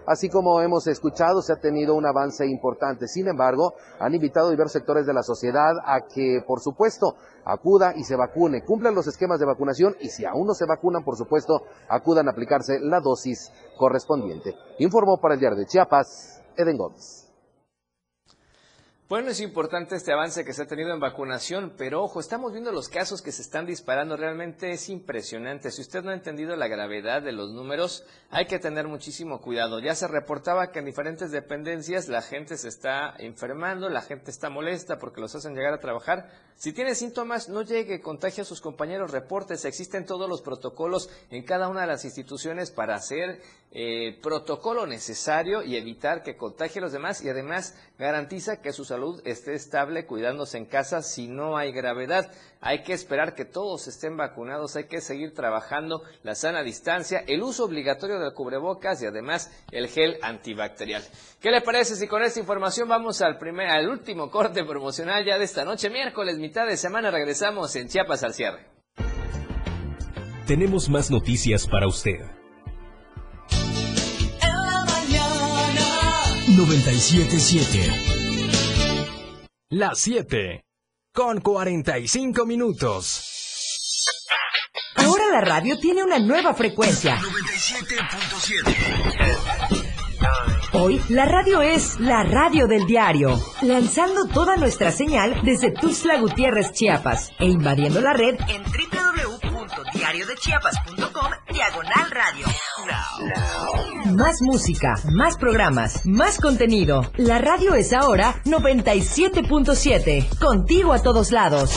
Así 0.08 0.30
como 0.30 0.62
hemos 0.62 0.86
escuchado, 0.88 1.42
se 1.42 1.54
ha 1.54 1.56
tenido 1.56 1.96
un 1.96 2.06
avance 2.06 2.46
importante. 2.46 3.08
Sin 3.08 3.28
embargo, 3.28 3.74
han 4.00 4.14
invitado 4.14 4.48
a 4.48 4.52
diversos 4.52 4.74
sectores 4.74 5.06
de 5.06 5.14
la 5.14 5.24
sociedad 5.24 5.74
a 5.84 6.02
que, 6.02 6.44
por 6.46 6.60
supuesto, 6.60 7.16
acuda 7.44 7.94
y 7.96 8.04
se 8.04 8.16
vacune, 8.16 8.64
cumplan 8.64 8.94
los 8.94 9.08
esquemas 9.08 9.40
de 9.40 9.46
vacunación 9.46 9.96
y 10.00 10.10
si 10.10 10.26
aún 10.26 10.48
no 10.48 10.54
se 10.54 10.66
vacunan, 10.66 11.04
por 11.04 11.18
supuesto, 11.18 11.64
acudan 11.90 12.28
a 12.28 12.32
aplicarse 12.32 12.80
la 12.80 13.00
dosis 13.00 13.52
correspondiente. 13.78 14.54
Informó 14.80 15.20
para 15.20 15.34
el 15.34 15.40
diario 15.40 15.58
de 15.58 15.66
Chiapas, 15.66 16.42
Eden 16.56 16.78
Gómez. 16.78 17.25
Bueno, 19.08 19.30
es 19.30 19.40
importante 19.40 19.96
este 19.96 20.12
avance 20.12 20.44
que 20.44 20.52
se 20.52 20.64
ha 20.64 20.66
tenido 20.66 20.92
en 20.92 21.00
vacunación, 21.00 21.76
pero 21.78 22.02
ojo, 22.02 22.20
estamos 22.20 22.54
viendo 22.54 22.72
los 22.72 22.90
casos 22.90 23.22
que 23.22 23.32
se 23.32 23.44
están 23.44 23.68
disparando, 23.68 24.18
realmente 24.18 24.72
es 24.72 24.90
impresionante. 24.90 25.70
Si 25.70 25.82
usted 25.82 26.04
no 26.04 26.10
ha 26.10 26.16
entendido 26.16 26.56
la 26.56 26.68
gravedad 26.68 27.22
de 27.22 27.32
los 27.32 27.52
números, 27.52 28.04
hay 28.32 28.48
que 28.48 28.58
tener 28.58 28.88
muchísimo 28.88 29.42
cuidado. 29.42 29.80
Ya 29.80 29.94
se 29.94 30.08
reportaba 30.08 30.72
que 30.72 30.80
en 30.80 30.86
diferentes 30.86 31.30
dependencias 31.30 32.08
la 32.08 32.24
gente 32.24 32.58
se 32.58 32.68
está 32.68 33.14
enfermando, 33.20 33.90
la 33.90 34.02
gente 34.02 34.32
está 34.32 34.50
molesta 34.50 34.98
porque 34.98 35.22
los 35.22 35.36
hacen 35.36 35.54
llegar 35.54 35.76
a 35.76 35.80
trabajar. 35.80 36.32
Si 36.56 36.74
tiene 36.74 36.96
síntomas, 36.96 37.48
no 37.48 37.62
llegue, 37.62 38.02
contagie 38.02 38.42
a 38.42 38.46
sus 38.46 38.60
compañeros, 38.60 39.12
reportes. 39.12 39.66
Existen 39.66 40.08
todos 40.08 40.28
los 40.28 40.42
protocolos 40.42 41.12
en 41.30 41.44
cada 41.44 41.68
una 41.68 41.82
de 41.82 41.88
las 41.88 42.06
instituciones 42.06 42.72
para 42.72 42.96
hacer 42.96 43.40
eh, 43.72 44.18
protocolo 44.24 44.88
necesario 44.88 45.62
y 45.62 45.76
evitar 45.76 46.24
que 46.24 46.38
contagie 46.38 46.80
a 46.80 46.84
los 46.84 46.94
demás 46.94 47.22
y 47.24 47.30
además 47.30 47.76
garantiza 47.98 48.62
que 48.62 48.74
su 48.74 48.86
salud 48.86 49.22
esté 49.26 49.54
estable 49.54 50.06
cuidándose 50.06 50.58
en 50.58 50.66
casa 50.66 51.02
si 51.02 51.28
no 51.28 51.58
hay 51.58 51.72
gravedad. 51.72 52.32
Hay 52.62 52.84
que 52.84 52.94
esperar 52.94 53.36
que 53.36 53.46
todos 53.46 53.88
estén 53.88 54.18
vacunados, 54.18 54.76
hay 54.76 54.86
que 54.86 55.02
seguir 55.02 55.34
trabajando 55.34 56.04
la 56.24 56.36
sana 56.36 56.64
distancia, 56.64 57.24
el 57.28 57.44
uso 57.44 57.66
obligatorio 57.66 58.20
del 58.20 58.34
cubrebocas 58.34 59.02
y 59.02 59.06
además 59.06 59.52
el 59.72 59.88
gel 59.88 60.18
antibacterial. 60.22 61.04
¿Qué 61.40 61.52
le 61.52 61.62
parece 61.62 61.96
si 61.96 62.08
con 62.08 62.24
esta 62.24 62.40
información 62.40 62.90
vamos 62.90 63.22
al 63.22 63.38
primer, 63.38 63.70
al 63.70 63.88
último 63.88 64.30
corte 64.30 64.64
promocional 64.64 65.24
ya 65.26 65.38
de 65.38 65.46
esta 65.46 65.64
noche, 65.64 65.90
miércoles, 65.90 66.38
mitad 66.38 66.68
de 66.68 66.78
semana, 66.78 67.12
regresamos 67.12 67.76
en 67.76 67.88
Chiapas 67.88 68.24
al 68.24 68.34
cierre. 68.34 68.66
Tenemos 70.48 70.90
más 70.90 71.10
noticias 71.10 71.68
para 71.68 71.88
usted. 71.88 72.35
977. 76.66 77.80
Las 79.70 80.00
7. 80.00 80.64
Con 81.14 81.40
45 81.40 82.44
minutos. 82.48 84.04
Ahora 84.96 85.26
la 85.32 85.42
radio 85.42 85.78
tiene 85.78 86.04
una 86.04 86.18
nueva 86.18 86.56
frecuencia. 86.56 87.18
97.7. 87.18 88.76
Hoy 90.74 91.00
la 91.10 91.26
radio 91.26 91.62
es 91.62 92.00
la 92.00 92.24
radio 92.24 92.66
del 92.66 92.88
diario, 92.88 93.40
lanzando 93.62 94.26
toda 94.26 94.56
nuestra 94.56 94.92
señal 94.92 95.42
desde 95.44 95.70
Tuxtla 95.70 96.18
Gutiérrez, 96.20 96.72
Chiapas, 96.72 97.32
e 97.38 97.46
invadiendo 97.46 98.02
la 98.02 98.14
red 98.14 98.40
en 98.50 98.64
www 98.64 99.05
diario 99.94 100.26
de 100.28 100.36
Chiapas.com, 100.36 101.32
diagonal 101.52 102.12
radio. 102.12 102.46
Más 104.16 104.42
música, 104.42 104.96
más 105.12 105.38
programas, 105.38 106.06
más 106.06 106.40
contenido. 106.40 107.12
La 107.18 107.40
radio 107.40 107.76
es 107.76 107.94
ahora 107.94 108.42
97.7. 108.46 110.38
Contigo 110.40 110.94
a 110.94 111.02
todos 111.02 111.32
lados. 111.32 111.72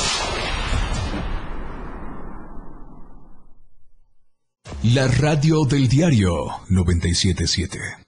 La 4.83 5.09
radio 5.09 5.65
del 5.65 5.89
diario 5.89 6.31
977. 6.69 8.08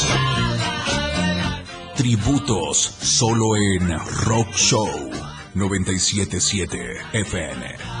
Tributos 2.01 2.95
solo 2.99 3.55
en 3.55 3.95
Rock 4.25 4.55
Show 4.55 4.89
977 5.53 6.97
FM. 7.13 8.00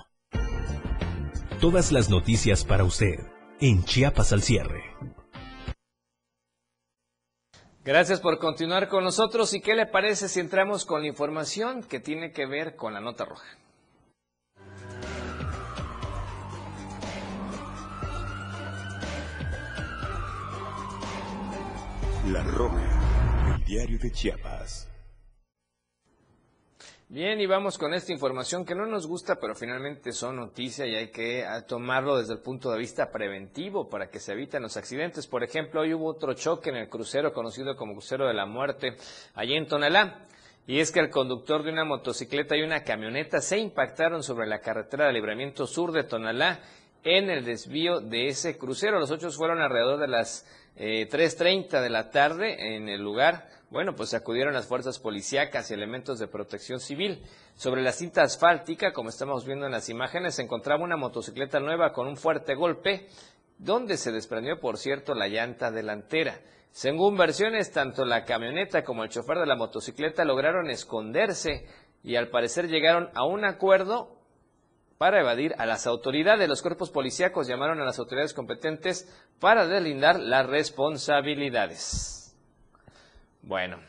Todas 1.61 1.91
las 1.91 2.09
noticias 2.09 2.65
para 2.65 2.83
usted 2.83 3.19
en 3.59 3.83
Chiapas 3.83 4.33
al 4.33 4.41
cierre. 4.41 4.81
Gracias 7.85 8.19
por 8.19 8.39
continuar 8.39 8.87
con 8.87 9.03
nosotros. 9.03 9.53
¿Y 9.53 9.61
qué 9.61 9.75
le 9.75 9.85
parece 9.85 10.27
si 10.27 10.39
entramos 10.39 10.87
con 10.87 11.01
la 11.01 11.07
información 11.07 11.83
que 11.83 11.99
tiene 11.99 12.31
que 12.31 12.47
ver 12.47 12.75
con 12.75 12.95
la 12.95 12.99
nota 12.99 13.25
roja? 13.25 13.45
La 22.25 22.41
Roja, 22.41 23.53
el 23.53 23.63
diario 23.65 23.99
de 23.99 24.11
Chiapas. 24.11 24.90
Bien, 27.13 27.41
y 27.41 27.45
vamos 27.45 27.77
con 27.77 27.93
esta 27.93 28.13
información 28.13 28.63
que 28.63 28.73
no 28.73 28.85
nos 28.85 29.05
gusta, 29.05 29.35
pero 29.35 29.53
finalmente 29.53 30.13
son 30.13 30.37
noticia 30.37 30.87
y 30.87 30.95
hay 30.95 31.11
que 31.11 31.43
ah, 31.43 31.65
tomarlo 31.65 32.15
desde 32.15 32.35
el 32.35 32.39
punto 32.39 32.71
de 32.71 32.79
vista 32.79 33.11
preventivo 33.11 33.89
para 33.89 34.09
que 34.09 34.21
se 34.21 34.31
eviten 34.31 34.61
los 34.61 34.77
accidentes. 34.77 35.27
Por 35.27 35.43
ejemplo, 35.43 35.81
hoy 35.81 35.93
hubo 35.93 36.07
otro 36.07 36.33
choque 36.35 36.69
en 36.69 36.77
el 36.77 36.87
crucero 36.87 37.33
conocido 37.33 37.75
como 37.75 37.95
crucero 37.95 38.25
de 38.29 38.33
la 38.33 38.45
muerte, 38.45 38.95
allí 39.35 39.55
en 39.55 39.67
Tonalá. 39.67 40.21
Y 40.65 40.79
es 40.79 40.93
que 40.93 41.01
el 41.01 41.09
conductor 41.09 41.63
de 41.63 41.73
una 41.73 41.83
motocicleta 41.83 42.55
y 42.55 42.61
una 42.61 42.85
camioneta 42.85 43.41
se 43.41 43.57
impactaron 43.57 44.23
sobre 44.23 44.47
la 44.47 44.61
carretera 44.61 45.07
de 45.07 45.11
libramiento 45.11 45.67
sur 45.67 45.91
de 45.91 46.05
Tonalá 46.05 46.61
en 47.03 47.29
el 47.29 47.43
desvío 47.43 47.99
de 47.99 48.29
ese 48.29 48.57
crucero. 48.57 49.01
Los 49.01 49.11
hechos 49.11 49.35
fueron 49.35 49.59
alrededor 49.59 49.99
de 49.99 50.07
las 50.07 50.47
eh, 50.77 51.09
3.30 51.11 51.81
de 51.81 51.89
la 51.89 52.09
tarde 52.09 52.77
en 52.77 52.87
el 52.87 53.01
lugar 53.01 53.49
bueno, 53.71 53.95
pues 53.95 54.13
acudieron 54.13 54.53
las 54.53 54.67
fuerzas 54.67 54.99
policíacas 54.99 55.71
y 55.71 55.73
elementos 55.73 56.19
de 56.19 56.27
protección 56.27 56.81
civil. 56.81 57.23
Sobre 57.55 57.81
la 57.81 57.93
cinta 57.93 58.21
asfáltica, 58.21 58.91
como 58.91 59.07
estamos 59.07 59.45
viendo 59.45 59.65
en 59.65 59.71
las 59.71 59.87
imágenes, 59.87 60.35
se 60.35 60.41
encontraba 60.41 60.83
una 60.83 60.97
motocicleta 60.97 61.61
nueva 61.61 61.93
con 61.93 62.05
un 62.05 62.17
fuerte 62.17 62.53
golpe, 62.53 63.07
donde 63.57 63.95
se 63.95 64.11
desprendió, 64.11 64.59
por 64.59 64.77
cierto, 64.77 65.15
la 65.15 65.29
llanta 65.29 65.71
delantera. 65.71 66.41
Según 66.71 67.15
versiones, 67.15 67.71
tanto 67.71 68.03
la 68.03 68.25
camioneta 68.25 68.83
como 68.83 69.05
el 69.05 69.09
chofer 69.09 69.37
de 69.39 69.45
la 69.45 69.55
motocicleta 69.55 70.25
lograron 70.25 70.69
esconderse 70.69 71.65
y 72.03 72.17
al 72.17 72.27
parecer 72.27 72.67
llegaron 72.67 73.09
a 73.13 73.23
un 73.23 73.45
acuerdo 73.45 74.17
para 74.97 75.21
evadir 75.21 75.55
a 75.57 75.65
las 75.65 75.87
autoridades. 75.87 76.49
Los 76.49 76.61
cuerpos 76.61 76.91
policíacos 76.91 77.47
llamaron 77.47 77.79
a 77.79 77.85
las 77.85 77.99
autoridades 77.99 78.33
competentes 78.33 79.07
para 79.39 79.65
deslindar 79.65 80.19
las 80.19 80.45
responsabilidades. 80.45 82.20
Bueno, 83.43 83.79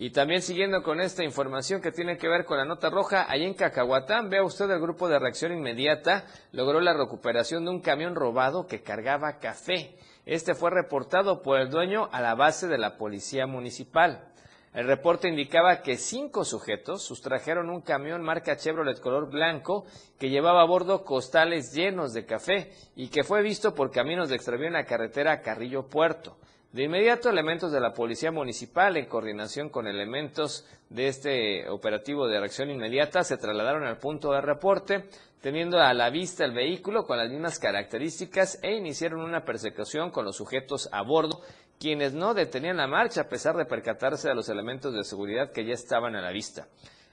y 0.00 0.10
también 0.10 0.42
siguiendo 0.42 0.84
con 0.84 1.00
esta 1.00 1.24
información 1.24 1.80
que 1.80 1.90
tiene 1.90 2.16
que 2.16 2.28
ver 2.28 2.44
con 2.44 2.56
la 2.56 2.64
nota 2.64 2.88
roja, 2.88 3.26
ahí 3.28 3.44
en 3.44 3.54
Cacahuatán, 3.54 4.30
vea 4.30 4.44
usted 4.44 4.70
el 4.70 4.80
grupo 4.80 5.08
de 5.08 5.18
reacción 5.18 5.52
inmediata 5.52 6.24
logró 6.52 6.80
la 6.80 6.94
recuperación 6.94 7.64
de 7.64 7.70
un 7.72 7.80
camión 7.80 8.14
robado 8.14 8.68
que 8.68 8.82
cargaba 8.82 9.40
café. 9.40 9.96
Este 10.24 10.54
fue 10.54 10.70
reportado 10.70 11.42
por 11.42 11.58
el 11.58 11.68
dueño 11.68 12.08
a 12.12 12.20
la 12.20 12.36
base 12.36 12.68
de 12.68 12.78
la 12.78 12.96
policía 12.96 13.48
municipal. 13.48 14.28
El 14.72 14.86
reporte 14.86 15.28
indicaba 15.28 15.82
que 15.82 15.96
cinco 15.96 16.44
sujetos 16.44 17.02
sustrajeron 17.02 17.68
un 17.68 17.80
camión 17.80 18.22
marca 18.22 18.56
Chevrolet 18.56 19.00
color 19.00 19.28
blanco 19.30 19.84
que 20.18 20.30
llevaba 20.30 20.62
a 20.62 20.66
bordo 20.66 21.04
costales 21.04 21.72
llenos 21.72 22.12
de 22.12 22.24
café 22.24 22.70
y 22.94 23.08
que 23.08 23.24
fue 23.24 23.42
visto 23.42 23.74
por 23.74 23.90
caminos 23.90 24.28
de 24.28 24.36
extravío 24.36 24.68
en 24.68 24.74
la 24.74 24.84
carretera 24.84 25.42
Carrillo 25.42 25.88
Puerto. 25.88 26.36
De 26.72 26.82
inmediato, 26.82 27.30
elementos 27.30 27.72
de 27.72 27.80
la 27.80 27.94
Policía 27.94 28.30
Municipal, 28.30 28.98
en 28.98 29.06
coordinación 29.06 29.70
con 29.70 29.86
elementos 29.86 30.66
de 30.90 31.08
este 31.08 31.66
operativo 31.70 32.28
de 32.28 32.38
reacción 32.38 32.70
inmediata, 32.70 33.24
se 33.24 33.38
trasladaron 33.38 33.84
al 33.84 33.96
punto 33.96 34.32
de 34.32 34.42
reporte, 34.42 35.08
teniendo 35.40 35.80
a 35.80 35.94
la 35.94 36.10
vista 36.10 36.44
el 36.44 36.52
vehículo 36.52 37.06
con 37.06 37.16
las 37.16 37.30
mismas 37.30 37.58
características 37.58 38.58
e 38.62 38.76
iniciaron 38.76 39.22
una 39.22 39.46
persecución 39.46 40.10
con 40.10 40.26
los 40.26 40.36
sujetos 40.36 40.90
a 40.92 41.00
bordo, 41.00 41.40
quienes 41.80 42.12
no 42.12 42.34
detenían 42.34 42.76
la 42.76 42.86
marcha 42.86 43.22
a 43.22 43.28
pesar 43.30 43.56
de 43.56 43.64
percatarse 43.64 44.28
de 44.28 44.34
los 44.34 44.50
elementos 44.50 44.92
de 44.92 45.04
seguridad 45.04 45.52
que 45.52 45.64
ya 45.64 45.72
estaban 45.72 46.16
a 46.16 46.20
la 46.20 46.32
vista. 46.32 46.68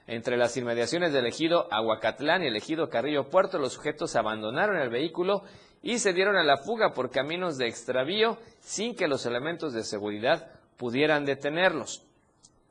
Entre 0.06 0.36
las 0.36 0.54
inmediaciones 0.58 1.14
del 1.14 1.26
ejido 1.26 1.66
Aguacatlán 1.72 2.42
y 2.42 2.48
el 2.48 2.56
ejido 2.56 2.90
Carrillo 2.90 3.30
Puerto, 3.30 3.58
los 3.58 3.72
sujetos 3.72 4.16
abandonaron 4.16 4.76
el 4.76 4.90
vehículo 4.90 5.44
y 5.82 5.98
se 5.98 6.12
dieron 6.12 6.36
a 6.36 6.44
la 6.44 6.56
fuga 6.56 6.92
por 6.92 7.10
caminos 7.10 7.58
de 7.58 7.68
extravío 7.68 8.38
sin 8.60 8.94
que 8.94 9.08
los 9.08 9.26
elementos 9.26 9.72
de 9.72 9.84
seguridad 9.84 10.48
pudieran 10.76 11.24
detenerlos. 11.24 12.04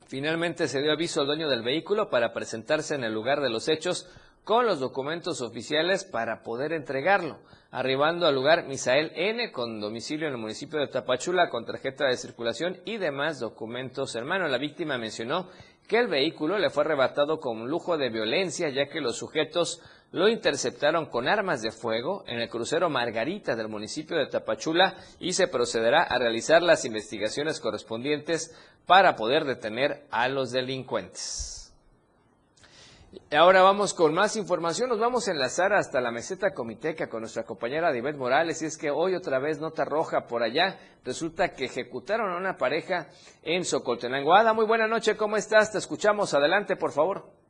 Finalmente 0.06 0.68
se 0.68 0.80
dio 0.80 0.92
aviso 0.92 1.20
al 1.20 1.26
dueño 1.26 1.48
del 1.48 1.62
vehículo 1.62 2.10
para 2.10 2.32
presentarse 2.32 2.94
en 2.94 3.02
el 3.02 3.12
lugar 3.12 3.40
de 3.40 3.50
los 3.50 3.68
hechos 3.68 4.08
con 4.44 4.64
los 4.64 4.78
documentos 4.78 5.40
oficiales 5.40 6.04
para 6.04 6.44
poder 6.44 6.72
entregarlo. 6.72 7.40
Arribando 7.72 8.28
al 8.28 8.34
lugar 8.36 8.66
Misael 8.68 9.10
N. 9.16 9.50
con 9.50 9.80
domicilio 9.80 10.28
en 10.28 10.34
el 10.34 10.38
municipio 10.38 10.78
de 10.78 10.86
Tapachula 10.86 11.50
con 11.50 11.66
tarjeta 11.66 12.06
de 12.06 12.16
circulación 12.16 12.78
y 12.84 12.98
demás 12.98 13.40
documentos. 13.40 14.14
Hermano, 14.14 14.46
la 14.46 14.58
víctima 14.58 14.98
mencionó 14.98 15.48
que 15.88 15.98
el 15.98 16.06
vehículo 16.06 16.58
le 16.58 16.70
fue 16.70 16.84
arrebatado 16.84 17.40
con 17.40 17.68
lujo 17.68 17.98
de 17.98 18.08
violencia 18.08 18.68
ya 18.68 18.86
que 18.86 19.00
los 19.00 19.16
sujetos 19.16 19.82
lo 20.16 20.28
interceptaron 20.28 21.10
con 21.10 21.28
armas 21.28 21.60
de 21.60 21.70
fuego 21.70 22.24
en 22.26 22.40
el 22.40 22.48
crucero 22.48 22.88
Margarita 22.88 23.54
del 23.54 23.68
municipio 23.68 24.16
de 24.16 24.28
Tapachula 24.28 24.96
y 25.20 25.34
se 25.34 25.46
procederá 25.46 26.04
a 26.04 26.18
realizar 26.18 26.62
las 26.62 26.86
investigaciones 26.86 27.60
correspondientes 27.60 28.56
para 28.86 29.14
poder 29.14 29.44
detener 29.44 30.06
a 30.10 30.28
los 30.28 30.52
delincuentes. 30.52 31.70
Ahora 33.30 33.60
vamos 33.60 33.92
con 33.92 34.14
más 34.14 34.36
información. 34.36 34.88
Nos 34.88 35.00
vamos 35.00 35.28
a 35.28 35.32
enlazar 35.32 35.74
hasta 35.74 36.00
la 36.00 36.10
meseta 36.10 36.54
comiteca 36.54 37.10
con 37.10 37.20
nuestra 37.20 37.44
compañera 37.44 37.92
Divet 37.92 38.16
Morales. 38.16 38.62
Y 38.62 38.66
es 38.66 38.78
que 38.78 38.90
hoy 38.90 39.14
otra 39.14 39.38
vez 39.38 39.58
nota 39.60 39.84
roja 39.84 40.26
por 40.26 40.42
allá. 40.42 40.78
Resulta 41.04 41.50
que 41.50 41.66
ejecutaron 41.66 42.32
a 42.32 42.38
una 42.38 42.56
pareja 42.56 43.08
en 43.42 43.66
Socoltenango. 43.66 44.34
Ada, 44.34 44.54
muy 44.54 44.64
buena 44.64 44.86
noche. 44.86 45.14
¿Cómo 45.14 45.36
estás? 45.36 45.72
Te 45.72 45.78
escuchamos. 45.78 46.32
Adelante, 46.32 46.74
por 46.76 46.92
favor. 46.92 47.45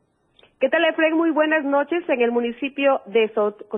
¿Qué 0.58 0.70
tal, 0.70 0.86
Efraín? 0.86 1.18
Muy 1.18 1.32
buenas 1.32 1.64
noches. 1.64 2.02
En 2.08 2.22
el 2.22 2.32
municipio 2.32 3.02
de 3.04 3.30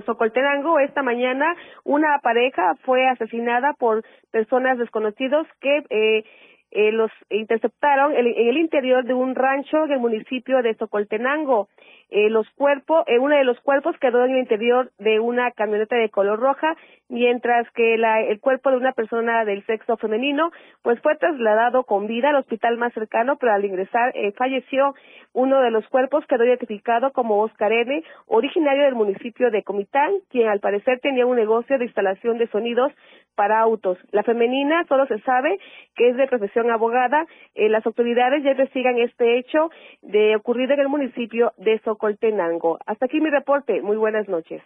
Socoltenango, 0.05 0.79
esta 0.79 1.03
mañana, 1.03 1.53
una 1.83 2.19
pareja 2.19 2.75
fue 2.85 3.05
asesinada 3.05 3.73
por 3.73 4.05
personas 4.31 4.77
desconocidos 4.77 5.45
que 5.59 5.83
eh, 5.89 6.23
eh, 6.71 6.91
los 6.93 7.11
interceptaron 7.29 8.15
en, 8.15 8.27
el 8.27 8.57
interior 8.57 9.03
de 9.03 9.13
un 9.13 9.35
rancho 9.35 9.87
del 9.87 9.99
municipio 9.99 10.61
de 10.61 10.73
Socoltenango. 10.75 11.67
Eh, 12.11 12.29
los 12.29 12.49
cuerpos, 12.51 13.03
eh, 13.07 13.19
uno 13.19 13.35
de 13.35 13.43
los 13.43 13.59
cuerpos 13.59 13.95
quedó 13.99 14.25
en 14.25 14.31
el 14.31 14.39
interior 14.39 14.91
de 14.97 15.19
una 15.19 15.51
camioneta 15.51 15.95
de 15.95 16.09
color 16.09 16.39
roja, 16.39 16.75
mientras 17.07 17.69
que 17.71 17.97
la, 17.97 18.21
el 18.21 18.39
cuerpo 18.39 18.71
de 18.71 18.77
una 18.77 18.93
persona 18.93 19.45
del 19.45 19.63
sexo 19.65 19.95
femenino, 19.97 20.51
pues 20.81 20.99
fue 21.01 21.15
trasladado 21.17 21.83
con 21.83 22.07
vida 22.07 22.29
al 22.29 22.37
hospital 22.37 22.77
más 22.77 22.93
cercano, 22.93 23.37
pero 23.37 23.53
al 23.53 23.63
ingresar 23.63 24.11
eh, 24.15 24.31
falleció. 24.31 24.95
Uno 25.33 25.61
de 25.61 25.69
los 25.69 25.87
cuerpos 25.89 26.25
quedó 26.25 26.43
identificado 26.45 27.11
como 27.11 27.41
Oscar 27.43 27.71
N., 27.71 28.03
originario 28.25 28.85
del 28.85 28.95
municipio 28.95 29.51
de 29.51 29.61
Comitán, 29.61 30.11
quien 30.29 30.49
al 30.49 30.59
parecer 30.59 30.99
tenía 31.01 31.27
un 31.27 31.35
negocio 31.35 31.77
de 31.77 31.85
instalación 31.85 32.39
de 32.39 32.47
sonidos 32.47 32.91
para 33.39 33.61
autos. 33.61 33.97
La 34.11 34.23
femenina 34.23 34.83
solo 34.89 35.07
se 35.07 35.17
sabe 35.21 35.59
que 35.95 36.09
es 36.09 36.17
de 36.17 36.27
profesión 36.27 36.69
abogada. 36.71 37.25
Eh, 37.55 37.69
las 37.69 37.85
autoridades 37.85 38.43
ya 38.43 38.51
investigan 38.51 38.99
este 38.99 39.39
hecho 39.39 39.69
de 40.01 40.35
ocurrido 40.35 40.73
en 40.73 40.81
el 40.81 40.89
municipio 40.89 41.53
de 41.55 41.79
Socoltenango. 41.85 42.79
Hasta 42.85 43.05
aquí 43.05 43.21
mi 43.21 43.29
reporte. 43.29 43.81
Muy 43.81 43.95
buenas 43.95 44.27
noches. 44.27 44.61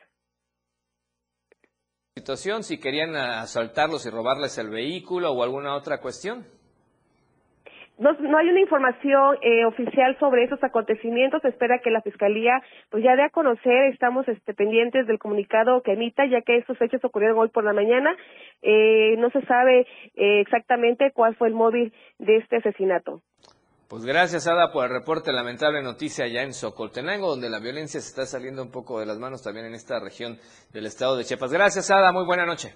Situación, 2.15 2.63
si 2.63 2.79
querían 2.79 3.15
asaltarlos 3.15 4.07
y 4.07 4.09
robarles 4.09 4.57
el 4.57 4.71
vehículo 4.71 5.31
o 5.33 5.43
alguna 5.43 5.75
otra 5.75 5.99
cuestión. 5.99 6.43
No, 7.99 8.09
hay 8.37 8.49
una 8.49 8.59
información 8.59 9.37
eh, 9.41 9.65
oficial 9.65 10.17
sobre 10.19 10.43
esos 10.45 10.63
acontecimientos. 10.63 11.41
Se 11.43 11.49
espera 11.49 11.79
que 11.79 11.91
la 11.91 12.01
fiscalía 12.01 12.59
pues 12.89 13.03
ya 13.03 13.15
dé 13.15 13.23
a 13.23 13.29
conocer. 13.29 13.93
Estamos 13.93 14.27
este, 14.27 14.53
pendientes 14.55 15.05
del 15.05 15.19
comunicado 15.19 15.81
que 15.83 15.93
emita, 15.93 16.25
ya 16.25 16.41
que 16.41 16.57
estos 16.57 16.81
hechos 16.81 17.03
ocurrieron 17.05 17.37
hoy 17.37 17.49
por 17.49 17.63
la 17.63 17.73
mañana. 17.73 18.15
Eh, 18.63 19.15
no 19.19 19.29
se 19.29 19.41
sabe 19.45 19.81
eh, 20.15 20.41
exactamente 20.41 21.11
cuál 21.13 21.35
fue 21.35 21.49
el 21.49 21.53
móvil 21.53 21.93
de 22.17 22.37
este 22.37 22.57
asesinato. 22.57 23.21
Pues 23.87 24.05
gracias, 24.05 24.47
Ada, 24.47 24.71
por 24.71 24.85
el 24.85 24.91
reporte. 24.91 25.31
Lamentable 25.31 25.83
noticia 25.83 26.25
allá 26.25 26.41
en 26.41 26.53
Socoltenango, 26.53 27.29
donde 27.29 27.47
la 27.47 27.59
violencia 27.59 27.99
se 27.99 28.07
está 28.07 28.25
saliendo 28.25 28.63
un 28.63 28.71
poco 28.71 28.99
de 28.99 29.05
las 29.05 29.19
manos 29.19 29.43
también 29.43 29.67
en 29.67 29.75
esta 29.75 29.99
región 29.99 30.39
del 30.73 30.87
estado 30.87 31.15
de 31.15 31.25
Chiapas. 31.25 31.53
Gracias, 31.53 31.91
Ada. 31.91 32.11
Muy 32.11 32.25
buena 32.25 32.47
noche. 32.47 32.73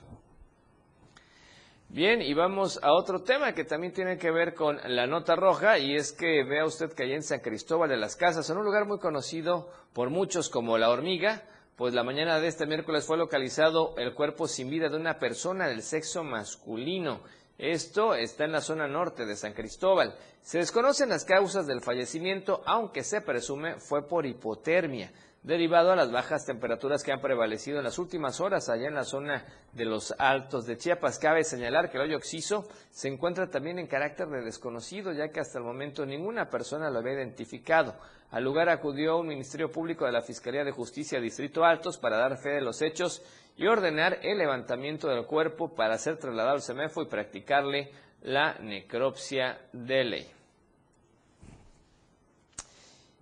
Bien, 1.89 2.21
y 2.21 2.33
vamos 2.33 2.77
a 2.83 2.91
otro 2.91 3.23
tema 3.23 3.53
que 3.53 3.63
también 3.63 3.93
tiene 3.93 4.17
que 4.17 4.29
ver 4.29 4.53
con 4.53 4.77
la 4.87 5.07
nota 5.07 5.37
roja, 5.37 5.79
y 5.79 5.95
es 5.95 6.11
que 6.11 6.43
vea 6.43 6.65
usted 6.65 6.91
que 6.91 7.03
allá 7.03 7.15
en 7.15 7.23
San 7.23 7.39
Cristóbal 7.39 7.89
de 7.89 7.95
las 7.95 8.17
Casas, 8.17 8.49
en 8.49 8.57
un 8.57 8.65
lugar 8.65 8.85
muy 8.85 8.99
conocido 8.99 9.69
por 9.93 10.09
muchos 10.09 10.49
como 10.49 10.77
La 10.77 10.89
Hormiga, 10.89 11.43
pues 11.77 11.93
la 11.93 12.03
mañana 12.03 12.41
de 12.41 12.47
este 12.49 12.65
miércoles 12.65 13.05
fue 13.05 13.15
localizado 13.15 13.95
el 13.97 14.13
cuerpo 14.13 14.49
sin 14.49 14.69
vida 14.69 14.89
de 14.89 14.97
una 14.97 15.17
persona 15.17 15.69
del 15.69 15.81
sexo 15.81 16.25
masculino. 16.25 17.21
Esto 17.57 18.15
está 18.15 18.43
en 18.43 18.51
la 18.51 18.61
zona 18.61 18.87
norte 18.87 19.25
de 19.25 19.37
San 19.37 19.53
Cristóbal. 19.53 20.13
Se 20.41 20.57
desconocen 20.57 21.07
las 21.07 21.23
causas 21.23 21.67
del 21.67 21.81
fallecimiento, 21.81 22.63
aunque 22.65 23.03
se 23.03 23.21
presume 23.21 23.79
fue 23.79 24.05
por 24.05 24.25
hipotermia 24.25 25.13
derivado 25.43 25.91
a 25.91 25.95
las 25.95 26.11
bajas 26.11 26.45
temperaturas 26.45 27.03
que 27.03 27.11
han 27.11 27.21
prevalecido 27.21 27.77
en 27.77 27.83
las 27.83 27.99
últimas 27.99 28.41
horas 28.41 28.69
allá 28.69 28.87
en 28.87 28.95
la 28.95 29.03
zona 29.03 29.45
de 29.73 29.85
los 29.85 30.13
Altos 30.17 30.65
de 30.65 30.77
Chiapas. 30.77 31.19
Cabe 31.19 31.43
señalar 31.43 31.89
que 31.89 31.97
el 31.97 32.03
hoyo 32.03 32.17
oxiso 32.17 32.67
se 32.91 33.07
encuentra 33.07 33.49
también 33.49 33.79
en 33.79 33.87
carácter 33.87 34.27
de 34.27 34.41
desconocido, 34.41 35.13
ya 35.13 35.29
que 35.29 35.39
hasta 35.39 35.59
el 35.59 35.63
momento 35.63 36.05
ninguna 36.05 36.49
persona 36.49 36.89
lo 36.89 36.99
había 36.99 37.13
identificado. 37.13 37.95
Al 38.31 38.43
lugar 38.43 38.69
acudió 38.69 39.17
un 39.17 39.27
Ministerio 39.27 39.71
Público 39.71 40.05
de 40.05 40.11
la 40.11 40.21
Fiscalía 40.21 40.65
de 40.65 40.71
Justicia 40.71 41.21
Distrito 41.21 41.63
Altos 41.63 41.97
para 41.97 42.17
dar 42.17 42.37
fe 42.37 42.49
de 42.49 42.61
los 42.61 42.81
hechos 42.81 43.23
y 43.55 43.67
ordenar 43.67 44.19
el 44.21 44.37
levantamiento 44.37 45.07
del 45.07 45.25
cuerpo 45.25 45.73
para 45.73 45.97
ser 45.97 46.17
trasladado 46.17 46.55
al 46.55 46.61
CEMEFO 46.61 47.03
y 47.03 47.07
practicarle 47.07 47.91
la 48.21 48.55
necropsia 48.59 49.59
de 49.71 50.03
ley. 50.03 50.36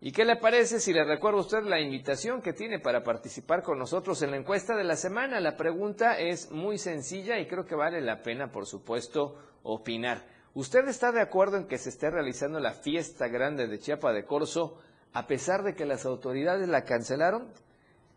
¿Y 0.05 0.11
qué 0.11 0.23
le 0.23 0.35
parece 0.35 0.79
si 0.79 0.93
le 0.93 1.03
recuerdo 1.03 1.39
a 1.39 1.41
usted 1.41 1.63
la 1.63 1.79
invitación 1.79 2.39
que 2.39 2.53
tiene 2.53 2.77
para 2.77 3.03
participar 3.03 3.63
con 3.63 3.79
nosotros 3.79 4.21
en 4.21 4.29
la 4.29 4.37
encuesta 4.37 4.75
de 4.75 4.83
la 4.83 4.97
semana? 4.97 5.39
La 5.39 5.57
pregunta 5.57 6.19
es 6.19 6.51
muy 6.51 6.77
sencilla 6.77 7.39
y 7.39 7.47
creo 7.47 7.65
que 7.65 7.73
vale 7.73 7.99
la 8.01 8.21
pena, 8.21 8.51
por 8.51 8.67
supuesto, 8.67 9.35
opinar. 9.63 10.23
¿Usted 10.53 10.87
está 10.89 11.11
de 11.11 11.21
acuerdo 11.21 11.57
en 11.57 11.65
que 11.65 11.79
se 11.79 11.89
esté 11.89 12.11
realizando 12.11 12.59
la 12.59 12.73
fiesta 12.73 13.27
grande 13.29 13.65
de 13.65 13.79
Chiapa 13.79 14.13
de 14.13 14.25
Corzo 14.25 14.77
a 15.13 15.25
pesar 15.25 15.63
de 15.63 15.73
que 15.73 15.87
las 15.87 16.05
autoridades 16.05 16.69
la 16.69 16.83
cancelaron? 16.83 17.47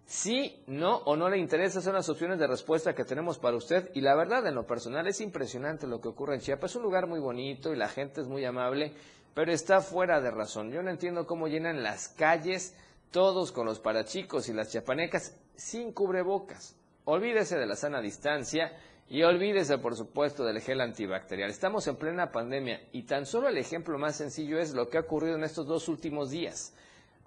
Sí, 0.04 0.62
no 0.66 0.96
o 1.06 1.16
no 1.16 1.30
le 1.30 1.38
interesa 1.38 1.80
son 1.80 1.94
las 1.94 2.08
opciones 2.10 2.38
de 2.38 2.46
respuesta 2.46 2.94
que 2.94 3.04
tenemos 3.04 3.38
para 3.38 3.56
usted 3.56 3.90
y 3.94 4.02
la 4.02 4.14
verdad 4.14 4.46
en 4.46 4.54
lo 4.54 4.66
personal 4.66 5.06
es 5.06 5.22
impresionante 5.22 5.86
lo 5.86 6.02
que 6.02 6.08
ocurre 6.08 6.34
en 6.34 6.40
Chiapas. 6.42 6.70
Es 6.70 6.76
un 6.76 6.82
lugar 6.82 7.06
muy 7.06 7.20
bonito 7.20 7.72
y 7.72 7.76
la 7.76 7.88
gente 7.88 8.20
es 8.20 8.26
muy 8.26 8.44
amable 8.44 8.92
pero 9.38 9.52
está 9.52 9.80
fuera 9.80 10.20
de 10.20 10.32
razón. 10.32 10.72
Yo 10.72 10.82
no 10.82 10.90
entiendo 10.90 11.24
cómo 11.24 11.46
llenan 11.46 11.84
las 11.84 12.08
calles 12.08 12.74
todos 13.12 13.52
con 13.52 13.66
los 13.66 13.78
parachicos 13.78 14.48
y 14.48 14.52
las 14.52 14.72
chapanecas 14.72 15.38
sin 15.54 15.92
cubrebocas. 15.92 16.74
Olvídese 17.04 17.56
de 17.56 17.66
la 17.66 17.76
sana 17.76 18.00
distancia 18.00 18.72
y 19.08 19.22
olvídese, 19.22 19.78
por 19.78 19.94
supuesto, 19.94 20.44
del 20.44 20.60
gel 20.60 20.80
antibacterial. 20.80 21.50
Estamos 21.50 21.86
en 21.86 21.94
plena 21.94 22.32
pandemia 22.32 22.82
y 22.90 23.04
tan 23.04 23.26
solo 23.26 23.46
el 23.46 23.58
ejemplo 23.58 23.96
más 23.96 24.16
sencillo 24.16 24.58
es 24.58 24.74
lo 24.74 24.88
que 24.88 24.98
ha 24.98 25.02
ocurrido 25.02 25.36
en 25.36 25.44
estos 25.44 25.68
dos 25.68 25.86
últimos 25.86 26.30
días. 26.30 26.74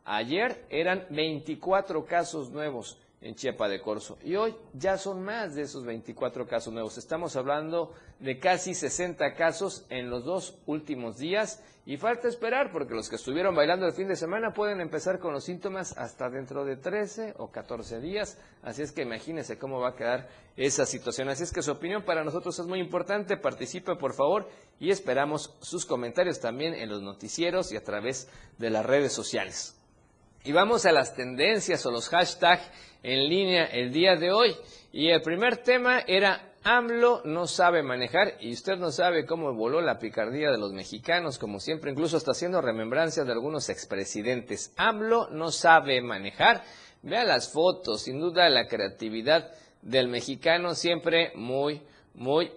Ayer 0.04 0.66
eran 0.70 1.08
24 1.12 2.04
casos 2.04 2.50
nuevos 2.50 2.98
en 3.22 3.36
Chiapa 3.36 3.70
de 3.70 3.82
Corzo. 3.82 4.18
Y 4.24 4.36
hoy 4.36 4.56
ya 4.74 4.98
son 4.98 5.24
más 5.24 5.56
de 5.56 5.62
esos 5.64 5.86
24 5.86 6.48
casos 6.48 6.74
nuevos. 6.74 6.98
Estamos 6.98 7.36
hablando 7.36 7.94
de 8.20 8.40
casi 8.40 8.74
60 8.74 9.36
casos 9.36 9.86
en 9.90 10.10
los 10.10 10.26
dos 10.26 10.58
últimos 10.66 11.18
días 11.18 11.64
y 11.86 11.98
falta 11.98 12.28
esperar 12.28 12.72
porque 12.72 12.94
los 12.94 13.10
que 13.10 13.16
estuvieron 13.16 13.56
bailando 13.56 13.86
el 13.86 13.94
fin 13.94 14.08
de 14.08 14.16
semana 14.16 14.54
pueden 14.54 14.82
empezar 14.82 15.20
con 15.20 15.34
los 15.34 15.44
síntomas 15.44 15.98
hasta 15.98 16.30
dentro 16.30 16.66
de 16.66 16.78
13 16.78 17.36
o 17.38 17.52
14 17.52 18.00
días. 18.00 18.38
Así 18.64 18.82
es 18.82 18.92
que 18.92 19.02
imagínense 19.04 19.58
cómo 19.58 19.80
va 19.80 19.90
a 19.90 19.96
quedar 19.96 20.28
esa 20.58 20.86
situación. 20.86 21.30
Así 21.30 21.44
es 21.44 21.52
que 21.52 21.62
su 21.62 21.72
opinión 21.72 22.04
para 22.04 22.24
nosotros 22.24 22.58
es 22.60 22.66
muy 22.66 22.80
importante. 22.80 23.38
Participe 23.38 23.96
por 23.96 24.14
favor 24.14 24.48
y 24.80 24.92
esperamos 24.92 25.56
sus 25.62 25.86
comentarios 25.86 26.40
también 26.40 26.74
en 26.74 26.90
los 26.90 27.02
noticieros 27.02 27.72
y 27.72 27.78
a 27.78 27.84
través 27.84 28.28
de 28.58 28.70
las 28.70 28.86
redes 28.86 29.14
sociales. 29.14 29.81
Y 30.44 30.52
vamos 30.54 30.86
a 30.86 30.92
las 30.92 31.16
tendencias 31.16 31.86
o 31.86 31.92
los 31.92 32.10
hashtags 32.10 32.64
en 33.04 33.30
línea 33.30 33.66
el 33.66 33.94
día 33.94 34.16
de 34.16 34.32
hoy. 34.32 34.56
Y 34.92 35.10
el 35.10 35.22
primer 35.22 35.58
tema 35.58 36.00
era 36.00 36.52
AMLO 36.64 37.22
no 37.26 37.46
sabe 37.46 37.84
manejar 37.84 38.38
y 38.40 38.52
usted 38.54 38.78
no 38.78 38.92
sabe 38.92 39.26
cómo 39.26 39.54
voló 39.54 39.82
la 39.82 40.00
picardía 40.00 40.50
de 40.50 40.58
los 40.58 40.74
mexicanos, 40.74 41.38
como 41.38 41.60
siempre, 41.60 41.92
incluso 41.92 42.18
está 42.18 42.32
haciendo 42.32 42.60
remembrancia 42.60 43.24
de 43.24 43.32
algunos 43.32 43.70
expresidentes. 43.70 44.74
AMLO 44.78 45.30
no 45.30 45.52
sabe 45.52 46.02
manejar. 46.02 46.64
Vea 47.04 47.24
las 47.24 47.52
fotos, 47.52 48.04
sin 48.04 48.20
duda 48.20 48.50
la 48.50 48.68
creatividad 48.68 49.52
del 49.84 50.08
mexicano 50.08 50.74
siempre 50.74 51.32
muy, 51.36 51.82
muy, 52.16 52.52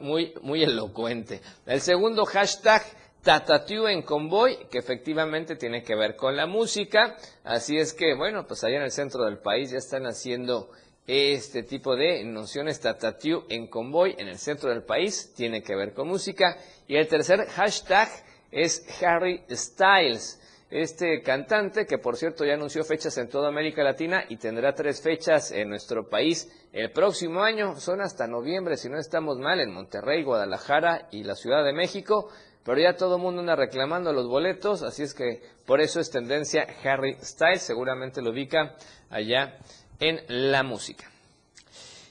muy, 0.00 0.34
muy 0.42 0.62
elocuente. 0.62 1.40
El 1.66 1.80
segundo 1.80 2.24
hashtag 2.26 2.82
Tatatiu 3.24 3.88
en 3.88 4.02
convoy, 4.02 4.66
que 4.70 4.78
efectivamente 4.78 5.56
tiene 5.56 5.82
que 5.82 5.96
ver 5.96 6.14
con 6.14 6.36
la 6.36 6.46
música. 6.46 7.16
Así 7.42 7.78
es 7.78 7.94
que, 7.94 8.14
bueno, 8.14 8.46
pues 8.46 8.62
allá 8.62 8.76
en 8.76 8.82
el 8.82 8.90
centro 8.90 9.24
del 9.24 9.38
país 9.38 9.70
ya 9.70 9.78
están 9.78 10.04
haciendo 10.04 10.68
este 11.06 11.62
tipo 11.62 11.96
de 11.96 12.22
nociones 12.24 12.80
Tatatiu 12.80 13.44
en 13.48 13.66
convoy 13.66 14.14
en 14.18 14.28
el 14.28 14.38
centro 14.38 14.68
del 14.68 14.82
país, 14.82 15.32
tiene 15.34 15.62
que 15.62 15.74
ver 15.74 15.94
con 15.94 16.08
música. 16.08 16.58
Y 16.86 16.96
el 16.96 17.08
tercer 17.08 17.46
hashtag 17.46 18.08
es 18.50 18.86
Harry 19.02 19.42
Styles. 19.50 20.40
este 20.70 21.22
cantante, 21.22 21.86
que 21.86 21.98
por 21.98 22.16
cierto 22.16 22.44
ya 22.44 22.54
anunció 22.54 22.82
fechas 22.84 23.16
en 23.18 23.28
toda 23.28 23.48
América 23.48 23.84
Latina 23.84 24.24
y 24.28 24.38
tendrá 24.38 24.74
tres 24.74 25.00
fechas 25.00 25.52
en 25.52 25.68
nuestro 25.68 26.08
país 26.08 26.50
el 26.72 26.90
próximo 26.90 27.42
año. 27.42 27.76
Son 27.76 28.00
hasta 28.00 28.26
noviembre, 28.26 28.76
si 28.76 28.88
no 28.88 28.98
estamos 28.98 29.38
mal, 29.38 29.60
en 29.60 29.72
Monterrey, 29.72 30.24
Guadalajara 30.24 31.08
y 31.12 31.22
la 31.22 31.36
Ciudad 31.36 31.64
de 31.64 31.72
México. 31.72 32.28
Pero 32.64 32.80
ya 32.80 32.96
todo 32.96 33.16
el 33.16 33.22
mundo 33.22 33.40
anda 33.40 33.56
reclamando 33.56 34.12
los 34.12 34.26
boletos, 34.26 34.82
así 34.82 35.02
es 35.02 35.12
que 35.12 35.42
por 35.66 35.80
eso 35.80 36.00
es 36.00 36.10
tendencia 36.10 36.66
Harry 36.82 37.16
Styles, 37.22 37.62
seguramente 37.62 38.22
lo 38.22 38.30
ubica 38.30 38.74
allá 39.10 39.58
en 40.00 40.20
la 40.28 40.62
música. 40.62 41.10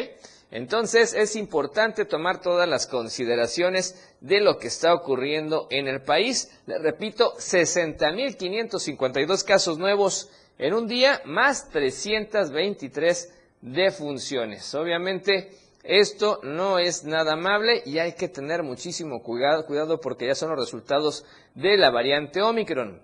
Entonces 0.51 1.15
es 1.15 1.37
importante 1.37 2.05
tomar 2.05 2.41
todas 2.41 2.69
las 2.69 2.89
consideraciones 2.89 4.13
de 4.21 4.41
lo 4.41 4.59
que 4.59 4.67
está 4.67 4.93
ocurriendo 4.93 5.69
en 5.71 5.87
el 5.87 6.03
país. 6.03 6.51
Le 6.67 6.79
repito, 6.79 7.37
60.552 7.37 9.45
casos 9.45 9.79
nuevos 9.79 10.29
en 10.61 10.75
un 10.75 10.87
día, 10.87 11.23
más 11.25 11.71
323 11.71 13.33
defunciones. 13.63 14.75
Obviamente, 14.75 15.53
esto 15.83 16.41
no 16.43 16.79
es 16.79 17.05
nada 17.05 17.33
amable 17.33 17.83
y 17.87 17.99
hay 17.99 18.13
que 18.13 18.29
tener 18.29 18.63
muchísimo 18.63 19.23
cuidado, 19.23 19.65
cuidado 19.65 20.03
porque 20.03 20.27
ya 20.27 20.35
son 20.35 20.51
los 20.51 20.59
resultados 20.59 21.25
de 21.55 21.79
la 21.79 21.91
variante 21.91 22.43
Omicron. 22.43 23.01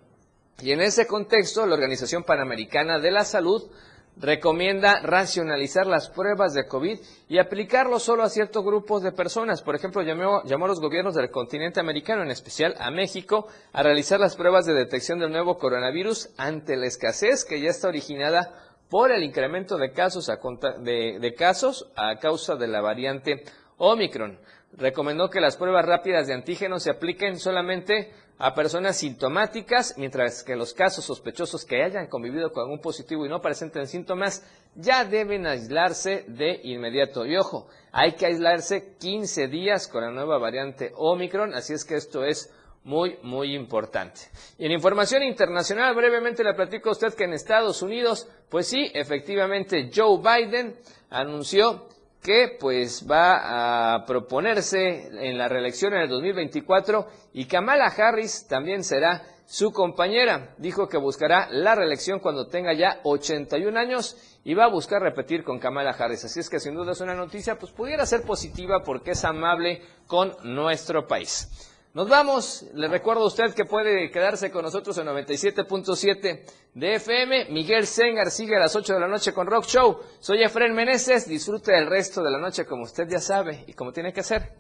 Y 0.61 0.73
en 0.73 0.83
ese 0.83 1.07
contexto, 1.07 1.65
la 1.65 1.75
Organización 1.75 2.25
Panamericana 2.25 2.99
de 2.99 3.11
la 3.11 3.25
Salud 3.25 3.71
recomienda 4.17 5.01
racionalizar 5.03 5.87
las 5.87 6.09
pruebas 6.09 6.55
de 6.55 6.67
COVID 6.67 6.99
y 7.29 7.39
aplicarlo 7.39 7.99
solo 7.99 8.23
a 8.23 8.31
ciertos 8.31 8.65
grupos 8.65 9.03
de 9.03 9.13
personas. 9.13 9.63
Por 9.63 9.75
ejemplo, 9.75 10.03
llamó, 10.03 10.43
llamó 10.45 10.65
a 10.65 10.69
los 10.69 10.81
gobiernos 10.81 11.15
del 11.15 11.31
continente 11.31 11.81
americano, 11.81 12.23
en 12.23 12.31
especial 12.31 12.75
a 12.79 12.91
México, 12.91 13.47
a 13.73 13.83
realizar 13.83 14.19
las 14.19 14.37
pruebas 14.37 14.65
de 14.65 14.75
detección 14.75 15.19
del 15.19 15.33
nuevo 15.33 15.59
coronavirus 15.59 16.31
ante 16.39 16.77
la 16.77 16.87
escasez 16.87 17.45
que 17.45 17.61
ya 17.61 17.71
está 17.71 17.89
originada 17.89 18.67
por 18.89 19.11
el 19.11 19.23
incremento 19.23 19.77
de 19.77 19.93
casos 19.93 20.29
a, 20.29 20.39
de, 20.81 21.35
casos 21.37 21.91
a 21.97 22.19
causa 22.19 22.57
de 22.57 22.69
la 22.69 22.81
variante 22.81 23.45
Omicron. 23.79 24.39
Recomendó 24.73 25.31
que 25.31 25.41
las 25.41 25.57
pruebas 25.57 25.87
rápidas 25.87 26.27
de 26.27 26.35
antígenos 26.35 26.83
se 26.83 26.91
apliquen 26.91 27.39
solamente 27.39 28.13
a 28.39 28.55
personas 28.55 28.99
sintomáticas, 28.99 29.95
mientras 29.97 30.43
que 30.43 30.57
los 30.57 30.75
casos 30.75 31.05
sospechosos 31.05 31.65
que 31.65 31.83
hayan 31.83 32.07
convivido 32.07 32.53
con 32.53 32.65
algún 32.65 32.81
positivo 32.81 33.25
y 33.25 33.29
no 33.29 33.41
presenten 33.41 33.87
síntomas 33.87 34.45
ya 34.75 35.05
deben 35.05 35.47
aislarse 35.47 36.25
de 36.29 36.61
inmediato. 36.65 37.25
Y 37.25 37.37
ojo, 37.37 37.69
hay 37.93 38.13
que 38.13 38.27
aislarse 38.27 38.97
15 38.99 39.49
días 39.49 39.89
con 39.89 40.03
la 40.03 40.11
nueva 40.11 40.39
variante 40.39 40.93
Omicron, 40.97 41.55
así 41.55 41.73
es 41.73 41.85
que 41.85 41.97
esto 41.97 42.25
es 42.25 42.53
muy, 42.85 43.19
muy 43.23 43.55
importante. 43.55 44.21
Y 44.59 44.67
en 44.67 44.73
información 44.73 45.23
internacional, 45.23 45.95
brevemente 45.95 46.45
le 46.45 46.55
platico 46.55 46.91
a 46.91 46.93
usted 46.93 47.15
que 47.15 47.25
en 47.25 47.33
Estados 47.33 47.83
Unidos, 47.83 48.29
pues 48.49 48.69
sí, 48.69 48.91
efectivamente 48.95 49.91
Joe 49.95 50.19
Biden 50.19 50.77
anunció 51.11 51.89
que 52.27 52.57
pues 52.59 53.07
va 53.09 53.95
a 53.95 54.05
proponerse 54.05 55.29
en 55.29 55.39
la 55.39 55.47
reelección 55.47 55.95
en 55.95 56.01
el 56.01 56.09
2024 56.09 57.07
y 57.35 57.45
Kamala 57.45 57.87
Harris 57.87 58.49
también 58.49 58.83
será 58.83 59.23
su 59.47 59.71
compañera. 59.71 60.53
Dijo 60.59 60.89
que 60.89 60.99
buscará 60.99 61.47
la 61.53 61.77
reelección 61.77 62.19
cuando 62.19 62.49
tenga 62.49 62.75
ya 62.75 62.99
81 63.05 63.79
años 63.79 64.17
y 64.43 64.55
va 64.55 64.65
a 64.65 64.71
buscar 64.71 65.03
repetir 65.03 65.45
con 65.45 65.61
Kamala 65.61 65.93
Harris. 65.93 66.25
Así 66.25 66.41
es 66.41 66.51
que 66.51 66.59
sin 66.59 66.75
duda 66.75 66.93
es 66.93 67.01
una 67.01 67.15
noticia, 67.15 67.61
pues 67.61 67.71
pudiera 67.71 68.05
ser 68.05 68.23
positiva 68.23 68.83
porque 68.85 69.13
es 69.13 69.25
amable 69.25 69.83
con 70.09 70.35
nuestro 70.43 71.07
país. 71.07 71.76
Nos 71.97 72.11
vamos. 72.11 72.67
Le 72.75 72.89
recuerdo 72.89 73.23
a 73.23 73.27
usted 73.29 73.55
que 73.55 73.65
puede 73.65 74.11
quedarse 74.11 74.51
con 74.51 74.63
nosotros 74.63 74.99
en 74.99 75.07
97.7 75.07 76.45
de 76.75 76.95
FM. 76.97 77.47
Miguel 77.49 77.87
Sengar 77.87 78.31
sigue 78.31 78.55
a 78.55 78.59
las 78.59 78.77
8 78.77 78.93
de 78.93 79.01
la 79.01 79.09
noche 79.09 79.33
con 79.33 79.47
Rock 79.47 79.65
Show. 79.65 80.01
Soy 80.21 80.43
Efren 80.43 80.75
Meneses. 80.75 81.27
Disfrute 81.27 81.73
del 81.73 81.87
resto 81.87 82.23
de 82.23 82.31
la 82.31 82.39
noche 82.39 82.67
como 82.67 82.83
usted 82.83 83.09
ya 83.09 83.19
sabe 83.19 83.65
y 83.67 83.73
como 83.73 83.93
tiene 83.93 84.13
que 84.13 84.21
hacer. 84.21 84.59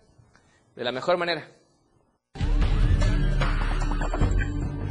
De 0.74 0.82
la 0.82 0.92
mejor 0.92 1.18
manera. 1.18 1.46